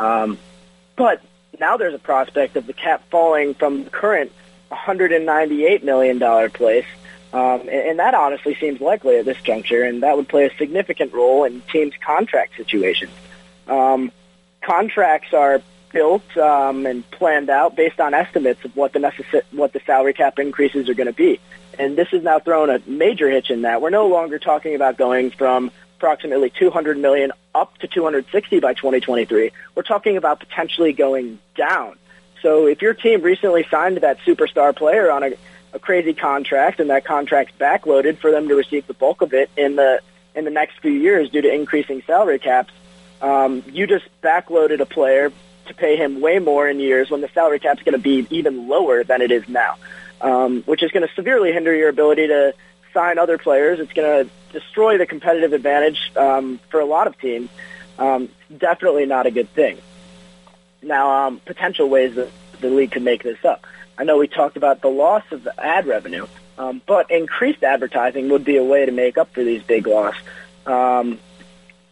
Um, 0.00 0.38
but 0.96 1.22
now 1.60 1.76
there's 1.76 1.94
a 1.94 2.00
prospect 2.00 2.56
of 2.56 2.66
the 2.66 2.72
cap 2.72 3.04
falling 3.08 3.54
from 3.54 3.84
the 3.84 3.90
current 3.90 4.32
198 4.68 5.84
million 5.84 6.18
dollar 6.18 6.48
place, 6.48 6.86
um, 7.32 7.68
and, 7.68 8.00
that 8.00 8.14
honestly 8.14 8.56
seems 8.56 8.80
likely 8.80 9.18
at 9.18 9.24
this 9.24 9.40
juncture, 9.40 9.84
and 9.84 10.02
that 10.02 10.16
would 10.16 10.28
play 10.28 10.46
a 10.46 10.56
significant 10.56 11.12
role 11.12 11.44
in 11.44 11.62
teams' 11.72 11.94
contract 12.04 12.56
situations. 12.56 13.12
Um, 13.68 14.10
contracts 14.60 15.32
are 15.32 15.62
built 15.92 16.36
um, 16.36 16.86
and 16.86 17.08
planned 17.10 17.50
out 17.50 17.76
based 17.76 18.00
on 18.00 18.14
estimates 18.14 18.64
of 18.64 18.76
what 18.76 18.92
the 18.92 18.98
necess- 18.98 19.42
what 19.52 19.72
the 19.72 19.80
salary 19.86 20.12
cap 20.12 20.38
increases 20.38 20.88
are 20.88 20.94
going 20.94 21.06
to 21.06 21.12
be. 21.12 21.40
And 21.78 21.96
this 21.96 22.08
has 22.08 22.22
now 22.22 22.38
thrown 22.38 22.70
a 22.70 22.80
major 22.86 23.30
hitch 23.30 23.50
in 23.50 23.62
that. 23.62 23.80
We're 23.82 23.90
no 23.90 24.06
longer 24.08 24.38
talking 24.38 24.74
about 24.74 24.96
going 24.96 25.30
from 25.30 25.70
approximately 25.96 26.50
200 26.50 26.98
million 26.98 27.32
up 27.54 27.76
to 27.78 27.88
260 27.88 28.60
by 28.60 28.74
2023. 28.74 29.52
We're 29.74 29.82
talking 29.82 30.16
about 30.16 30.40
potentially 30.40 30.92
going 30.92 31.38
down. 31.56 31.96
So 32.42 32.66
if 32.66 32.80
your 32.80 32.94
team 32.94 33.22
recently 33.22 33.66
signed 33.70 33.98
that 33.98 34.18
superstar 34.20 34.74
player 34.74 35.10
on 35.10 35.22
a, 35.22 35.32
a 35.74 35.78
crazy 35.78 36.14
contract 36.14 36.80
and 36.80 36.90
that 36.90 37.04
contract's 37.04 37.54
backloaded 37.58 38.18
for 38.18 38.30
them 38.30 38.48
to 38.48 38.54
receive 38.54 38.86
the 38.86 38.94
bulk 38.94 39.20
of 39.20 39.34
it 39.34 39.50
in 39.56 39.76
the 39.76 40.00
in 40.34 40.44
the 40.44 40.50
next 40.50 40.78
few 40.80 40.92
years 40.92 41.28
due 41.30 41.42
to 41.42 41.52
increasing 41.52 42.02
salary 42.06 42.38
caps, 42.38 42.72
um, 43.20 43.62
you 43.66 43.86
just 43.86 44.06
backloaded 44.22 44.80
a 44.80 44.86
player 44.86 45.32
to 45.66 45.74
pay 45.74 45.96
him 45.96 46.20
way 46.20 46.38
more 46.38 46.68
in 46.68 46.80
years 46.80 47.10
when 47.10 47.20
the 47.20 47.28
salary 47.28 47.58
cap 47.58 47.78
is 47.78 47.84
going 47.84 47.96
to 47.96 48.02
be 48.02 48.26
even 48.30 48.68
lower 48.68 49.04
than 49.04 49.22
it 49.22 49.30
is 49.30 49.48
now, 49.48 49.76
um, 50.20 50.62
which 50.62 50.82
is 50.82 50.90
going 50.90 51.06
to 51.06 51.14
severely 51.14 51.52
hinder 51.52 51.74
your 51.74 51.88
ability 51.88 52.26
to 52.26 52.54
sign 52.92 53.18
other 53.18 53.38
players. 53.38 53.78
It's 53.78 53.92
going 53.92 54.26
to 54.26 54.30
destroy 54.52 54.98
the 54.98 55.06
competitive 55.06 55.52
advantage 55.52 56.12
um, 56.16 56.60
for 56.70 56.80
a 56.80 56.84
lot 56.84 57.06
of 57.06 57.18
teams. 57.18 57.50
Um, 57.98 58.28
definitely 58.56 59.06
not 59.06 59.26
a 59.26 59.30
good 59.30 59.48
thing. 59.50 59.78
Now, 60.82 61.26
um, 61.26 61.40
potential 61.44 61.88
ways 61.88 62.14
that 62.14 62.30
the 62.60 62.70
league 62.70 62.92
could 62.92 63.02
make 63.02 63.22
this 63.22 63.44
up. 63.44 63.66
I 63.98 64.04
know 64.04 64.16
we 64.16 64.28
talked 64.28 64.56
about 64.56 64.80
the 64.80 64.88
loss 64.88 65.24
of 65.30 65.44
the 65.44 65.62
ad 65.62 65.86
revenue, 65.86 66.26
um, 66.58 66.80
but 66.86 67.10
increased 67.10 67.62
advertising 67.62 68.30
would 68.30 68.44
be 68.44 68.56
a 68.56 68.64
way 68.64 68.86
to 68.86 68.92
make 68.92 69.18
up 69.18 69.32
for 69.34 69.44
these 69.44 69.62
big 69.62 69.86
losses. 69.86 70.20
Um, 70.66 71.18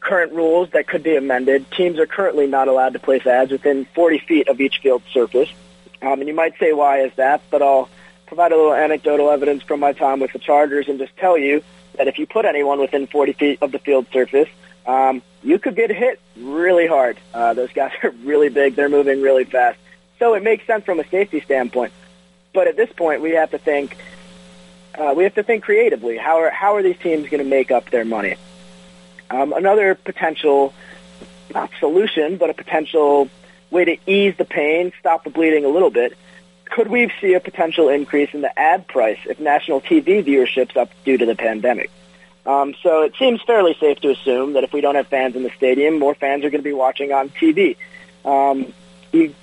current 0.09 0.33
rules 0.33 0.71
that 0.71 0.87
could 0.87 1.03
be 1.03 1.17
amended. 1.17 1.71
Teams 1.71 1.99
are 1.99 2.07
currently 2.07 2.47
not 2.47 2.67
allowed 2.67 2.95
to 2.95 2.99
place 2.99 3.27
ads 3.27 3.53
within 3.53 3.85
40 3.85 4.19
feet 4.21 4.49
of 4.49 4.59
each 4.59 4.79
field 4.79 5.03
surface. 5.13 5.51
Um, 6.01 6.21
and 6.21 6.27
you 6.27 6.35
might 6.35 6.59
say, 6.59 6.73
why 6.73 7.01
is 7.01 7.13
that? 7.17 7.43
But 7.51 7.61
I'll 7.61 7.91
provide 8.27 8.51
a 8.53 8.57
little 8.57 8.73
anecdotal 8.73 9.31
evidence 9.31 9.63
from 9.63 9.81
my 9.81 9.93
time 9.93 10.21
with 10.21 10.33
the 10.33 10.39
Chargers 10.39 10.89
and 10.89 10.99
just 10.99 11.15
tell 11.19 11.37
you 11.37 11.63
that 11.99 12.09
if 12.09 12.19
you 12.19 12.27
put 12.27 12.47
anyone 12.47 12.81
within 12.81 13.07
40 13.07 13.35
feet 13.35 13.59
of 13.61 13.71
the 13.71 13.79
field 13.79 14.07
surface, 14.11 14.49
um, 14.87 15.21
you 15.43 15.59
could 15.59 15.77
get 15.77 15.91
hit 15.91 16.19
really 16.39 16.87
hard. 16.87 17.19
Uh, 17.35 17.53
those 17.53 17.73
guys 17.75 17.93
are 18.03 18.11
really 18.25 18.49
big. 18.49 18.77
They're 18.77 18.89
moving 18.89 19.21
really 19.21 19.45
fast. 19.45 19.79
So 20.19 20.33
it 20.33 20.43
makes 20.43 20.67
sense 20.67 20.87
from 20.87 21.01
a 21.01 21.09
safety 21.09 21.43
standpoint. 21.43 21.93
But 22.55 22.67
at 22.67 22.77
this 22.77 22.91
point, 22.91 23.21
we 23.21 23.33
have 23.33 23.51
to 23.51 23.59
think. 23.59 23.97
Uh, 24.95 25.13
we 25.15 25.25
have 25.25 25.35
to 25.35 25.43
think 25.43 25.63
creatively. 25.63 26.17
How 26.17 26.39
are 26.41 26.51
how 26.51 26.75
are 26.77 26.83
these 26.83 26.99
teams 26.99 27.29
going 27.29 27.45
to 27.45 27.49
make 27.49 27.71
up 27.71 27.91
their 27.91 28.07
money? 28.07 28.37
Um, 29.31 29.53
another 29.53 29.95
potential, 29.95 30.73
not 31.55 31.71
solution, 31.81 32.37
but 32.37 32.51
a 32.51 32.55
potential 32.55 33.29
way 33.71 33.85
to 33.85 33.97
ease 34.07 34.35
the 34.37 34.45
pain, 34.45 34.93
stop 34.99 35.25
the 35.25 35.31
bleeding 35.31 35.65
a 35.65 35.69
little 35.69 35.91
bit. 35.91 36.17
Could 36.65 36.89
we 36.89 37.11
see 37.21 37.35
a 37.35 37.41
potential 37.41 37.89
increase 37.89 38.31
in 38.33 38.41
the 38.41 38.59
ad 38.59 38.87
price 38.89 39.19
if 39.27 39.41
national 39.41 39.81
TV 39.81 40.25
viewership's 40.25 40.77
up 40.77 40.91
due 41.05 41.17
to 41.17 41.27
the 41.27 41.35
pandemic? 41.35 41.91
Um, 42.47 42.75
so 42.83 43.03
it 43.03 43.15
seems 43.19 43.43
fairly 43.43 43.77
safe 43.79 44.01
to 44.01 44.11
assume 44.11 44.55
that 44.55 44.65
if 44.65 44.73
we 44.73 44.81
don't 44.81 44.95
have 44.95 45.09
fans 45.09 45.37
in 45.37 45.43
the 45.43 45.51
stadium, 45.51 45.99
more 45.99 46.15
fans 46.15 46.45
are 46.45 46.51
going 46.51 46.63
to 46.63 46.69
be 46.69 46.73
watching 46.73 47.13
on 47.13 47.29
TV. 47.29 47.77
Um, 48.25 48.73
you 49.13 49.35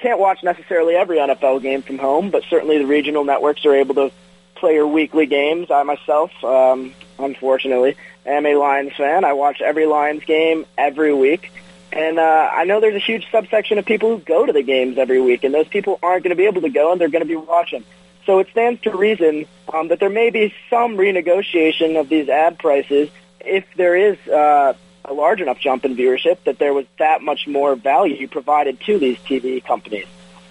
can't 0.00 0.18
watch 0.18 0.42
necessarily 0.42 0.96
every 0.96 1.18
NFL 1.18 1.62
game 1.62 1.82
from 1.82 1.98
home, 1.98 2.30
but 2.30 2.42
certainly 2.50 2.78
the 2.78 2.86
regional 2.86 3.24
networks 3.24 3.64
are 3.64 3.74
able 3.74 3.94
to 3.94 4.12
play 4.56 4.74
your 4.74 4.88
weekly 4.88 5.26
games. 5.26 5.70
I 5.70 5.84
myself, 5.84 6.32
um, 6.42 6.94
unfortunately, 7.18 7.96
am 8.26 8.46
a 8.46 8.54
Lions 8.54 8.92
fan. 8.96 9.24
I 9.24 9.32
watch 9.32 9.60
every 9.60 9.86
Lions 9.86 10.24
game 10.24 10.66
every 10.76 11.14
week. 11.14 11.52
And 11.92 12.18
uh, 12.18 12.50
I 12.52 12.64
know 12.64 12.80
there's 12.80 12.94
a 12.94 13.04
huge 13.04 13.30
subsection 13.30 13.78
of 13.78 13.84
people 13.84 14.16
who 14.16 14.18
go 14.22 14.46
to 14.46 14.52
the 14.52 14.62
games 14.62 14.96
every 14.96 15.20
week, 15.20 15.44
and 15.44 15.52
those 15.52 15.68
people 15.68 15.98
aren't 16.02 16.24
going 16.24 16.30
to 16.30 16.36
be 16.36 16.46
able 16.46 16.62
to 16.62 16.70
go, 16.70 16.92
and 16.92 17.00
they're 17.00 17.10
going 17.10 17.22
to 17.22 17.28
be 17.28 17.36
watching. 17.36 17.84
So 18.24 18.38
it 18.38 18.48
stands 18.50 18.80
to 18.82 18.96
reason 18.96 19.46
um, 19.72 19.88
that 19.88 20.00
there 20.00 20.08
may 20.08 20.30
be 20.30 20.54
some 20.70 20.96
renegotiation 20.96 22.00
of 22.00 22.08
these 22.08 22.28
ad 22.28 22.58
prices 22.58 23.10
if 23.40 23.64
there 23.76 23.96
is 23.96 24.16
uh, 24.28 24.74
a 25.04 25.12
large 25.12 25.40
enough 25.40 25.58
jump 25.58 25.84
in 25.84 25.96
viewership 25.96 26.38
that 26.44 26.58
there 26.58 26.72
was 26.72 26.86
that 26.98 27.20
much 27.20 27.46
more 27.46 27.74
value 27.74 28.28
provided 28.28 28.80
to 28.80 28.98
these 28.98 29.18
TV 29.18 29.62
companies. 29.62 30.06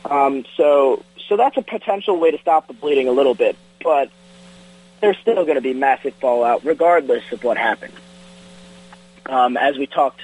Um, 0.06 0.46
so, 0.58 1.04
so 1.28 1.38
that's 1.38 1.58
a 1.58 1.62
potential 1.62 2.20
way 2.20 2.32
to 2.32 2.38
stop 2.40 2.68
the 2.68 2.74
bleeding 2.74 3.08
a 3.08 3.12
little 3.12 3.36
bit, 3.36 3.56
but 3.84 4.12
there's 5.02 5.18
still 5.18 5.44
going 5.44 5.56
to 5.56 5.62
be 5.62 5.74
massive 5.74 6.14
fallout 6.16 6.64
regardless 6.64 7.24
of 7.32 7.44
what 7.44 7.58
happens. 7.58 7.96
Um, 9.26 9.58
as 9.58 9.78
we 9.78 9.88
talked 9.88 10.22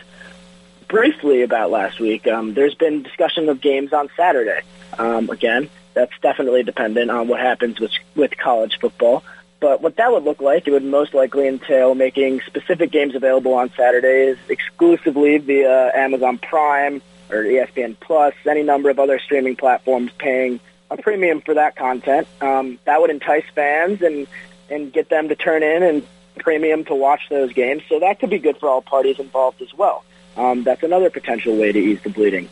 briefly 0.88 1.42
about 1.42 1.72
last 1.72 2.00
week, 2.00 2.28
um, 2.28 2.54
there's 2.54 2.76
been 2.76 3.04
discussion 3.04 3.50
of 3.50 3.60
games 3.62 3.94
on 3.94 4.10
Saturday. 4.16 4.62
Um, 4.98 5.30
again, 5.30 5.70
that's 5.94 6.14
definitely 6.22 6.64
dependent 6.64 7.12
on 7.12 7.28
what 7.28 7.40
happens 7.40 7.80
with, 7.80 7.92
with 8.16 8.38
college 8.38 8.80
football. 8.80 9.24
But 9.60 9.82
what 9.82 9.96
that 9.96 10.12
would 10.12 10.24
look 10.24 10.40
like, 10.40 10.68
it 10.68 10.72
would 10.72 10.84
most 10.84 11.16
likely 11.16 11.48
entail 11.48 11.96
making 11.96 12.42
specific 12.42 12.92
games 12.92 13.16
available 13.16 13.56
on 13.56 13.72
Saturdays 13.72 14.38
exclusively 14.50 15.40
via 15.40 15.92
Amazon 15.96 16.38
Prime 16.38 17.02
or 17.32 17.38
ESPN 17.38 17.96
Plus, 18.00 18.36
any 18.48 18.62
number 18.62 18.90
of 18.90 19.00
other 19.00 19.20
streaming 19.20 19.56
platforms 19.56 20.12
paying 20.20 20.60
a 20.90 20.98
premium 20.98 21.42
for 21.42 21.56
that 21.56 21.76
content. 21.76 22.28
Um, 22.40 22.80
that 22.86 23.02
would 23.02 23.10
entice 23.10 23.46
fans 23.54 24.02
and 24.02 24.28
and 24.70 24.92
get 24.92 25.10
them 25.10 25.30
to 25.30 25.36
turn 25.36 25.64
in 25.64 25.84
and 25.84 26.08
premium 26.38 26.86
to 26.86 26.96
watch 26.96 27.22
those 27.30 27.54
games. 27.54 27.84
So 27.90 28.00
that 28.00 28.20
could 28.20 28.30
be 28.30 28.40
good 28.40 28.58
for 28.58 28.70
all 28.70 28.82
parties 28.82 29.20
involved 29.20 29.62
as 29.62 29.74
well. 29.74 30.04
Um, 30.36 30.64
that's 30.64 30.84
another 30.84 31.10
potential 31.10 31.56
way 31.56 31.72
to 31.72 31.80
ease 31.80 32.02
the 32.04 32.10
bleeding. 32.10 32.50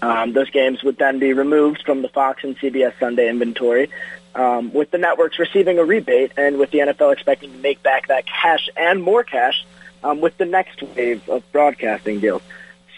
Um, 0.00 0.32
those 0.32 0.50
games 0.50 0.82
would 0.84 0.96
then 0.96 1.18
be 1.18 1.32
removed 1.32 1.82
from 1.84 2.02
the 2.02 2.08
Fox 2.08 2.44
and 2.44 2.56
CBS 2.56 2.94
Sunday 3.00 3.28
inventory, 3.28 3.90
um, 4.34 4.72
with 4.72 4.92
the 4.92 4.98
networks 4.98 5.38
receiving 5.40 5.78
a 5.78 5.84
rebate 5.84 6.32
and 6.36 6.58
with 6.58 6.70
the 6.70 6.78
NFL 6.78 7.12
expecting 7.12 7.50
to 7.50 7.58
make 7.58 7.82
back 7.82 8.06
that 8.06 8.24
cash 8.26 8.68
and 8.76 9.02
more 9.02 9.24
cash 9.24 9.66
um, 10.04 10.20
with 10.20 10.38
the 10.38 10.44
next 10.44 10.82
wave 10.82 11.28
of 11.28 11.42
broadcasting 11.50 12.20
deals. 12.20 12.42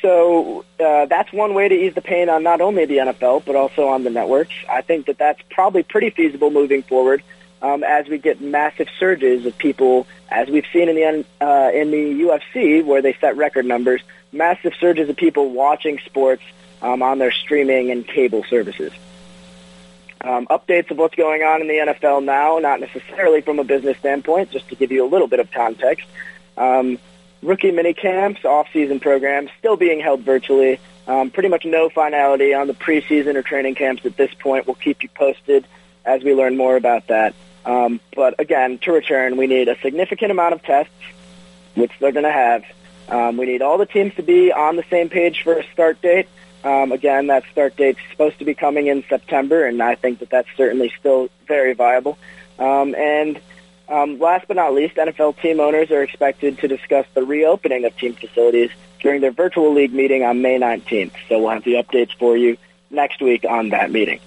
So 0.02 0.64
uh, 0.78 1.06
that's 1.06 1.32
one 1.32 1.54
way 1.54 1.68
to 1.68 1.74
ease 1.74 1.94
the 1.94 2.02
pain 2.02 2.28
on 2.28 2.42
not 2.42 2.60
only 2.60 2.84
the 2.84 2.98
NFL 2.98 3.44
but 3.44 3.56
also 3.56 3.88
on 3.88 4.04
the 4.04 4.10
networks. 4.10 4.54
I 4.68 4.82
think 4.82 5.06
that 5.06 5.18
that's 5.18 5.40
probably 5.50 5.82
pretty 5.82 6.10
feasible 6.10 6.50
moving 6.50 6.82
forward 6.82 7.22
um, 7.62 7.84
as 7.84 8.08
we 8.08 8.18
get 8.18 8.40
massive 8.40 8.88
surges 8.98 9.46
of 9.46 9.56
people, 9.58 10.06
as 10.30 10.48
we've 10.48 10.66
seen 10.72 10.88
in 10.88 10.96
the 10.96 11.24
uh, 11.40 11.70
in 11.72 11.90
the 11.90 12.22
UFC 12.22 12.84
where 12.84 13.02
they 13.02 13.14
set 13.14 13.36
record 13.36 13.66
numbers, 13.66 14.02
massive 14.32 14.72
surges 14.80 15.08
of 15.08 15.16
people 15.16 15.50
watching 15.50 15.98
sports 16.04 16.42
um, 16.82 17.02
on 17.02 17.18
their 17.18 17.32
streaming 17.32 17.90
and 17.90 18.06
cable 18.06 18.44
services. 18.44 18.92
Um, 20.22 20.46
updates 20.48 20.90
of 20.90 20.98
what's 20.98 21.14
going 21.14 21.42
on 21.42 21.62
in 21.62 21.68
the 21.68 21.74
NFL 21.74 22.24
now, 22.24 22.58
not 22.58 22.80
necessarily 22.80 23.40
from 23.40 23.58
a 23.58 23.64
business 23.64 23.96
standpoint, 23.98 24.50
just 24.50 24.68
to 24.68 24.74
give 24.74 24.92
you 24.92 25.04
a 25.04 25.08
little 25.08 25.28
bit 25.28 25.40
of 25.40 25.50
context. 25.50 26.06
Um, 26.58 26.98
rookie 27.42 27.70
mini 27.70 27.94
camps, 27.94 28.44
off-season 28.44 29.00
programs 29.00 29.50
still 29.58 29.76
being 29.76 30.00
held 30.00 30.20
virtually. 30.20 30.78
Um, 31.06 31.30
pretty 31.30 31.48
much 31.48 31.64
no 31.64 31.88
finality 31.88 32.52
on 32.52 32.66
the 32.66 32.74
preseason 32.74 33.34
or 33.34 33.42
training 33.42 33.74
camps 33.74 34.04
at 34.04 34.16
this 34.16 34.32
point. 34.34 34.66
We'll 34.66 34.76
keep 34.76 35.02
you 35.02 35.08
posted 35.08 35.66
as 36.04 36.22
we 36.22 36.34
learn 36.34 36.56
more 36.56 36.76
about 36.76 37.06
that. 37.06 37.34
Um, 37.64 38.00
but 38.14 38.38
again, 38.38 38.78
to 38.78 38.92
return, 38.92 39.36
we 39.36 39.46
need 39.46 39.68
a 39.68 39.78
significant 39.80 40.30
amount 40.30 40.54
of 40.54 40.62
tests, 40.62 40.92
which 41.74 41.92
they're 42.00 42.12
going 42.12 42.24
to 42.24 42.32
have. 42.32 42.64
Um, 43.08 43.36
we 43.36 43.46
need 43.46 43.62
all 43.62 43.78
the 43.78 43.86
teams 43.86 44.14
to 44.14 44.22
be 44.22 44.52
on 44.52 44.76
the 44.76 44.84
same 44.90 45.08
page 45.08 45.42
for 45.42 45.54
a 45.54 45.64
start 45.72 46.00
date. 46.00 46.28
Um, 46.62 46.92
again, 46.92 47.28
that 47.28 47.44
start 47.50 47.76
date's 47.76 48.00
supposed 48.10 48.38
to 48.38 48.44
be 48.44 48.54
coming 48.54 48.86
in 48.86 49.02
September, 49.08 49.66
and 49.66 49.82
I 49.82 49.94
think 49.94 50.20
that 50.20 50.30
that's 50.30 50.48
certainly 50.56 50.92
still 50.98 51.28
very 51.46 51.74
viable. 51.74 52.18
Um, 52.58 52.94
and 52.94 53.40
um, 53.88 54.18
last 54.18 54.46
but 54.46 54.56
not 54.56 54.74
least, 54.74 54.96
NFL 54.96 55.40
team 55.40 55.58
owners 55.58 55.90
are 55.90 56.02
expected 56.02 56.58
to 56.58 56.68
discuss 56.68 57.06
the 57.14 57.24
reopening 57.24 57.84
of 57.84 57.96
team 57.96 58.14
facilities 58.14 58.70
during 59.00 59.20
their 59.20 59.32
virtual 59.32 59.72
league 59.72 59.92
meeting 59.92 60.22
on 60.22 60.42
May 60.42 60.58
19th. 60.58 61.12
So 61.28 61.40
we'll 61.40 61.50
have 61.50 61.64
the 61.64 61.74
updates 61.74 62.14
for 62.16 62.36
you 62.36 62.58
next 62.90 63.20
week 63.20 63.44
on 63.48 63.70
that 63.70 63.90
meeting. 63.90 64.20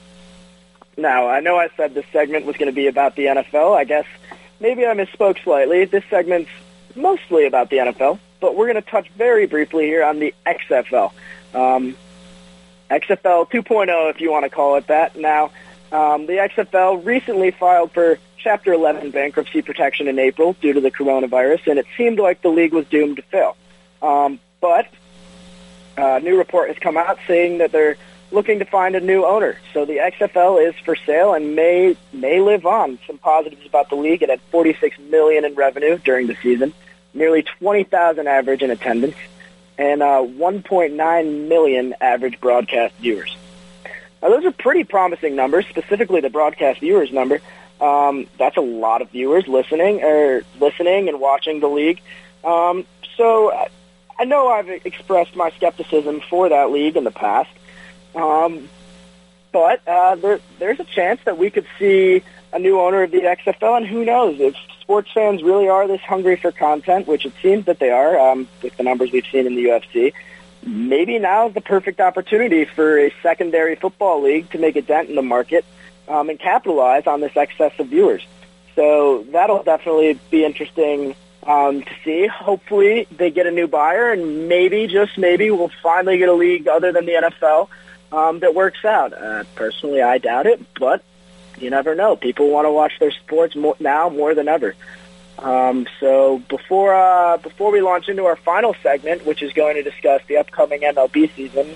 Now, 0.97 1.27
I 1.27 1.39
know 1.39 1.57
I 1.57 1.69
said 1.75 1.93
this 1.93 2.05
segment 2.11 2.45
was 2.45 2.55
going 2.57 2.67
to 2.67 2.75
be 2.75 2.87
about 2.87 3.15
the 3.15 3.25
NFL. 3.25 3.75
I 3.75 3.83
guess 3.83 4.05
maybe 4.59 4.85
I 4.85 4.93
misspoke 4.93 5.43
slightly. 5.43 5.85
This 5.85 6.03
segment's 6.09 6.51
mostly 6.95 7.45
about 7.45 7.69
the 7.69 7.77
NFL, 7.77 8.19
but 8.39 8.55
we're 8.55 8.71
going 8.71 8.83
to 8.83 8.89
touch 8.89 9.09
very 9.09 9.47
briefly 9.47 9.85
here 9.85 10.03
on 10.03 10.19
the 10.19 10.33
XFL. 10.45 11.11
Um, 11.53 11.95
XFL 12.89 13.49
2.0, 13.49 14.09
if 14.11 14.21
you 14.21 14.31
want 14.31 14.43
to 14.43 14.49
call 14.49 14.75
it 14.75 14.87
that. 14.87 15.15
Now, 15.15 15.51
um, 15.91 16.25
the 16.25 16.33
XFL 16.33 17.03
recently 17.05 17.51
filed 17.51 17.91
for 17.91 18.19
Chapter 18.37 18.73
11 18.73 19.11
bankruptcy 19.11 19.61
protection 19.61 20.09
in 20.09 20.19
April 20.19 20.53
due 20.59 20.73
to 20.73 20.81
the 20.81 20.91
coronavirus, 20.91 21.67
and 21.67 21.79
it 21.79 21.85
seemed 21.95 22.19
like 22.19 22.41
the 22.41 22.49
league 22.49 22.73
was 22.73 22.85
doomed 22.87 23.15
to 23.15 23.21
fail. 23.21 23.55
Um, 24.01 24.37
but 24.59 24.87
a 25.95 26.19
new 26.19 26.37
report 26.37 26.67
has 26.67 26.77
come 26.77 26.97
out 26.97 27.19
saying 27.25 27.59
that 27.59 27.71
they're 27.71 27.95
looking 28.33 28.59
to 28.59 28.65
find 28.65 28.95
a 28.95 28.99
new 28.99 29.25
owner. 29.25 29.57
So 29.73 29.85
the 29.85 29.97
XFL 29.97 30.67
is 30.67 30.75
for 30.83 30.95
sale 30.95 31.33
and 31.33 31.55
may 31.55 31.95
may 32.11 32.39
live 32.39 32.65
on. 32.65 32.99
Some 33.07 33.17
positives 33.17 33.65
about 33.65 33.89
the 33.89 33.95
league: 33.95 34.23
it 34.23 34.29
had 34.29 34.41
46 34.51 34.99
million 34.99 35.45
in 35.45 35.55
revenue 35.55 35.97
during 35.99 36.27
the 36.27 36.35
season, 36.41 36.73
nearly 37.13 37.43
20,000 37.43 38.27
average 38.27 38.61
in 38.61 38.71
attendance, 38.71 39.15
and 39.77 40.01
uh, 40.01 40.21
1.9 40.21 41.47
million 41.47 41.95
average 42.01 42.39
broadcast 42.41 42.95
viewers. 42.95 43.35
Now, 44.21 44.29
those 44.29 44.45
are 44.45 44.51
pretty 44.51 44.83
promising 44.85 45.35
numbers, 45.35 45.65
specifically 45.67 46.21
the 46.21 46.29
broadcast 46.29 46.79
viewers 46.79 47.11
number. 47.11 47.41
Um, 47.81 48.27
that's 48.37 48.55
a 48.55 48.61
lot 48.61 49.01
of 49.01 49.11
viewers 49.11 49.47
listening 49.47 50.01
or 50.01 50.43
listening 50.59 51.09
and 51.09 51.19
watching 51.19 51.59
the 51.59 51.67
league. 51.67 52.01
Um, 52.43 52.85
so 53.17 53.51
I 54.17 54.25
know 54.25 54.47
I've 54.47 54.69
expressed 54.69 55.35
my 55.35 55.49
skepticism 55.51 56.21
for 56.29 56.49
that 56.49 56.71
league 56.71 56.95
in 56.95 57.03
the 57.03 57.11
past, 57.11 57.49
um, 58.15 58.69
but 59.51 59.87
uh, 59.87 60.15
there, 60.15 60.39
there's 60.59 60.79
a 60.79 60.85
chance 60.85 61.21
that 61.25 61.37
we 61.37 61.49
could 61.49 61.65
see 61.79 62.23
a 62.51 62.59
new 62.59 62.79
owner 62.79 63.03
of 63.03 63.11
the 63.11 63.21
XFL, 63.21 63.77
and 63.77 63.87
who 63.87 64.05
knows 64.05 64.39
if 64.39 64.55
sports 64.81 65.11
fans 65.13 65.41
really 65.41 65.67
are 65.69 65.87
this 65.87 66.01
hungry 66.01 66.35
for 66.35 66.51
content, 66.51 67.07
which 67.07 67.25
it 67.25 67.33
seems 67.41 67.65
that 67.65 67.79
they 67.79 67.89
are 67.89 68.19
um, 68.19 68.47
with 68.61 68.75
the 68.77 68.83
numbers 68.83 69.11
we've 69.11 69.25
seen 69.31 69.47
in 69.47 69.55
the 69.55 69.65
UFC. 69.65 70.13
Maybe 70.65 71.19
now 71.19 71.47
is 71.47 71.53
the 71.53 71.61
perfect 71.61 71.99
opportunity 71.99 72.65
for 72.65 72.97
a 72.99 73.13
secondary 73.21 73.75
football 73.75 74.21
league 74.21 74.49
to 74.51 74.57
make 74.57 74.75
a 74.75 74.81
dent 74.81 75.09
in 75.09 75.15
the 75.15 75.21
market 75.21 75.65
um, 76.07 76.29
and 76.29 76.39
capitalize 76.39 77.07
on 77.07 77.21
this 77.21 77.35
excess 77.35 77.73
of 77.79 77.87
viewers. 77.87 78.25
So 78.75 79.25
that'll 79.31 79.63
definitely 79.63 80.19
be 80.31 80.45
interesting 80.45 81.15
um, 81.45 81.81
to 81.81 81.91
see. 82.03 82.27
Hopefully 82.27 83.07
they 83.11 83.29
get 83.29 83.45
a 83.45 83.51
new 83.51 83.67
buyer, 83.67 84.11
and 84.11 84.47
maybe, 84.47 84.87
just 84.87 85.17
maybe, 85.17 85.51
we'll 85.51 85.71
finally 85.81 86.17
get 86.17 86.29
a 86.29 86.33
league 86.33 86.67
other 86.67 86.91
than 86.91 87.05
the 87.05 87.13
NFL 87.13 87.67
um, 88.13 88.39
that 88.39 88.53
works 88.53 88.85
out. 88.85 89.13
Uh, 89.13 89.43
personally, 89.55 90.01
I 90.01 90.19
doubt 90.19 90.45
it, 90.45 90.61
but 90.79 91.03
you 91.57 91.69
never 91.69 91.95
know. 91.95 92.15
People 92.15 92.49
want 92.49 92.65
to 92.65 92.71
watch 92.71 92.93
their 92.99 93.11
sports 93.11 93.55
more, 93.55 93.75
now 93.79 94.09
more 94.09 94.35
than 94.35 94.47
ever. 94.47 94.75
Um, 95.39 95.87
so 95.99 96.41
before 96.47 96.93
uh, 96.93 97.37
before 97.37 97.71
we 97.71 97.81
launch 97.81 98.07
into 98.07 98.25
our 98.25 98.35
final 98.35 98.75
segment, 98.83 99.25
which 99.25 99.41
is 99.41 99.51
going 99.53 99.75
to 99.75 99.83
discuss 99.83 100.21
the 100.27 100.37
upcoming 100.37 100.81
MLB 100.81 101.33
season 101.35 101.75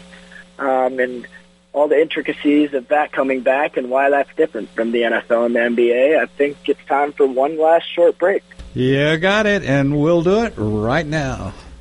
um, 0.59 0.99
and 0.99 1.27
all 1.73 1.87
the 1.87 1.99
intricacies 1.99 2.73
of 2.73 2.87
that 2.89 3.11
coming 3.11 3.41
back 3.41 3.75
and 3.75 3.89
why 3.89 4.09
that's 4.09 4.33
different 4.35 4.69
from 4.69 4.91
the 4.91 5.01
NFL 5.01 5.47
and 5.47 5.55
the 5.55 5.59
NBA, 5.59 6.19
I 6.19 6.27
think 6.27 6.57
it's 6.69 6.83
time 6.85 7.13
for 7.13 7.27
one 7.27 7.57
last 7.59 7.83
short 7.93 8.17
break. 8.17 8.43
You 8.73 9.17
got 9.17 9.47
it, 9.47 9.63
and 9.63 9.99
we'll 9.99 10.21
do 10.21 10.43
it 10.43 10.53
right 10.55 11.05
now. 11.05 11.53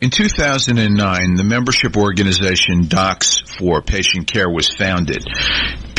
In 0.00 0.08
2009, 0.08 1.34
the 1.34 1.44
membership 1.44 1.94
organization 1.94 2.86
Docs 2.88 3.40
for 3.58 3.82
Patient 3.82 4.26
Care 4.26 4.48
was 4.48 4.74
founded. 4.74 5.22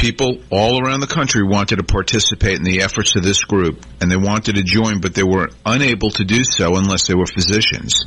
People 0.01 0.39
all 0.49 0.83
around 0.83 1.01
the 1.01 1.05
country 1.05 1.43
wanted 1.43 1.75
to 1.75 1.83
participate 1.83 2.57
in 2.57 2.63
the 2.63 2.81
efforts 2.81 3.15
of 3.15 3.21
this 3.21 3.43
group, 3.43 3.85
and 4.01 4.09
they 4.09 4.17
wanted 4.17 4.55
to 4.55 4.63
join, 4.63 4.99
but 4.99 5.13
they 5.13 5.21
were 5.21 5.49
unable 5.63 6.09
to 6.09 6.25
do 6.25 6.43
so 6.43 6.75
unless 6.75 7.05
they 7.05 7.13
were 7.13 7.27
physicians. 7.27 8.03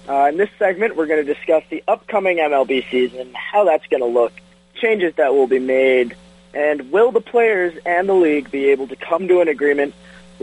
Uh, 0.08 0.30
in 0.30 0.38
this 0.38 0.50
segment, 0.58 0.96
we're 0.96 1.06
going 1.06 1.24
to 1.24 1.32
discuss 1.32 1.64
the 1.70 1.84
upcoming 1.88 2.38
MLB 2.38 2.90
season, 2.90 3.32
how 3.36 3.66
that's 3.66 3.86
going 3.86 4.02
to 4.02 4.08
look, 4.08 4.34
changes 4.74 5.14
that 5.18 5.36
will 5.36 5.46
be 5.46 5.60
made, 5.60 6.16
and 6.56 6.92
will 6.92 7.12
the 7.12 7.22
players 7.22 7.78
and 7.86 8.10
the 8.10 8.16
league 8.16 8.50
be 8.50 8.70
able 8.70 8.88
to 8.88 8.96
come 8.96 9.28
to 9.28 9.42
an 9.42 9.48
agreement 9.48 9.94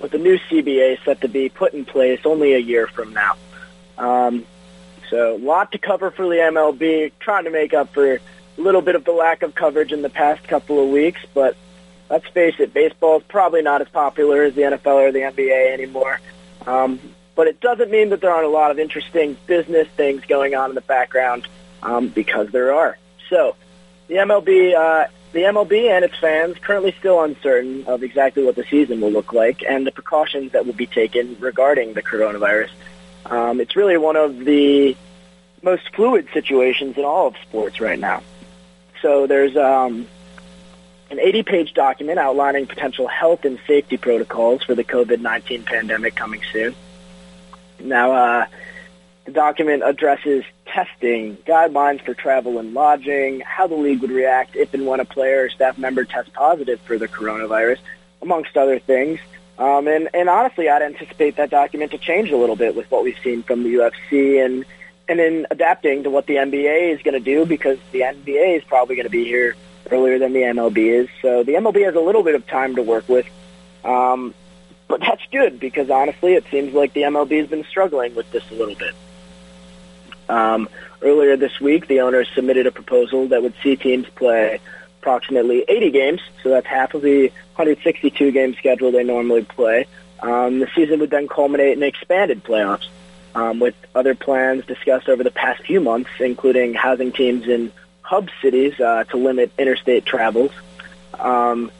with 0.00 0.12
the 0.12 0.18
new 0.18 0.38
CBA 0.38 1.04
set 1.04 1.20
to 1.22 1.28
be 1.28 1.48
put 1.48 1.74
in 1.74 1.84
place 1.84 2.20
only 2.24 2.54
a 2.54 2.60
year 2.60 2.86
from 2.86 3.12
now. 3.12 3.34
Um, 3.98 4.46
so 5.10 5.34
a 5.34 5.38
lot 5.38 5.72
to 5.72 5.78
cover 5.78 6.12
for 6.12 6.28
the 6.28 6.36
MLB, 6.36 7.10
trying 7.18 7.46
to 7.46 7.50
make 7.50 7.74
up 7.74 7.92
for 7.92 8.14
a 8.14 8.20
little 8.56 8.80
bit 8.80 8.94
of 8.94 9.04
the 9.04 9.10
lack 9.10 9.42
of 9.42 9.56
coverage 9.56 9.90
in 9.90 10.02
the 10.02 10.08
past 10.08 10.46
couple 10.46 10.80
of 10.80 10.88
weeks. 10.88 11.20
But 11.34 11.56
let's 12.10 12.26
face 12.28 12.54
it, 12.58 12.72
baseball 12.72 13.18
is 13.18 13.24
probably 13.28 13.62
not 13.62 13.80
as 13.80 13.88
popular 13.88 14.42
as 14.42 14.54
the 14.54 14.62
NFL 14.62 15.08
or 15.08 15.12
the 15.12 15.20
NBA 15.20 15.72
anymore. 15.72 16.20
Um, 16.66 17.00
but 17.34 17.46
it 17.46 17.60
doesn't 17.60 17.90
mean 17.90 18.10
that 18.10 18.20
there 18.20 18.30
aren't 18.30 18.46
a 18.46 18.50
lot 18.50 18.70
of 18.70 18.78
interesting 18.78 19.36
business 19.46 19.88
things 19.88 20.24
going 20.24 20.54
on 20.54 20.70
in 20.70 20.74
the 20.74 20.80
background 20.80 21.46
um, 21.82 22.08
because 22.08 22.50
there 22.50 22.74
are. 22.74 22.98
So 23.28 23.56
the 24.08 24.14
MLB, 24.14 24.74
uh, 24.74 25.08
the 25.32 25.40
MLB 25.40 25.90
and 25.90 26.04
its 26.04 26.16
fans 26.18 26.56
currently 26.58 26.94
still 26.98 27.22
uncertain 27.22 27.84
of 27.86 28.02
exactly 28.02 28.42
what 28.42 28.56
the 28.56 28.64
season 28.64 29.00
will 29.00 29.10
look 29.10 29.32
like 29.32 29.62
and 29.62 29.86
the 29.86 29.92
precautions 29.92 30.52
that 30.52 30.64
will 30.64 30.72
be 30.72 30.86
taken 30.86 31.36
regarding 31.38 31.92
the 31.92 32.02
coronavirus. 32.02 32.70
Um, 33.26 33.60
it's 33.60 33.76
really 33.76 33.98
one 33.98 34.16
of 34.16 34.44
the 34.44 34.96
most 35.62 35.94
fluid 35.94 36.28
situations 36.32 36.96
in 36.96 37.04
all 37.04 37.26
of 37.26 37.36
sports 37.42 37.80
right 37.80 37.98
now. 37.98 38.22
So 39.02 39.26
there's 39.26 39.56
um, 39.56 40.06
an 41.10 41.18
80-page 41.18 41.74
document 41.74 42.18
outlining 42.18 42.66
potential 42.66 43.06
health 43.06 43.44
and 43.44 43.58
safety 43.66 43.96
protocols 43.96 44.64
for 44.64 44.74
the 44.74 44.84
COVID-19 44.84 45.64
pandemic 45.64 46.16
coming 46.16 46.42
soon. 46.52 46.74
Now, 47.78 48.12
uh, 48.12 48.46
the 49.24 49.32
document 49.32 49.82
addresses 49.84 50.44
testing, 50.66 51.36
guidelines 51.38 52.04
for 52.04 52.14
travel 52.14 52.58
and 52.58 52.74
lodging, 52.74 53.40
how 53.40 53.66
the 53.66 53.76
league 53.76 54.00
would 54.00 54.10
react 54.10 54.56
if 54.56 54.74
and 54.74 54.86
when 54.86 55.00
a 55.00 55.04
player 55.04 55.44
or 55.44 55.50
staff 55.50 55.78
member 55.78 56.04
tests 56.04 56.30
positive 56.34 56.80
for 56.80 56.98
the 56.98 57.08
coronavirus, 57.08 57.78
amongst 58.22 58.56
other 58.56 58.78
things. 58.78 59.20
Um, 59.58 59.88
and, 59.88 60.08
and 60.12 60.28
honestly, 60.28 60.68
I'd 60.68 60.82
anticipate 60.82 61.36
that 61.36 61.50
document 61.50 61.92
to 61.92 61.98
change 61.98 62.30
a 62.30 62.36
little 62.36 62.56
bit 62.56 62.74
with 62.74 62.90
what 62.90 63.04
we've 63.04 63.18
seen 63.22 63.42
from 63.42 63.62
the 63.62 63.74
UFC 63.74 64.44
and 64.44 64.64
and 65.08 65.20
in 65.20 65.46
adapting 65.52 66.02
to 66.02 66.10
what 66.10 66.26
the 66.26 66.34
NBA 66.34 66.92
is 66.92 67.00
going 67.02 67.14
to 67.14 67.20
do 67.20 67.46
because 67.46 67.78
the 67.92 68.00
NBA 68.00 68.56
is 68.56 68.64
probably 68.64 68.96
going 68.96 69.06
to 69.06 69.10
be 69.10 69.24
here 69.24 69.54
earlier 69.90 70.18
than 70.18 70.32
the 70.32 70.40
MLB 70.40 70.78
is. 70.78 71.08
So 71.22 71.42
the 71.42 71.54
MLB 71.54 71.84
has 71.84 71.94
a 71.94 72.00
little 72.00 72.22
bit 72.22 72.34
of 72.34 72.46
time 72.46 72.76
to 72.76 72.82
work 72.82 73.08
with. 73.08 73.26
Um, 73.84 74.34
but 74.88 75.00
that's 75.00 75.22
good 75.30 75.58
because 75.58 75.90
honestly, 75.90 76.34
it 76.34 76.44
seems 76.50 76.74
like 76.74 76.92
the 76.92 77.02
MLB 77.02 77.40
has 77.40 77.48
been 77.48 77.64
struggling 77.64 78.14
with 78.14 78.30
this 78.30 78.44
a 78.50 78.54
little 78.54 78.74
bit. 78.74 78.94
Um, 80.28 80.68
earlier 81.02 81.36
this 81.36 81.60
week, 81.60 81.86
the 81.86 82.00
owners 82.00 82.28
submitted 82.34 82.66
a 82.66 82.72
proposal 82.72 83.28
that 83.28 83.42
would 83.42 83.54
see 83.62 83.76
teams 83.76 84.08
play 84.08 84.60
approximately 85.00 85.64
80 85.68 85.90
games, 85.90 86.20
so 86.42 86.50
that's 86.50 86.66
half 86.66 86.94
of 86.94 87.02
the 87.02 87.28
162 87.54 88.32
game 88.32 88.54
schedule 88.54 88.90
they 88.90 89.04
normally 89.04 89.44
play. 89.44 89.86
Um, 90.20 90.58
the 90.58 90.68
season 90.74 90.98
would 91.00 91.10
then 91.10 91.28
culminate 91.28 91.76
in 91.76 91.82
expanded 91.82 92.42
playoffs, 92.42 92.88
um, 93.34 93.60
with 93.60 93.74
other 93.94 94.14
plans 94.14 94.64
discussed 94.66 95.08
over 95.08 95.22
the 95.22 95.30
past 95.30 95.62
few 95.62 95.80
months, 95.80 96.10
including 96.18 96.74
housing 96.74 97.12
teams 97.12 97.46
in 97.46 97.70
hub 98.06 98.28
cities 98.40 98.78
uh, 98.78 99.02
to 99.04 99.16
limit 99.16 99.50
interstate 99.58 100.06
travels. 100.06 100.52
Um, 101.18 101.72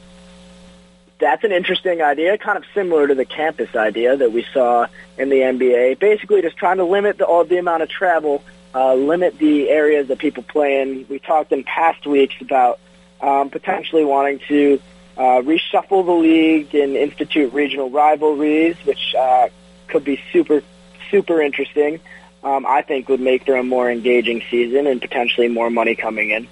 that's 1.19 1.43
an 1.43 1.51
interesting 1.51 2.01
idea, 2.01 2.37
kind 2.37 2.57
of 2.57 2.65
similar 2.73 3.07
to 3.07 3.15
the 3.15 3.25
campus 3.25 3.75
idea 3.75 4.17
that 4.17 4.31
we 4.31 4.45
saw 4.53 4.87
in 5.17 5.29
the 5.29 5.37
NBA. 5.37 5.99
Basically, 5.99 6.41
just 6.41 6.57
trying 6.57 6.77
to 6.77 6.83
limit 6.83 7.17
the, 7.17 7.25
all 7.25 7.45
the 7.45 7.57
amount 7.57 7.83
of 7.83 7.89
travel, 7.89 8.43
uh, 8.75 8.93
limit 8.93 9.37
the 9.39 9.69
areas 9.69 10.09
that 10.09 10.19
people 10.19 10.43
play 10.43 10.81
in. 10.81 11.05
We 11.09 11.19
talked 11.19 11.51
in 11.53 11.63
past 11.63 12.05
weeks 12.05 12.35
about 12.41 12.79
um, 13.21 13.49
potentially 13.49 14.03
wanting 14.03 14.39
to 14.49 14.81
uh, 15.15 15.41
reshuffle 15.41 16.05
the 16.05 16.11
league 16.11 16.75
and 16.75 16.95
institute 16.95 17.53
regional 17.53 17.89
rivalries, 17.89 18.75
which 18.83 19.15
uh, 19.15 19.47
could 19.87 20.03
be 20.03 20.21
super, 20.31 20.61
super 21.09 21.41
interesting. 21.41 21.99
Um, 22.47 22.65
I 22.65 22.81
think 22.81 23.09
would 23.09 23.19
make 23.19 23.45
for 23.45 23.55
a 23.55 23.63
more 23.63 23.91
engaging 23.91 24.41
season 24.49 24.87
and 24.87 25.01
potentially 25.01 25.49
more 25.49 25.69
money 25.69 25.95
coming 25.95 26.29
in. 26.29 26.47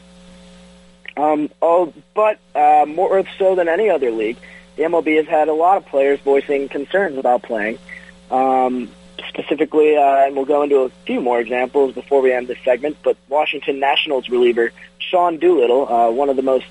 Um, 1.16 1.50
oh, 1.62 1.93
but 2.14 2.39
uh, 2.54 2.86
more 2.86 3.24
so 3.39 3.56
than 3.56 3.70
any 3.70 3.89
other 3.89 4.12
league, 4.12 4.38
the 4.76 4.84
MLB 4.84 5.16
has 5.18 5.28
had 5.28 5.48
a 5.48 5.54
lot 5.54 5.78
of 5.78 5.86
players 5.86 6.20
voicing 6.20 6.68
concerns 6.68 7.18
about 7.18 7.43
playing. 7.43 7.80
Um, 8.30 8.89
specifically, 9.30 9.96
uh, 9.96 10.26
and 10.26 10.36
we'll 10.36 10.46
go 10.46 10.64
into 10.64 10.80
a 10.80 10.89
few 11.06 11.22
more 11.22 11.39
examples 11.39 11.93
before 11.93 12.22
we 12.22 12.34
end 12.34 12.48
this 12.48 12.58
segment, 12.66 12.98
but 13.02 13.16
Washington 13.30 13.80
Nationals 13.80 14.30
reliever 14.30 14.72
Sean 15.00 15.38
Doolittle, 15.38 15.88
uh, 15.88 16.12
one 16.12 16.30
of 16.30 16.36
the 16.36 16.41
most 16.41 16.66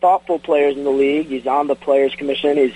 thoughtful 0.00 0.38
players 0.38 0.76
in 0.76 0.82
the 0.82 0.90
league. 0.90 1.26
He's 1.26 1.46
on 1.46 1.68
the 1.68 1.76
Players 1.76 2.14
Commission. 2.16 2.56
He's 2.56 2.74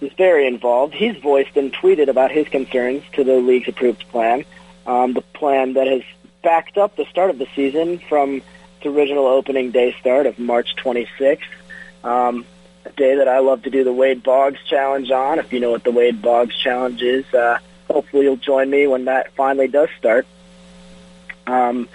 he's 0.00 0.12
very 0.14 0.46
involved. 0.48 0.94
He's 0.94 1.16
voiced 1.16 1.56
and 1.56 1.72
tweeted 1.72 2.08
about 2.08 2.32
his 2.32 2.48
concerns 2.48 3.04
to 3.12 3.22
the 3.22 3.34
league's 3.34 3.68
approved 3.68 4.08
plan, 4.08 4.44
um, 4.90 5.12
the 5.12 5.20
plan 5.20 5.74
that 5.74 5.86
has 5.86 6.02
backed 6.42 6.76
up 6.76 6.96
the 6.96 7.04
start 7.04 7.30
of 7.30 7.38
the 7.38 7.46
season 7.54 8.00
from 8.08 8.42
its 8.76 8.86
original 8.86 9.26
opening 9.26 9.70
day 9.70 9.94
start 10.00 10.26
of 10.26 10.36
March 10.38 10.74
26th. 10.76 11.38
Um, 12.02 12.44
a 12.84 12.90
day 12.90 13.14
that 13.16 13.28
I 13.28 13.38
love 13.38 13.62
to 13.62 13.70
do 13.70 13.84
the 13.84 13.92
Wade 13.92 14.24
Boggs 14.24 14.58
Challenge 14.66 15.08
on. 15.12 15.38
If 15.38 15.52
you 15.52 15.60
know 15.60 15.70
what 15.70 15.84
the 15.84 15.92
Wade 15.92 16.20
Boggs 16.20 16.56
Challenge 16.56 17.00
is, 17.02 17.32
uh, 17.32 17.58
hopefully 17.88 18.24
you'll 18.24 18.36
join 18.36 18.68
me 18.68 18.88
when 18.88 19.04
that 19.04 19.32
finally 19.34 19.68
does 19.68 19.90
start. 19.96 20.26
Um, 21.46 21.88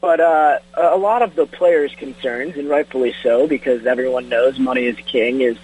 but 0.00 0.18
uh, 0.18 0.58
a 0.76 0.96
lot 0.96 1.22
of 1.22 1.36
the 1.36 1.46
players' 1.46 1.94
concerns, 1.94 2.56
and 2.56 2.68
rightfully 2.68 3.14
so, 3.22 3.46
because 3.46 3.86
everyone 3.86 4.28
knows 4.28 4.58
money 4.58 4.86
is 4.86 4.96
king, 4.96 5.42
is 5.42 5.58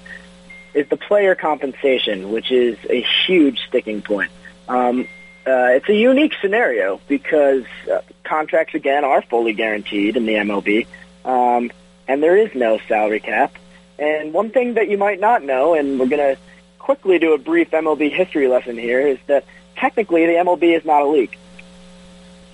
is 0.74 0.88
the 0.90 0.96
player 0.96 1.34
compensation, 1.34 2.30
which 2.30 2.52
is 2.52 2.78
a 2.88 3.04
huge 3.26 3.58
sticking 3.66 4.00
point. 4.00 4.30
Um, 4.68 5.08
uh, 5.48 5.68
it's 5.72 5.88
a 5.88 5.94
unique 5.94 6.34
scenario 6.40 7.00
because 7.08 7.64
uh, 7.90 8.00
contracts 8.22 8.74
again 8.74 9.04
are 9.04 9.22
fully 9.22 9.54
guaranteed 9.54 10.16
in 10.16 10.26
the 10.26 10.34
MLB, 10.34 10.86
um, 11.24 11.70
and 12.06 12.22
there 12.22 12.36
is 12.36 12.54
no 12.54 12.78
salary 12.86 13.20
cap. 13.20 13.54
And 13.98 14.32
one 14.32 14.50
thing 14.50 14.74
that 14.74 14.88
you 14.88 14.98
might 14.98 15.20
not 15.20 15.42
know, 15.42 15.74
and 15.74 15.98
we're 15.98 16.06
going 16.06 16.36
to 16.36 16.40
quickly 16.78 17.18
do 17.18 17.34
a 17.34 17.38
brief 17.38 17.70
MLB 17.70 18.12
history 18.12 18.46
lesson 18.46 18.76
here, 18.76 19.00
is 19.00 19.18
that 19.26 19.44
technically 19.76 20.26
the 20.26 20.32
MLB 20.32 20.76
is 20.76 20.84
not 20.84 21.02
a 21.02 21.06
league. 21.06 21.36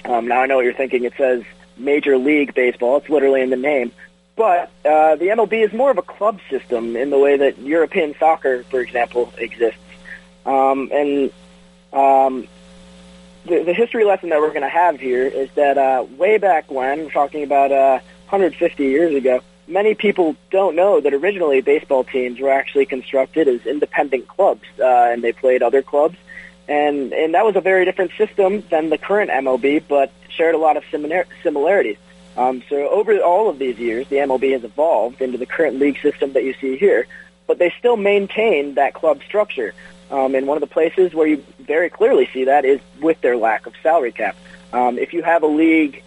Um, 0.05 0.29
now 0.29 0.41
I 0.41 0.47
know 0.47 0.57
what 0.57 0.65
you're 0.65 0.75
thinking. 0.75 1.05
It 1.05 1.15
says 1.17 1.43
Major 1.77 2.17
League 2.17 2.55
Baseball. 2.55 2.99
It's 2.99 3.09
literally 3.09 3.43
in 3.43 3.51
the 3.51 3.57
name. 3.57 3.93
But 4.37 4.71
uh, 4.85 5.17
the 5.17 5.27
MLB 5.27 5.65
is 5.65 5.73
more 5.73 5.91
of 5.91 5.99
a 5.99 6.03
club 6.03 6.41
system 6.51 6.97
in 6.97 7.11
the 7.11 7.19
way 7.19 7.37
that 7.37 7.59
European 7.59 8.15
soccer, 8.19 8.65
for 8.65 8.81
example, 8.81 9.33
exists. 9.39 9.79
Um, 10.45 10.91
and 10.93 11.31
um, 11.93 12.49
the, 13.45 13.63
the 13.63 13.75
history 13.75 14.05
lesson 14.05 14.31
that 14.31 14.41
we're 14.41 14.51
going 14.51 14.63
to 14.63 14.69
have 14.69 14.99
here 14.99 15.27
is 15.27 15.51
that 15.53 15.79
uh, 15.79 16.05
way 16.17 16.39
back 16.39 16.71
when, 16.71 17.05
we're 17.05 17.11
talking 17.11 17.43
about 17.43 17.73
uh, 17.73 18.01
150 18.29 18.85
years 18.85 19.15
ago, 19.15 19.41
many 19.67 19.95
people 19.95 20.37
don't 20.51 20.75
know 20.77 21.01
that 21.01 21.13
originally 21.15 21.61
baseball 21.61 22.05
teams 22.05 22.41
were 22.41 22.51
actually 22.51 22.87
constructed 22.87 23.49
as 23.49 23.67
independent 23.67 24.29
clubs, 24.29 24.65
uh, 24.79 24.85
and 24.85 25.23
they 25.23 25.33
played 25.33 25.63
other 25.63 25.83
clubs. 25.83 26.17
And, 26.67 27.13
and 27.13 27.35
that 27.35 27.45
was 27.45 27.57
a 27.57 27.61
very 27.61 27.85
different 27.85 28.13
system 28.17 28.63
than 28.71 28.89
the 28.89 28.97
current 28.97 29.31
MLB, 29.31 29.85
but 29.87 30.11
shared 30.31 30.55
a 30.55 30.59
lot 30.59 30.77
of 30.77 30.85
similar, 30.91 31.27
similarities. 31.43 31.99
Um, 32.37 32.63
so 32.69 32.89
over 32.89 33.17
all 33.21 33.49
of 33.49 33.59
these 33.59 33.79
years, 33.79 34.09
the 34.09 34.17
MLB 34.17 34.53
has 34.53 34.65
evolved 34.65 35.21
into 35.21 35.39
the 35.39 35.47
current 35.47 35.79
league 35.79 36.01
system 36.01 36.33
that 36.33 36.45
you 36.45 36.55
see 36.61 36.77
here, 36.77 37.07
but 37.47 37.59
they 37.59 37.73
still 37.79 37.97
maintain 37.97 38.75
that 38.75 38.95
club 38.95 39.21
structure. 39.23 39.75
Um, 40.11 40.35
and 40.35 40.47
one 40.47 40.57
of 40.57 40.61
the 40.61 40.73
places 40.73 41.15
where 41.15 41.27
you 41.27 41.45
very 41.59 41.91
clearly 41.91 42.29
see 42.33 42.45
that 42.45 42.65
is 42.65 42.81
with 43.01 43.21
their 43.21 43.37
lack 43.37 43.67
of 43.67 43.75
salary 43.83 44.13
cap. 44.13 44.37
Um, 44.73 44.99
if 44.99 45.13
you 45.13 45.23
have 45.23 45.43
a 45.43 45.47
league 45.47 46.03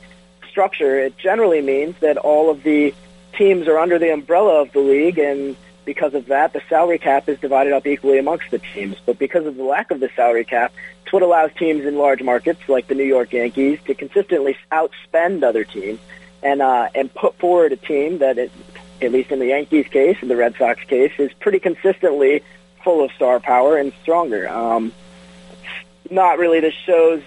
structure, 0.50 1.00
it 1.00 1.18
generally 1.18 1.62
means 1.62 1.96
that 2.00 2.18
all 2.18 2.50
of 2.50 2.64
the 2.64 2.94
teams 3.38 3.68
are 3.68 3.78
under 3.78 4.00
the 4.00 4.12
umbrella 4.12 4.62
of 4.62 4.72
the 4.72 4.80
league, 4.80 5.20
and 5.20 5.56
because 5.86 6.14
of 6.14 6.26
that, 6.28 6.54
the 6.54 6.62
salary 6.68 6.98
cap 6.98 7.30
is 7.30 7.40
divided 7.40 7.74
up 7.74 7.88
equally 7.88 8.18
amongst 8.18 8.52
the 8.52 8.60
teams. 8.60 8.98
But 9.06 9.20
because 9.20 9.46
of 9.46 9.56
the 9.56 9.64
lack 9.64 9.92
of 9.92 10.00
the 10.00 10.10
salary 10.16 10.46
cap, 10.46 10.74
it's 11.04 11.14
what 11.14 11.22
allows 11.22 11.52
teams 11.54 11.86
in 11.86 11.96
large 11.96 12.22
markets 12.22 12.68
like 12.68 12.88
the 12.88 12.96
New 12.96 13.06
York 13.06 13.32
Yankees 13.32 13.80
to 13.86 13.96
consistently 13.96 14.58
outspend 14.72 15.44
other 15.44 15.64
teams 15.64 16.00
and 16.44 16.62
uh, 16.62 16.90
and 16.94 17.14
put 17.14 17.36
forward 17.36 17.72
a 17.72 17.78
team 17.78 18.18
that, 18.18 18.38
is, 18.38 18.52
at 19.02 19.12
least 19.12 19.32
in 19.32 19.40
the 19.40 19.48
Yankees' 19.48 19.88
case, 19.88 20.18
in 20.22 20.28
the 20.28 20.36
Red 20.36 20.56
Sox 20.58 20.84
case, 20.84 21.14
is 21.18 21.32
pretty 21.34 21.60
consistently 21.60 22.44
full 22.88 23.04
of 23.04 23.12
star 23.12 23.42
power 23.42 23.76
and 23.76 23.92
stronger. 24.02 24.48
Um, 24.48 24.94
not 26.10 26.40
really 26.40 26.62
the 26.62 26.72
show's 26.72 27.22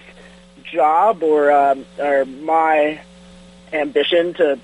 job 0.63 1.21
or 1.21 1.51
um, 1.51 1.85
or 1.99 2.25
my 2.25 2.99
ambition 3.71 4.33
to 4.33 4.59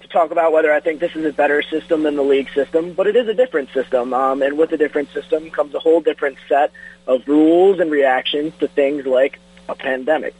to 0.00 0.08
talk 0.08 0.32
about 0.32 0.50
whether 0.50 0.72
I 0.72 0.80
think 0.80 0.98
this 0.98 1.14
is 1.14 1.24
a 1.24 1.32
better 1.32 1.62
system 1.62 2.02
than 2.02 2.16
the 2.16 2.24
league 2.24 2.50
system, 2.50 2.92
but 2.92 3.06
it 3.06 3.14
is 3.14 3.28
a 3.28 3.34
different 3.34 3.70
system. 3.70 4.12
Um, 4.12 4.42
and 4.42 4.58
with 4.58 4.72
a 4.72 4.76
different 4.76 5.10
system 5.12 5.48
comes 5.48 5.76
a 5.76 5.78
whole 5.78 6.00
different 6.00 6.38
set 6.48 6.72
of 7.06 7.28
rules 7.28 7.78
and 7.78 7.88
reactions 7.88 8.52
to 8.58 8.66
things 8.66 9.06
like 9.06 9.38
a 9.68 9.76
pandemic. 9.76 10.34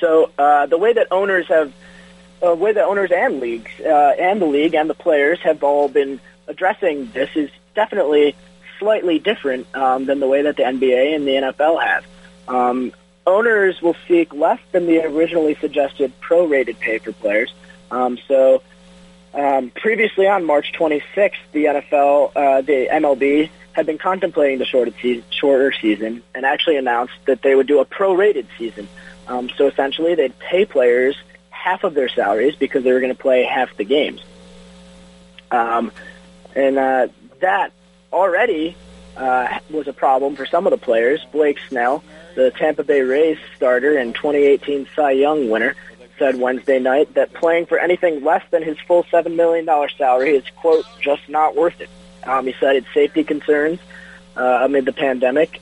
So 0.00 0.30
uh, 0.38 0.64
the 0.64 0.78
way 0.78 0.94
that 0.94 1.08
owners 1.10 1.46
have, 1.48 1.74
uh, 2.42 2.54
way 2.54 2.72
that 2.72 2.84
owners 2.84 3.12
and 3.12 3.38
leagues 3.38 3.72
uh, 3.80 4.14
and 4.18 4.40
the 4.40 4.46
league 4.46 4.74
and 4.74 4.88
the 4.88 4.94
players 4.94 5.40
have 5.40 5.62
all 5.62 5.90
been 5.90 6.20
addressing 6.48 7.10
this 7.10 7.28
is 7.36 7.50
definitely 7.74 8.34
slightly 8.78 9.18
different 9.18 9.66
um, 9.74 10.04
than 10.06 10.20
the 10.20 10.28
way 10.28 10.42
that 10.42 10.56
the 10.56 10.62
NBA 10.62 11.14
and 11.14 11.26
the 11.26 11.32
NFL 11.32 11.82
have. 11.82 12.06
Um, 12.48 12.92
owners 13.26 13.80
will 13.80 13.96
seek 14.06 14.34
less 14.34 14.60
than 14.72 14.86
the 14.86 15.04
originally 15.04 15.54
suggested 15.56 16.12
prorated 16.20 16.78
pay 16.78 16.98
for 16.98 17.12
players. 17.12 17.52
Um, 17.90 18.18
so 18.28 18.62
um, 19.32 19.70
previously 19.70 20.28
on 20.28 20.44
March 20.44 20.72
26th, 20.72 21.32
the 21.52 21.64
NFL, 21.64 22.32
uh, 22.36 22.60
the 22.60 22.88
MLB, 22.92 23.50
had 23.72 23.86
been 23.86 23.98
contemplating 23.98 24.58
the 24.58 24.64
shorter 24.64 25.72
season, 25.72 26.22
and 26.34 26.46
actually 26.46 26.76
announced 26.76 27.14
that 27.26 27.42
they 27.42 27.56
would 27.56 27.66
do 27.66 27.80
a 27.80 27.84
prorated 27.84 28.46
season. 28.56 28.88
Um, 29.26 29.50
so 29.56 29.66
essentially, 29.66 30.14
they'd 30.14 30.38
pay 30.38 30.64
players 30.64 31.16
half 31.50 31.82
of 31.82 31.94
their 31.94 32.08
salaries 32.08 32.54
because 32.54 32.84
they 32.84 32.92
were 32.92 33.00
going 33.00 33.14
to 33.14 33.20
play 33.20 33.42
half 33.42 33.76
the 33.76 33.84
games. 33.84 34.22
Um, 35.50 35.90
and 36.54 36.78
uh, 36.78 37.08
that 37.40 37.72
already 38.14 38.76
uh, 39.16 39.58
was 39.70 39.88
a 39.88 39.92
problem 39.92 40.36
for 40.36 40.46
some 40.46 40.66
of 40.66 40.70
the 40.70 40.78
players. 40.78 41.24
Blake 41.32 41.58
Snell, 41.68 42.02
the 42.34 42.50
Tampa 42.52 42.84
Bay 42.84 43.02
Rays 43.02 43.38
starter 43.56 43.98
and 43.98 44.14
2018 44.14 44.88
Cy 44.94 45.10
Young 45.12 45.50
winner, 45.50 45.74
said 46.18 46.36
Wednesday 46.36 46.78
night 46.78 47.14
that 47.14 47.32
playing 47.34 47.66
for 47.66 47.78
anything 47.78 48.22
less 48.24 48.42
than 48.50 48.62
his 48.62 48.78
full 48.80 49.04
$7 49.04 49.34
million 49.34 49.66
salary 49.98 50.36
is, 50.36 50.44
quote, 50.56 50.86
just 51.00 51.28
not 51.28 51.56
worth 51.56 51.80
it. 51.80 51.90
Um, 52.24 52.46
he 52.46 52.54
cited 52.58 52.86
safety 52.94 53.24
concerns 53.24 53.80
uh, 54.36 54.60
amid 54.62 54.84
the 54.84 54.92
pandemic, 54.92 55.60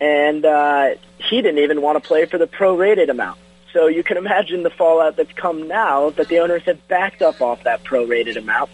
and 0.00 0.44
uh, 0.44 0.90
he 1.18 1.40
didn't 1.40 1.62
even 1.62 1.80
want 1.80 2.02
to 2.02 2.06
play 2.06 2.26
for 2.26 2.38
the 2.38 2.46
prorated 2.46 3.08
amount. 3.08 3.38
So 3.72 3.86
you 3.86 4.02
can 4.02 4.18
imagine 4.18 4.62
the 4.62 4.70
fallout 4.70 5.16
that's 5.16 5.32
come 5.32 5.66
now 5.66 6.10
that 6.10 6.28
the 6.28 6.40
owners 6.40 6.62
have 6.64 6.86
backed 6.88 7.22
up 7.22 7.40
off 7.40 7.64
that 7.64 7.84
prorated 7.84 8.36
amount, 8.36 8.70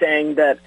saying 0.00 0.34
that 0.36 0.58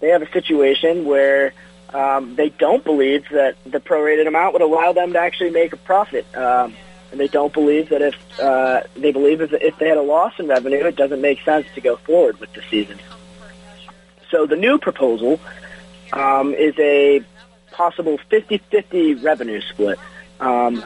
they 0.00 0.08
have 0.08 0.22
a 0.22 0.30
situation 0.32 1.04
where 1.04 1.52
um, 1.92 2.36
they 2.36 2.50
don't 2.50 2.84
believe 2.84 3.28
that 3.30 3.56
the 3.64 3.80
prorated 3.80 4.26
amount 4.26 4.52
would 4.54 4.62
allow 4.62 4.92
them 4.92 5.12
to 5.12 5.18
actually 5.18 5.50
make 5.50 5.72
a 5.72 5.76
profit. 5.76 6.26
Um, 6.36 6.74
and 7.10 7.18
they 7.18 7.28
don't 7.28 7.52
believe 7.52 7.88
that 7.88 8.02
if 8.02 8.40
uh, 8.40 8.82
they 8.94 9.10
believe 9.10 9.40
if, 9.40 9.52
if 9.52 9.76
they 9.78 9.88
had 9.88 9.98
a 9.98 10.02
loss 10.02 10.38
in 10.38 10.46
revenue, 10.46 10.84
it 10.84 10.96
doesn't 10.96 11.20
make 11.20 11.40
sense 11.42 11.66
to 11.74 11.80
go 11.80 11.96
forward 11.96 12.38
with 12.38 12.52
the 12.52 12.62
season. 12.70 12.98
So 14.30 14.46
the 14.46 14.56
new 14.56 14.78
proposal 14.78 15.40
um, 16.12 16.54
is 16.54 16.74
a 16.78 17.24
possible 17.72 18.18
50-50 18.30 19.22
revenue 19.24 19.60
split. 19.60 19.98
Um, 20.38 20.84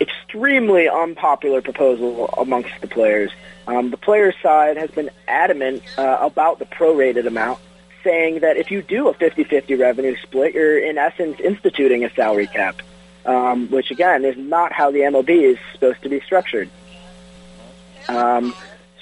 extremely 0.00 0.88
unpopular 0.88 1.62
proposal 1.62 2.28
amongst 2.38 2.70
the 2.80 2.86
players. 2.86 3.30
Um, 3.66 3.90
the 3.90 3.96
players' 3.96 4.34
side 4.42 4.76
has 4.76 4.90
been 4.90 5.10
adamant 5.26 5.82
uh, 5.98 6.18
about 6.20 6.58
the 6.58 6.66
prorated 6.66 7.26
amount, 7.26 7.58
saying 8.06 8.40
that 8.40 8.56
if 8.56 8.70
you 8.70 8.82
do 8.82 9.08
a 9.08 9.14
50-50 9.14 9.78
revenue 9.78 10.16
split, 10.22 10.54
you're 10.54 10.78
in 10.78 10.96
essence 10.96 11.40
instituting 11.40 12.04
a 12.04 12.10
salary 12.14 12.46
cap, 12.46 12.80
um, 13.24 13.68
which 13.68 13.90
again 13.90 14.24
is 14.24 14.36
not 14.36 14.72
how 14.72 14.92
the 14.92 15.00
MLB 15.00 15.30
is 15.30 15.58
supposed 15.72 16.02
to 16.02 16.08
be 16.08 16.20
structured. 16.20 16.70
Um, 18.08 18.54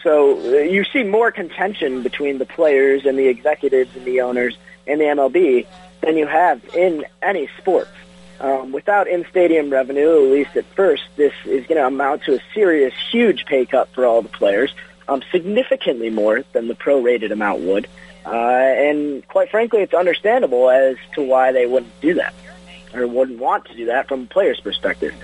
so 0.03 0.39
uh, 0.39 0.63
you 0.63 0.85
see 0.85 1.03
more 1.03 1.31
contention 1.31 2.03
between 2.03 2.39
the 2.39 2.47
players 2.47 3.05
and 3.05 3.19
the 3.19 3.29
executives 3.29 3.95
and 3.95 4.07
the 4.07 4.23
owners 4.23 4.57
and 4.87 4.99
the 4.99 5.05
MLB 5.05 5.67
than 6.01 6.17
you 6.17 6.27
have 6.27 6.63
in 6.75 7.05
any 7.21 7.49
sport. 7.59 7.89
Um, 8.41 8.73
without 8.73 9.07
in-stadium 9.07 9.71
revenue, 9.71 10.27
at 10.27 10.33
least 10.33 10.57
at 10.57 10.65
first, 10.75 11.05
this 11.17 11.33
is 11.45 11.67
going 11.67 11.79
to 11.81 11.87
amount 11.87 12.25
to 12.25 12.37
a 12.37 12.41
serious, 12.55 12.95
huge 13.11 13.45
pay 13.45 13.65
cut 13.67 13.89
for 13.91 14.05
all 14.07 14.23
the 14.23 14.29
players, 14.29 14.75
um, 15.09 15.23
significantly 15.31 16.11
more 16.11 16.43
than 16.53 16.69
the 16.69 16.75
prorated 16.75 17.31
amount 17.31 17.61
would. 17.61 17.87
Uh, 18.27 18.31
and 18.31 19.27
quite 19.29 19.51
frankly, 19.51 19.81
it's 19.81 19.95
understandable 19.95 20.70
as 20.70 20.97
to 21.14 21.22
why 21.22 21.53
they 21.53 21.66
wouldn't 21.66 22.01
do 22.01 22.14
that 22.14 22.35
or 22.95 23.07
wouldn't 23.07 23.39
want 23.39 23.66
to 23.66 23.75
do 23.75 23.87
that 23.87 24.09
from 24.09 24.22
a 24.22 24.27
player's 24.27 24.61
perspective. 24.61 25.14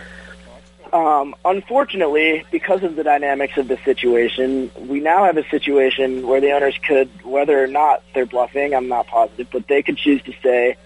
Um, 0.92 1.36
unfortunately, 1.44 2.44
because 2.50 2.82
of 2.82 2.96
the 2.96 3.04
dynamics 3.04 3.56
of 3.56 3.68
the 3.68 3.78
situation, 3.84 4.70
we 4.76 4.98
now 5.00 5.24
have 5.24 5.36
a 5.36 5.48
situation 5.48 6.26
where 6.26 6.40
the 6.40 6.50
owners 6.50 6.76
could, 6.78 7.08
whether 7.24 7.62
or 7.62 7.68
not 7.68 8.02
they're 8.12 8.26
bluffing, 8.26 8.74
I'm 8.74 8.88
not 8.88 9.06
positive, 9.06 9.48
but 9.52 9.68
they 9.68 9.82
could 9.82 9.96
choose 9.96 10.20
to 10.24 10.32
say, 10.42 10.76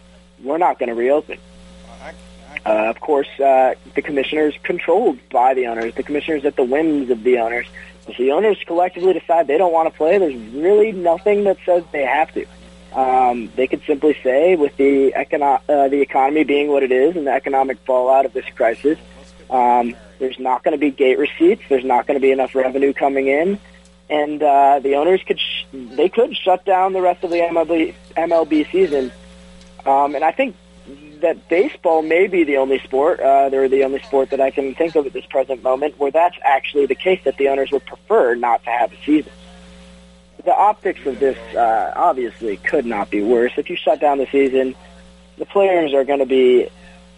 we're 0.43 0.59
not 0.59 0.79
going 0.79 0.91
to 0.91 0.95
reopen. 0.95 1.39
Uh, 2.67 2.89
of 2.89 3.01
course, 3.01 3.29
uh, 3.41 3.75
the 3.95 4.03
commissioners 4.03 4.55
controlled 4.63 5.19
by 5.29 5.53
the 5.55 5.67
owners. 5.67 5.95
The 5.95 6.03
commissioners 6.03 6.45
at 6.45 6.57
the 6.57 6.65
whims 6.65 7.11
of 7.11 7.23
the 7.23 7.39
owners. 7.39 7.67
If 8.07 8.19
the 8.19 8.33
owners 8.33 8.59
collectively 8.67 9.13
decide 9.13 9.47
they 9.47 9.59
don't 9.59 9.73
want 9.73 9.91
to 9.91 9.97
play, 9.97 10.19
there's 10.19 10.35
really 10.35 10.93
nothing 10.93 11.45
that 11.45 11.57
says 11.65 11.85
they 11.93 12.05
have 12.05 12.33
to. 12.35 12.47
Um, 12.93 13.51
they 13.57 13.67
could 13.67 13.83
simply 13.87 14.17
say, 14.23 14.57
with 14.57 14.77
the 14.77 15.13
econo- 15.17 15.61
uh, 15.69 15.89
the 15.89 16.01
economy 16.01 16.45
being 16.45 16.69
what 16.69 16.83
it 16.83 16.93
is 16.93 17.17
and 17.17 17.27
the 17.27 17.33
economic 17.33 17.79
fallout 17.81 18.25
of 18.25 18.33
this 18.33 18.45
crisis, 18.55 18.99
um, 19.51 19.97
there's 20.19 20.39
not 20.39 20.63
going 20.63 20.73
to 20.73 20.79
be 20.79 20.91
gate 20.91 21.19
receipts. 21.19 21.63
There's 21.69 21.85
not 21.85 22.07
going 22.07 22.15
to 22.15 22.21
be 22.21 22.31
enough 22.31 22.55
revenue 22.55 22.93
coming 22.93 23.27
in, 23.27 23.59
and 24.09 24.43
uh, 24.43 24.79
the 24.81 24.95
owners 24.95 25.23
could 25.27 25.41
sh- 25.41 25.65
they 25.73 26.09
could 26.09 26.37
shut 26.37 26.65
down 26.65 26.93
the 26.93 27.01
rest 27.01 27.25
of 27.25 27.31
the 27.31 27.39
MLB 27.39 27.95
MLB 28.17 28.71
season. 28.71 29.11
Um, 29.85 30.15
and 30.15 30.25
I 30.25 30.31
think 30.31 30.55
that 31.21 31.49
baseball 31.49 32.03
may 32.03 32.27
be 32.27 32.45
the 32.45 32.59
only 32.59 32.79
sport, 32.81 33.21
uh, 33.21 33.49
the 33.49 33.83
only 33.85 34.03
sport 34.03 34.31
that 34.31 34.41
I 34.41 34.51
can 34.51 34.75
think 34.75 34.95
of 34.97 35.07
at 35.07 35.13
this 35.13 35.25
present 35.27 35.63
moment 35.63 35.99
where 35.99 36.11
that's 36.11 36.37
actually 36.43 36.87
the 36.87 36.95
case 36.95 37.21
that 37.25 37.39
the 37.39 37.49
owners 37.49 37.71
would 37.71 37.87
prefer 37.87 38.35
not 38.35 38.63
to 38.65 38.71
have 38.71 38.93
a 38.93 38.97
season. 39.05 39.33
The 40.45 40.55
optics 40.55 41.07
of 41.07 41.19
this 41.19 41.39
uh, 41.57 41.93
obviously 41.97 42.59
could 42.59 42.85
not 42.85 43.11
be 43.11 43.23
worse. 43.23 43.53
If 43.57 43.71
you 43.71 43.77
shut 43.77 44.01
down 44.01 44.19
the 44.19 44.27
season, 44.27 44.75
the 45.39 45.47
players 45.47 45.95
are 45.95 46.05
going 46.05 46.19
to 46.19 46.27
be 46.27 46.69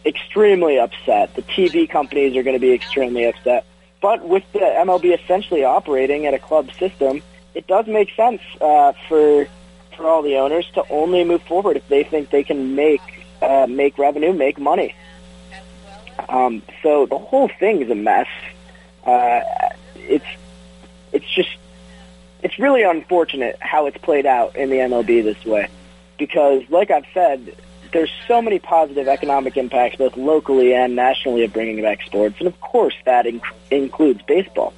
extremely 0.05 0.79
upset. 0.79 1.35
The 1.35 1.43
TV 1.43 1.89
companies 1.89 2.37
are 2.37 2.45
going 2.45 2.55
to 2.55 2.61
be 2.61 2.73
extremely 2.73 3.27
upset. 3.27 3.65
But 4.01 4.27
with 4.29 4.45
the 4.53 4.61
MLB 4.61 5.21
essentially 5.21 5.65
operating 5.65 6.27
at 6.27 6.35
a 6.35 6.39
club 6.39 6.71
system, 6.79 7.23
it 7.55 7.67
does 7.67 7.89
make 7.89 8.11
sense 8.15 8.41
uh, 8.61 8.93
for 9.09 9.49
for 9.97 10.07
all 10.07 10.23
the 10.23 10.37
owners 10.37 10.71
to 10.75 10.85
only 10.91 11.25
move 11.25 11.43
forward 11.43 11.77
if 11.77 11.89
they 11.89 12.05
think 12.05 12.29
they 12.29 12.45
can 12.45 12.75
make 12.75 13.01
uh, 13.43 13.67
make 13.69 13.99
revenue, 13.99 14.33
make 14.33 14.59
money. 14.59 14.95
Um, 16.29 16.63
so 16.83 17.07
the 17.07 17.19
whole 17.19 17.49
thing 17.49 17.83
is 17.83 17.91
a 17.91 17.95
mess. 17.95 18.29
Uh, 19.05 19.41
it's 19.97 20.27
it's 21.13 21.35
just 21.35 21.57
it's 22.43 22.59
really 22.59 22.83
unfortunate 22.83 23.57
how 23.61 23.87
it's 23.87 23.99
played 23.99 24.27
out 24.27 24.57
in 24.57 24.71
the 24.71 24.77
MLB 24.77 25.23
this 25.23 25.45
way, 25.45 25.69
because 26.19 26.63
like 26.69 26.91
I've 26.91 27.07
said, 27.13 27.57
there's 27.93 28.11
so 28.27 28.43
many 28.43 28.59
positive 28.59 29.09
economic 29.09 29.57
impacts 29.57 29.97
both 29.97 30.17
locally 30.17 30.75
and 30.75 30.97
nationally 30.97 31.45
of 31.45 31.53
bringing 31.53 31.83
back 31.83 32.03
sports, 32.03 32.37
and 32.39 32.49
of 32.49 32.61
course 32.61 32.95
that 33.05 33.27
inc- 33.27 33.43
includes 33.71 34.23
baseball. 34.23 34.73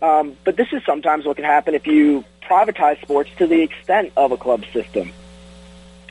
Um, 0.00 0.36
but 0.44 0.56
this 0.56 0.72
is 0.72 0.82
sometimes 0.84 1.24
what 1.24 1.36
can 1.36 1.44
happen 1.44 1.74
if 1.74 1.86
you 1.86 2.24
privatize 2.42 3.00
sports 3.00 3.30
to 3.38 3.46
the 3.46 3.62
extent 3.62 4.12
of 4.16 4.32
a 4.32 4.36
club 4.36 4.64
system. 4.72 5.12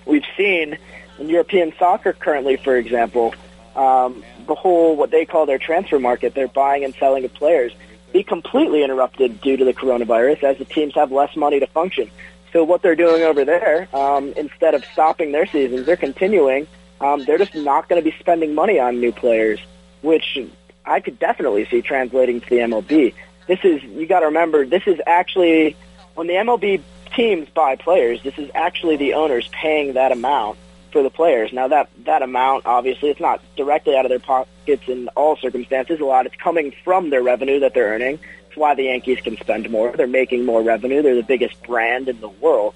We've 0.05 0.25
seen 0.37 0.77
in 1.21 1.29
European 1.29 1.71
soccer 1.77 2.13
currently, 2.13 2.57
for 2.57 2.75
example, 2.75 3.33
um, 3.75 4.23
the 4.47 4.55
whole 4.55 4.95
what 4.95 5.11
they 5.11 5.23
call 5.23 5.45
their 5.45 5.59
transfer 5.59 5.99
market, 5.99 6.33
their 6.33 6.47
buying 6.47 6.83
and 6.83 6.93
selling 6.95 7.23
of 7.23 7.33
players, 7.33 7.71
be 8.11 8.23
completely 8.23 8.83
interrupted 8.83 9.39
due 9.39 9.55
to 9.55 9.63
the 9.63 9.73
coronavirus 9.73 10.43
as 10.43 10.57
the 10.57 10.65
teams 10.65 10.95
have 10.95 11.11
less 11.11 11.35
money 11.35 11.59
to 11.59 11.67
function. 11.67 12.09
So 12.51 12.63
what 12.65 12.81
they're 12.81 12.95
doing 12.95 13.21
over 13.21 13.45
there, 13.45 13.87
um, 13.93 14.33
instead 14.35 14.73
of 14.73 14.83
stopping 14.91 15.31
their 15.31 15.45
seasons, 15.45 15.85
they're 15.85 15.95
continuing. 15.95 16.67
Um, 16.99 17.23
they're 17.23 17.37
just 17.37 17.55
not 17.55 17.87
going 17.87 18.03
to 18.03 18.07
be 18.07 18.15
spending 18.19 18.53
money 18.53 18.79
on 18.79 18.99
new 18.99 19.11
players, 19.11 19.59
which 20.01 20.37
I 20.85 20.99
could 20.99 21.17
definitely 21.17 21.65
see 21.67 21.81
translating 21.81 22.41
to 22.41 22.49
the 22.49 22.57
MLB. 22.57 23.13
This 23.47 23.59
is 23.63 23.81
you 23.83 24.07
got 24.07 24.19
to 24.21 24.25
remember. 24.27 24.65
This 24.65 24.83
is 24.87 24.99
actually 25.05 25.77
when 26.15 26.27
the 26.27 26.33
MLB 26.33 26.81
teams 27.15 27.47
buy 27.49 27.75
players. 27.75 28.21
This 28.23 28.37
is 28.37 28.49
actually 28.55 28.97
the 28.97 29.13
owners 29.13 29.47
paying 29.49 29.93
that 29.93 30.11
amount 30.11 30.57
for 30.91 31.03
the 31.03 31.09
players. 31.09 31.51
Now 31.53 31.67
that 31.67 31.89
that 32.05 32.21
amount, 32.21 32.65
obviously, 32.65 33.09
it's 33.09 33.19
not 33.19 33.41
directly 33.55 33.95
out 33.95 34.05
of 34.05 34.09
their 34.09 34.19
pockets 34.19 34.87
in 34.87 35.07
all 35.09 35.35
circumstances. 35.37 35.99
A 35.99 36.05
lot 36.05 36.25
it's 36.25 36.35
coming 36.35 36.73
from 36.83 37.09
their 37.09 37.23
revenue 37.23 37.59
that 37.59 37.73
they're 37.73 37.89
earning. 37.89 38.19
It's 38.47 38.57
why 38.57 38.75
the 38.75 38.83
Yankees 38.83 39.21
can 39.21 39.37
spend 39.37 39.69
more. 39.69 39.91
They're 39.91 40.07
making 40.07 40.45
more 40.45 40.61
revenue. 40.61 41.01
They're 41.01 41.15
the 41.15 41.23
biggest 41.23 41.61
brand 41.63 42.09
in 42.09 42.19
the 42.19 42.29
world. 42.29 42.73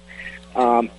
Um, 0.54 0.90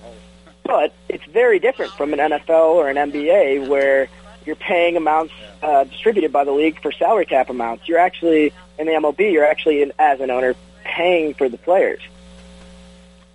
but 0.62 0.92
it's 1.08 1.24
very 1.24 1.58
different 1.58 1.92
from 1.92 2.12
an 2.12 2.18
NFL 2.18 2.74
or 2.74 2.88
an 2.88 2.96
NBA 2.96 3.66
where 3.68 4.08
you're 4.44 4.56
paying 4.56 4.96
amounts 4.96 5.32
uh, 5.62 5.84
distributed 5.84 6.32
by 6.32 6.44
the 6.44 6.52
league 6.52 6.80
for 6.80 6.92
salary 6.92 7.26
cap 7.26 7.50
amounts. 7.50 7.88
You're 7.88 7.98
actually 7.98 8.52
in 8.78 8.86
the 8.86 8.92
MLB. 8.92 9.32
You're 9.32 9.44
actually, 9.44 9.82
in, 9.82 9.92
as 9.98 10.20
an 10.20 10.30
owner, 10.30 10.54
paying 10.84 11.34
for 11.34 11.48
the 11.48 11.58
players. 11.58 12.00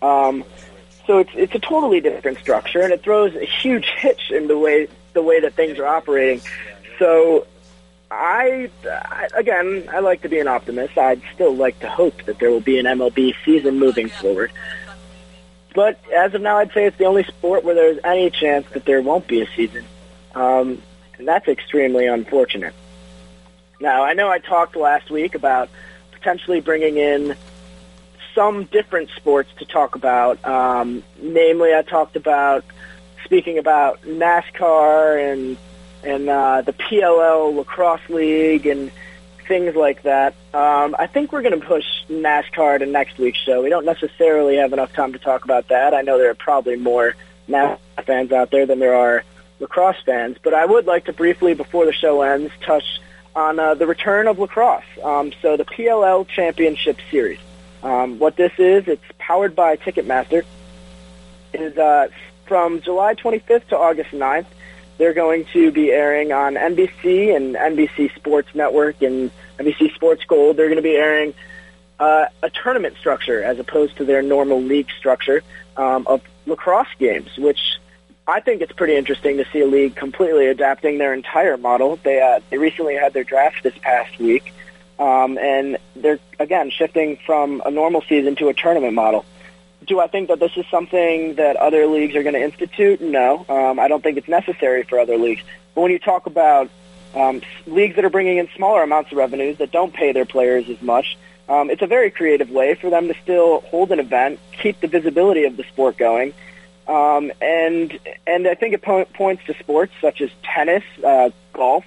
Um, 0.01 0.43
so 1.05 1.19
it's 1.19 1.31
it's 1.33 1.55
a 1.55 1.59
totally 1.59 1.99
different 1.99 2.39
structure, 2.39 2.81
and 2.81 2.93
it 2.93 3.03
throws 3.03 3.35
a 3.35 3.45
huge 3.45 3.85
hitch 3.97 4.31
in 4.31 4.47
the 4.47 4.57
way 4.57 4.87
the 5.13 5.21
way 5.21 5.39
that 5.41 5.53
things 5.53 5.77
are 5.79 5.85
operating. 5.85 6.41
So 6.99 7.47
I, 8.09 8.69
I 8.85 9.27
again, 9.35 9.89
I 9.91 9.99
like 9.99 10.21
to 10.21 10.29
be 10.29 10.39
an 10.39 10.47
optimist. 10.47 10.97
I'd 10.97 11.21
still 11.33 11.55
like 11.55 11.79
to 11.79 11.89
hope 11.89 12.23
that 12.23 12.39
there 12.39 12.49
will 12.49 12.61
be 12.61 12.79
an 12.79 12.85
MLB 12.85 13.35
season 13.43 13.79
moving 13.79 14.09
forward. 14.09 14.51
But 15.75 15.99
as 16.15 16.33
of 16.35 16.41
now, 16.41 16.57
I'd 16.57 16.71
say 16.71 16.85
it's 16.85 16.97
the 16.97 17.05
only 17.05 17.23
sport 17.23 17.63
where 17.63 17.73
there's 17.73 17.99
any 18.03 18.29
chance 18.29 18.67
that 18.73 18.85
there 18.85 19.01
won't 19.01 19.27
be 19.27 19.41
a 19.41 19.47
season, 19.55 19.85
um, 20.35 20.81
and 21.17 21.27
that's 21.27 21.47
extremely 21.47 22.05
unfortunate. 22.05 22.75
Now, 23.79 24.03
I 24.03 24.13
know 24.13 24.29
I 24.29 24.37
talked 24.37 24.75
last 24.75 25.09
week 25.09 25.33
about 25.33 25.69
potentially 26.11 26.61
bringing 26.61 26.97
in 26.97 27.35
some 28.35 28.65
different 28.65 29.09
sports 29.15 29.49
to 29.59 29.65
talk 29.65 29.95
about. 29.95 30.43
Um, 30.45 31.03
namely, 31.21 31.73
I 31.73 31.81
talked 31.81 32.15
about 32.15 32.63
speaking 33.23 33.57
about 33.57 34.01
NASCAR 34.03 35.33
and 35.33 35.57
and 36.03 36.27
uh, 36.27 36.61
the 36.61 36.73
PLL 36.73 37.55
lacrosse 37.55 38.09
league 38.09 38.65
and 38.65 38.91
things 39.47 39.75
like 39.75 40.03
that. 40.03 40.35
Um, 40.53 40.95
I 40.99 41.07
think 41.07 41.31
we're 41.31 41.41
going 41.41 41.59
to 41.59 41.65
push 41.65 41.85
NASCAR 42.09 42.79
to 42.79 42.85
next 42.85 43.17
week's 43.17 43.39
show. 43.39 43.63
We 43.63 43.69
don't 43.69 43.85
necessarily 43.85 44.57
have 44.57 44.73
enough 44.73 44.93
time 44.93 45.13
to 45.13 45.19
talk 45.19 45.45
about 45.45 45.69
that. 45.69 45.93
I 45.93 46.01
know 46.01 46.17
there 46.17 46.29
are 46.29 46.35
probably 46.35 46.75
more 46.75 47.15
NASCAR 47.47 47.79
fans 48.05 48.31
out 48.31 48.51
there 48.51 48.65
than 48.65 48.79
there 48.79 48.95
are 48.95 49.23
lacrosse 49.59 50.01
fans, 50.05 50.37
but 50.43 50.53
I 50.53 50.65
would 50.65 50.85
like 50.85 51.05
to 51.05 51.13
briefly, 51.13 51.53
before 51.53 51.85
the 51.85 51.93
show 51.93 52.21
ends, 52.21 52.51
touch 52.61 52.99
on 53.35 53.59
uh, 53.59 53.73
the 53.75 53.87
return 53.87 54.27
of 54.27 54.39
lacrosse. 54.39 54.83
Um, 55.03 55.31
so 55.41 55.57
the 55.57 55.65
PLL 55.65 56.27
Championship 56.27 56.97
Series. 57.09 57.39
Um, 57.83 58.17
what 58.17 58.37
this 58.37 58.53
is, 58.57 58.87
it's 58.87 59.03
powered 59.19 59.55
by 59.55 59.75
Ticketmaster. 59.75 60.43
It 61.51 61.61
is 61.61 61.77
uh, 61.77 62.07
from 62.45 62.81
July 62.81 63.13
25th 63.15 63.67
to 63.67 63.77
August 63.77 64.11
9th. 64.11 64.45
They're 64.97 65.13
going 65.13 65.45
to 65.53 65.71
be 65.71 65.91
airing 65.91 66.31
on 66.31 66.55
NBC 66.55 67.35
and 67.35 67.55
NBC 67.55 68.15
Sports 68.15 68.49
Network 68.55 69.01
and 69.01 69.31
NBC 69.59 69.93
Sports 69.95 70.23
Gold. 70.25 70.55
They're 70.55 70.67
going 70.67 70.77
to 70.77 70.81
be 70.81 70.95
airing 70.95 71.33
uh, 71.99 72.25
a 72.41 72.49
tournament 72.49 72.95
structure 72.97 73.43
as 73.43 73.59
opposed 73.59 73.97
to 73.97 74.05
their 74.05 74.21
normal 74.21 74.61
league 74.61 74.89
structure 74.97 75.43
um, 75.77 76.07
of 76.07 76.21
lacrosse 76.45 76.87
games, 76.99 77.37
which 77.37 77.59
I 78.27 78.39
think 78.39 78.61
it's 78.61 78.71
pretty 78.71 78.95
interesting 78.95 79.37
to 79.37 79.45
see 79.51 79.61
a 79.61 79.67
league 79.67 79.95
completely 79.95 80.47
adapting 80.47 80.97
their 80.97 81.13
entire 81.13 81.57
model. 81.57 81.99
They 82.03 82.21
uh, 82.21 82.39
they 82.49 82.57
recently 82.57 82.95
had 82.95 83.13
their 83.13 83.23
draft 83.23 83.63
this 83.63 83.77
past 83.79 84.17
week, 84.19 84.53
um, 85.03 85.37
and 85.37 85.77
they're 85.97 86.19
again 86.39 86.69
shifting 86.69 87.17
from 87.25 87.61
a 87.65 87.71
normal 87.71 88.01
season 88.07 88.35
to 88.37 88.47
a 88.47 88.53
tournament 88.53 88.93
model. 88.93 89.25
Do 89.85 89.99
I 89.99 90.07
think 90.07 90.29
that 90.29 90.39
this 90.39 90.55
is 90.55 90.65
something 90.71 91.35
that 91.35 91.57
other 91.57 91.85
leagues 91.87 92.15
are 92.15 92.23
going 92.23 92.35
to 92.35 92.41
institute? 92.41 93.01
No, 93.01 93.45
um, 93.49 93.79
I 93.79 93.89
don't 93.89 94.01
think 94.01 94.17
it's 94.17 94.29
necessary 94.29 94.83
for 94.83 94.97
other 94.97 95.17
leagues. 95.17 95.43
But 95.75 95.81
when 95.81 95.91
you 95.91 95.99
talk 95.99 96.25
about 96.25 96.69
um, 97.13 97.41
leagues 97.67 97.97
that 97.97 98.05
are 98.05 98.09
bringing 98.09 98.37
in 98.37 98.47
smaller 98.55 98.81
amounts 98.81 99.11
of 99.11 99.17
revenues 99.17 99.57
that 99.57 99.71
don't 99.71 99.93
pay 99.93 100.13
their 100.13 100.25
players 100.25 100.69
as 100.69 100.81
much, 100.81 101.17
um, 101.49 101.69
it's 101.69 101.81
a 101.81 101.87
very 101.87 102.09
creative 102.09 102.49
way 102.49 102.75
for 102.75 102.89
them 102.89 103.09
to 103.09 103.15
still 103.21 103.59
hold 103.71 103.91
an 103.91 103.99
event, 103.99 104.39
keep 104.61 104.79
the 104.79 104.87
visibility 104.87 105.43
of 105.43 105.57
the 105.57 105.63
sport 105.63 105.97
going, 105.97 106.33
um, 106.87 107.29
and 107.41 107.99
and 108.25 108.47
I 108.47 108.55
think 108.55 108.73
it 108.73 108.81
po- 108.81 109.05
points 109.13 109.43
to 109.47 109.53
sports 109.59 109.91
such 109.99 110.21
as 110.21 110.29
tennis, 110.43 110.83
uh, 111.03 111.31
golf, 111.51 111.83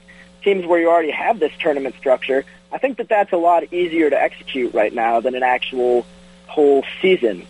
teams 0.46 0.64
where 0.64 0.78
you 0.78 0.88
already 0.88 1.10
have 1.10 1.40
this 1.40 1.50
tournament 1.58 1.96
structure. 1.96 2.44
I 2.72 2.78
think 2.78 2.98
that 2.98 3.08
that's 3.08 3.32
a 3.32 3.36
lot 3.36 3.72
easier 3.72 4.08
to 4.08 4.20
execute 4.20 4.72
right 4.72 4.94
now 4.94 5.18
than 5.18 5.34
an 5.34 5.42
actual 5.42 6.06
whole 6.46 6.84
season. 7.02 7.44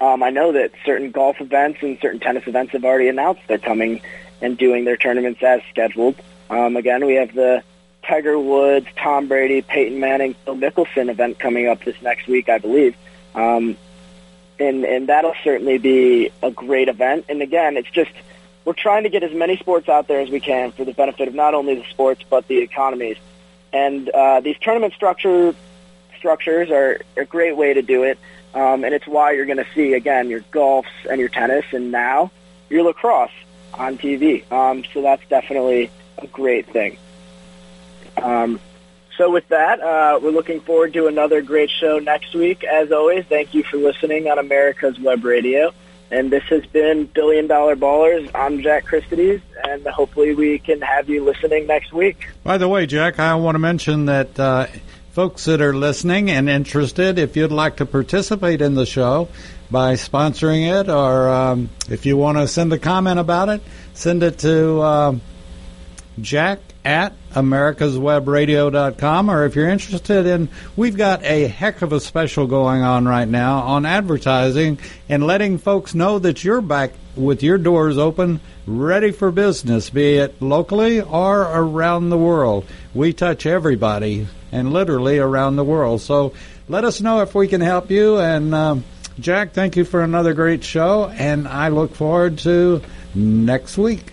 Um, 0.00 0.22
I 0.22 0.30
know 0.30 0.52
that 0.52 0.72
certain 0.86 1.10
golf 1.10 1.42
events 1.42 1.80
and 1.82 1.98
certain 2.00 2.18
tennis 2.18 2.46
events 2.46 2.72
have 2.72 2.86
already 2.86 3.08
announced 3.08 3.42
they're 3.48 3.58
coming 3.58 4.00
and 4.40 4.56
doing 4.56 4.86
their 4.86 4.96
tournaments 4.96 5.42
as 5.42 5.60
scheduled. 5.68 6.16
Um, 6.48 6.76
again, 6.76 7.04
we 7.04 7.16
have 7.16 7.34
the 7.34 7.62
Tiger 8.02 8.38
Woods, 8.38 8.86
Tom 8.96 9.28
Brady, 9.28 9.60
Peyton 9.60 10.00
Manning, 10.00 10.32
Phil 10.46 10.56
Mickelson 10.56 11.10
event 11.10 11.38
coming 11.38 11.68
up 11.68 11.84
this 11.84 12.00
next 12.00 12.26
week, 12.26 12.48
I 12.48 12.56
believe. 12.56 12.96
Um, 13.34 13.76
and 14.58 14.84
and 14.84 15.10
that'll 15.10 15.34
certainly 15.44 15.76
be 15.76 16.30
a 16.42 16.50
great 16.50 16.88
event. 16.88 17.26
And 17.28 17.42
again, 17.42 17.76
it's 17.76 17.90
just 17.90 18.10
we're 18.64 18.72
trying 18.74 19.04
to 19.04 19.08
get 19.08 19.22
as 19.22 19.32
many 19.32 19.56
sports 19.56 19.88
out 19.88 20.06
there 20.08 20.20
as 20.20 20.30
we 20.30 20.40
can 20.40 20.72
for 20.72 20.84
the 20.84 20.92
benefit 20.92 21.28
of 21.28 21.34
not 21.34 21.54
only 21.54 21.74
the 21.74 21.84
sports 21.90 22.22
but 22.28 22.46
the 22.48 22.58
economies. 22.58 23.16
And 23.72 24.08
uh, 24.08 24.40
these 24.40 24.56
tournament 24.60 24.94
structure 24.94 25.54
structures 26.18 26.70
are 26.70 27.00
a 27.16 27.24
great 27.24 27.56
way 27.56 27.74
to 27.74 27.82
do 27.82 28.02
it. 28.02 28.18
Um, 28.54 28.84
and 28.84 28.92
it's 28.94 29.06
why 29.06 29.32
you're 29.32 29.46
going 29.46 29.58
to 29.58 29.66
see 29.74 29.94
again 29.94 30.28
your 30.28 30.40
golfs 30.40 30.90
and 31.08 31.20
your 31.20 31.28
tennis, 31.28 31.64
and 31.72 31.92
now 31.92 32.30
your 32.68 32.82
lacrosse 32.82 33.30
on 33.74 33.96
TV. 33.96 34.50
Um, 34.50 34.84
so 34.92 35.02
that's 35.02 35.22
definitely 35.28 35.90
a 36.18 36.26
great 36.26 36.66
thing. 36.66 36.98
Um, 38.20 38.60
so 39.16 39.30
with 39.30 39.46
that, 39.48 39.80
uh, 39.80 40.18
we're 40.20 40.30
looking 40.30 40.60
forward 40.60 40.94
to 40.94 41.06
another 41.06 41.42
great 41.42 41.70
show 41.70 41.98
next 41.98 42.34
week. 42.34 42.64
As 42.64 42.90
always, 42.90 43.24
thank 43.26 43.54
you 43.54 43.62
for 43.62 43.76
listening 43.76 44.28
on 44.28 44.38
America's 44.38 44.98
Web 44.98 45.24
Radio. 45.24 45.72
And 46.10 46.30
this 46.30 46.42
has 46.44 46.66
been 46.66 47.06
Billion 47.06 47.46
Dollar 47.46 47.76
Ballers. 47.76 48.28
I'm 48.34 48.62
Jack 48.62 48.84
Christides, 48.84 49.42
and 49.64 49.86
hopefully 49.86 50.34
we 50.34 50.58
can 50.58 50.80
have 50.80 51.08
you 51.08 51.24
listening 51.24 51.68
next 51.68 51.92
week. 51.92 52.28
By 52.42 52.58
the 52.58 52.68
way, 52.68 52.86
Jack, 52.86 53.20
I 53.20 53.36
want 53.36 53.54
to 53.54 53.60
mention 53.60 54.06
that 54.06 54.38
uh, 54.38 54.66
folks 55.12 55.44
that 55.44 55.60
are 55.60 55.72
listening 55.72 56.28
and 56.28 56.48
interested, 56.48 57.16
if 57.16 57.36
you'd 57.36 57.52
like 57.52 57.76
to 57.76 57.86
participate 57.86 58.60
in 58.60 58.74
the 58.74 58.86
show 58.86 59.28
by 59.70 59.94
sponsoring 59.94 60.80
it, 60.80 60.88
or 60.88 61.28
um, 61.28 61.70
if 61.88 62.04
you 62.04 62.16
want 62.16 62.38
to 62.38 62.48
send 62.48 62.72
a 62.72 62.78
comment 62.78 63.20
about 63.20 63.48
it, 63.48 63.62
send 63.94 64.24
it 64.24 64.38
to 64.40 64.80
uh, 64.80 65.14
Jack 66.20 66.60
at 66.84 67.12
americaswebradio.com 67.34 69.30
or 69.30 69.44
if 69.44 69.54
you're 69.54 69.68
interested 69.68 70.24
in 70.24 70.48
we've 70.76 70.96
got 70.96 71.22
a 71.22 71.46
heck 71.46 71.82
of 71.82 71.92
a 71.92 72.00
special 72.00 72.46
going 72.46 72.80
on 72.80 73.06
right 73.06 73.28
now 73.28 73.58
on 73.58 73.84
advertising 73.84 74.78
and 75.08 75.26
letting 75.26 75.58
folks 75.58 75.94
know 75.94 76.18
that 76.18 76.42
you're 76.42 76.62
back 76.62 76.92
with 77.14 77.42
your 77.42 77.58
doors 77.58 77.98
open 77.98 78.40
ready 78.66 79.10
for 79.12 79.30
business 79.30 79.90
be 79.90 80.16
it 80.16 80.40
locally 80.40 81.02
or 81.02 81.42
around 81.42 82.08
the 82.08 82.16
world. 82.16 82.64
We 82.94 83.12
touch 83.12 83.44
everybody 83.44 84.26
and 84.50 84.72
literally 84.72 85.18
around 85.18 85.56
the 85.56 85.64
world. 85.64 86.00
So 86.00 86.32
let 86.68 86.84
us 86.84 87.02
know 87.02 87.20
if 87.20 87.34
we 87.34 87.46
can 87.46 87.60
help 87.60 87.90
you. 87.90 88.18
And 88.18 88.54
um, 88.54 88.84
jack 89.20 89.52
thank 89.52 89.76
you 89.76 89.84
for 89.84 90.00
another 90.02 90.32
great 90.32 90.64
show 90.64 91.08
and 91.08 91.46
i 91.46 91.68
look 91.68 91.94
forward 91.94 92.38
to 92.38 92.80
next 93.14 93.76
week 93.76 94.12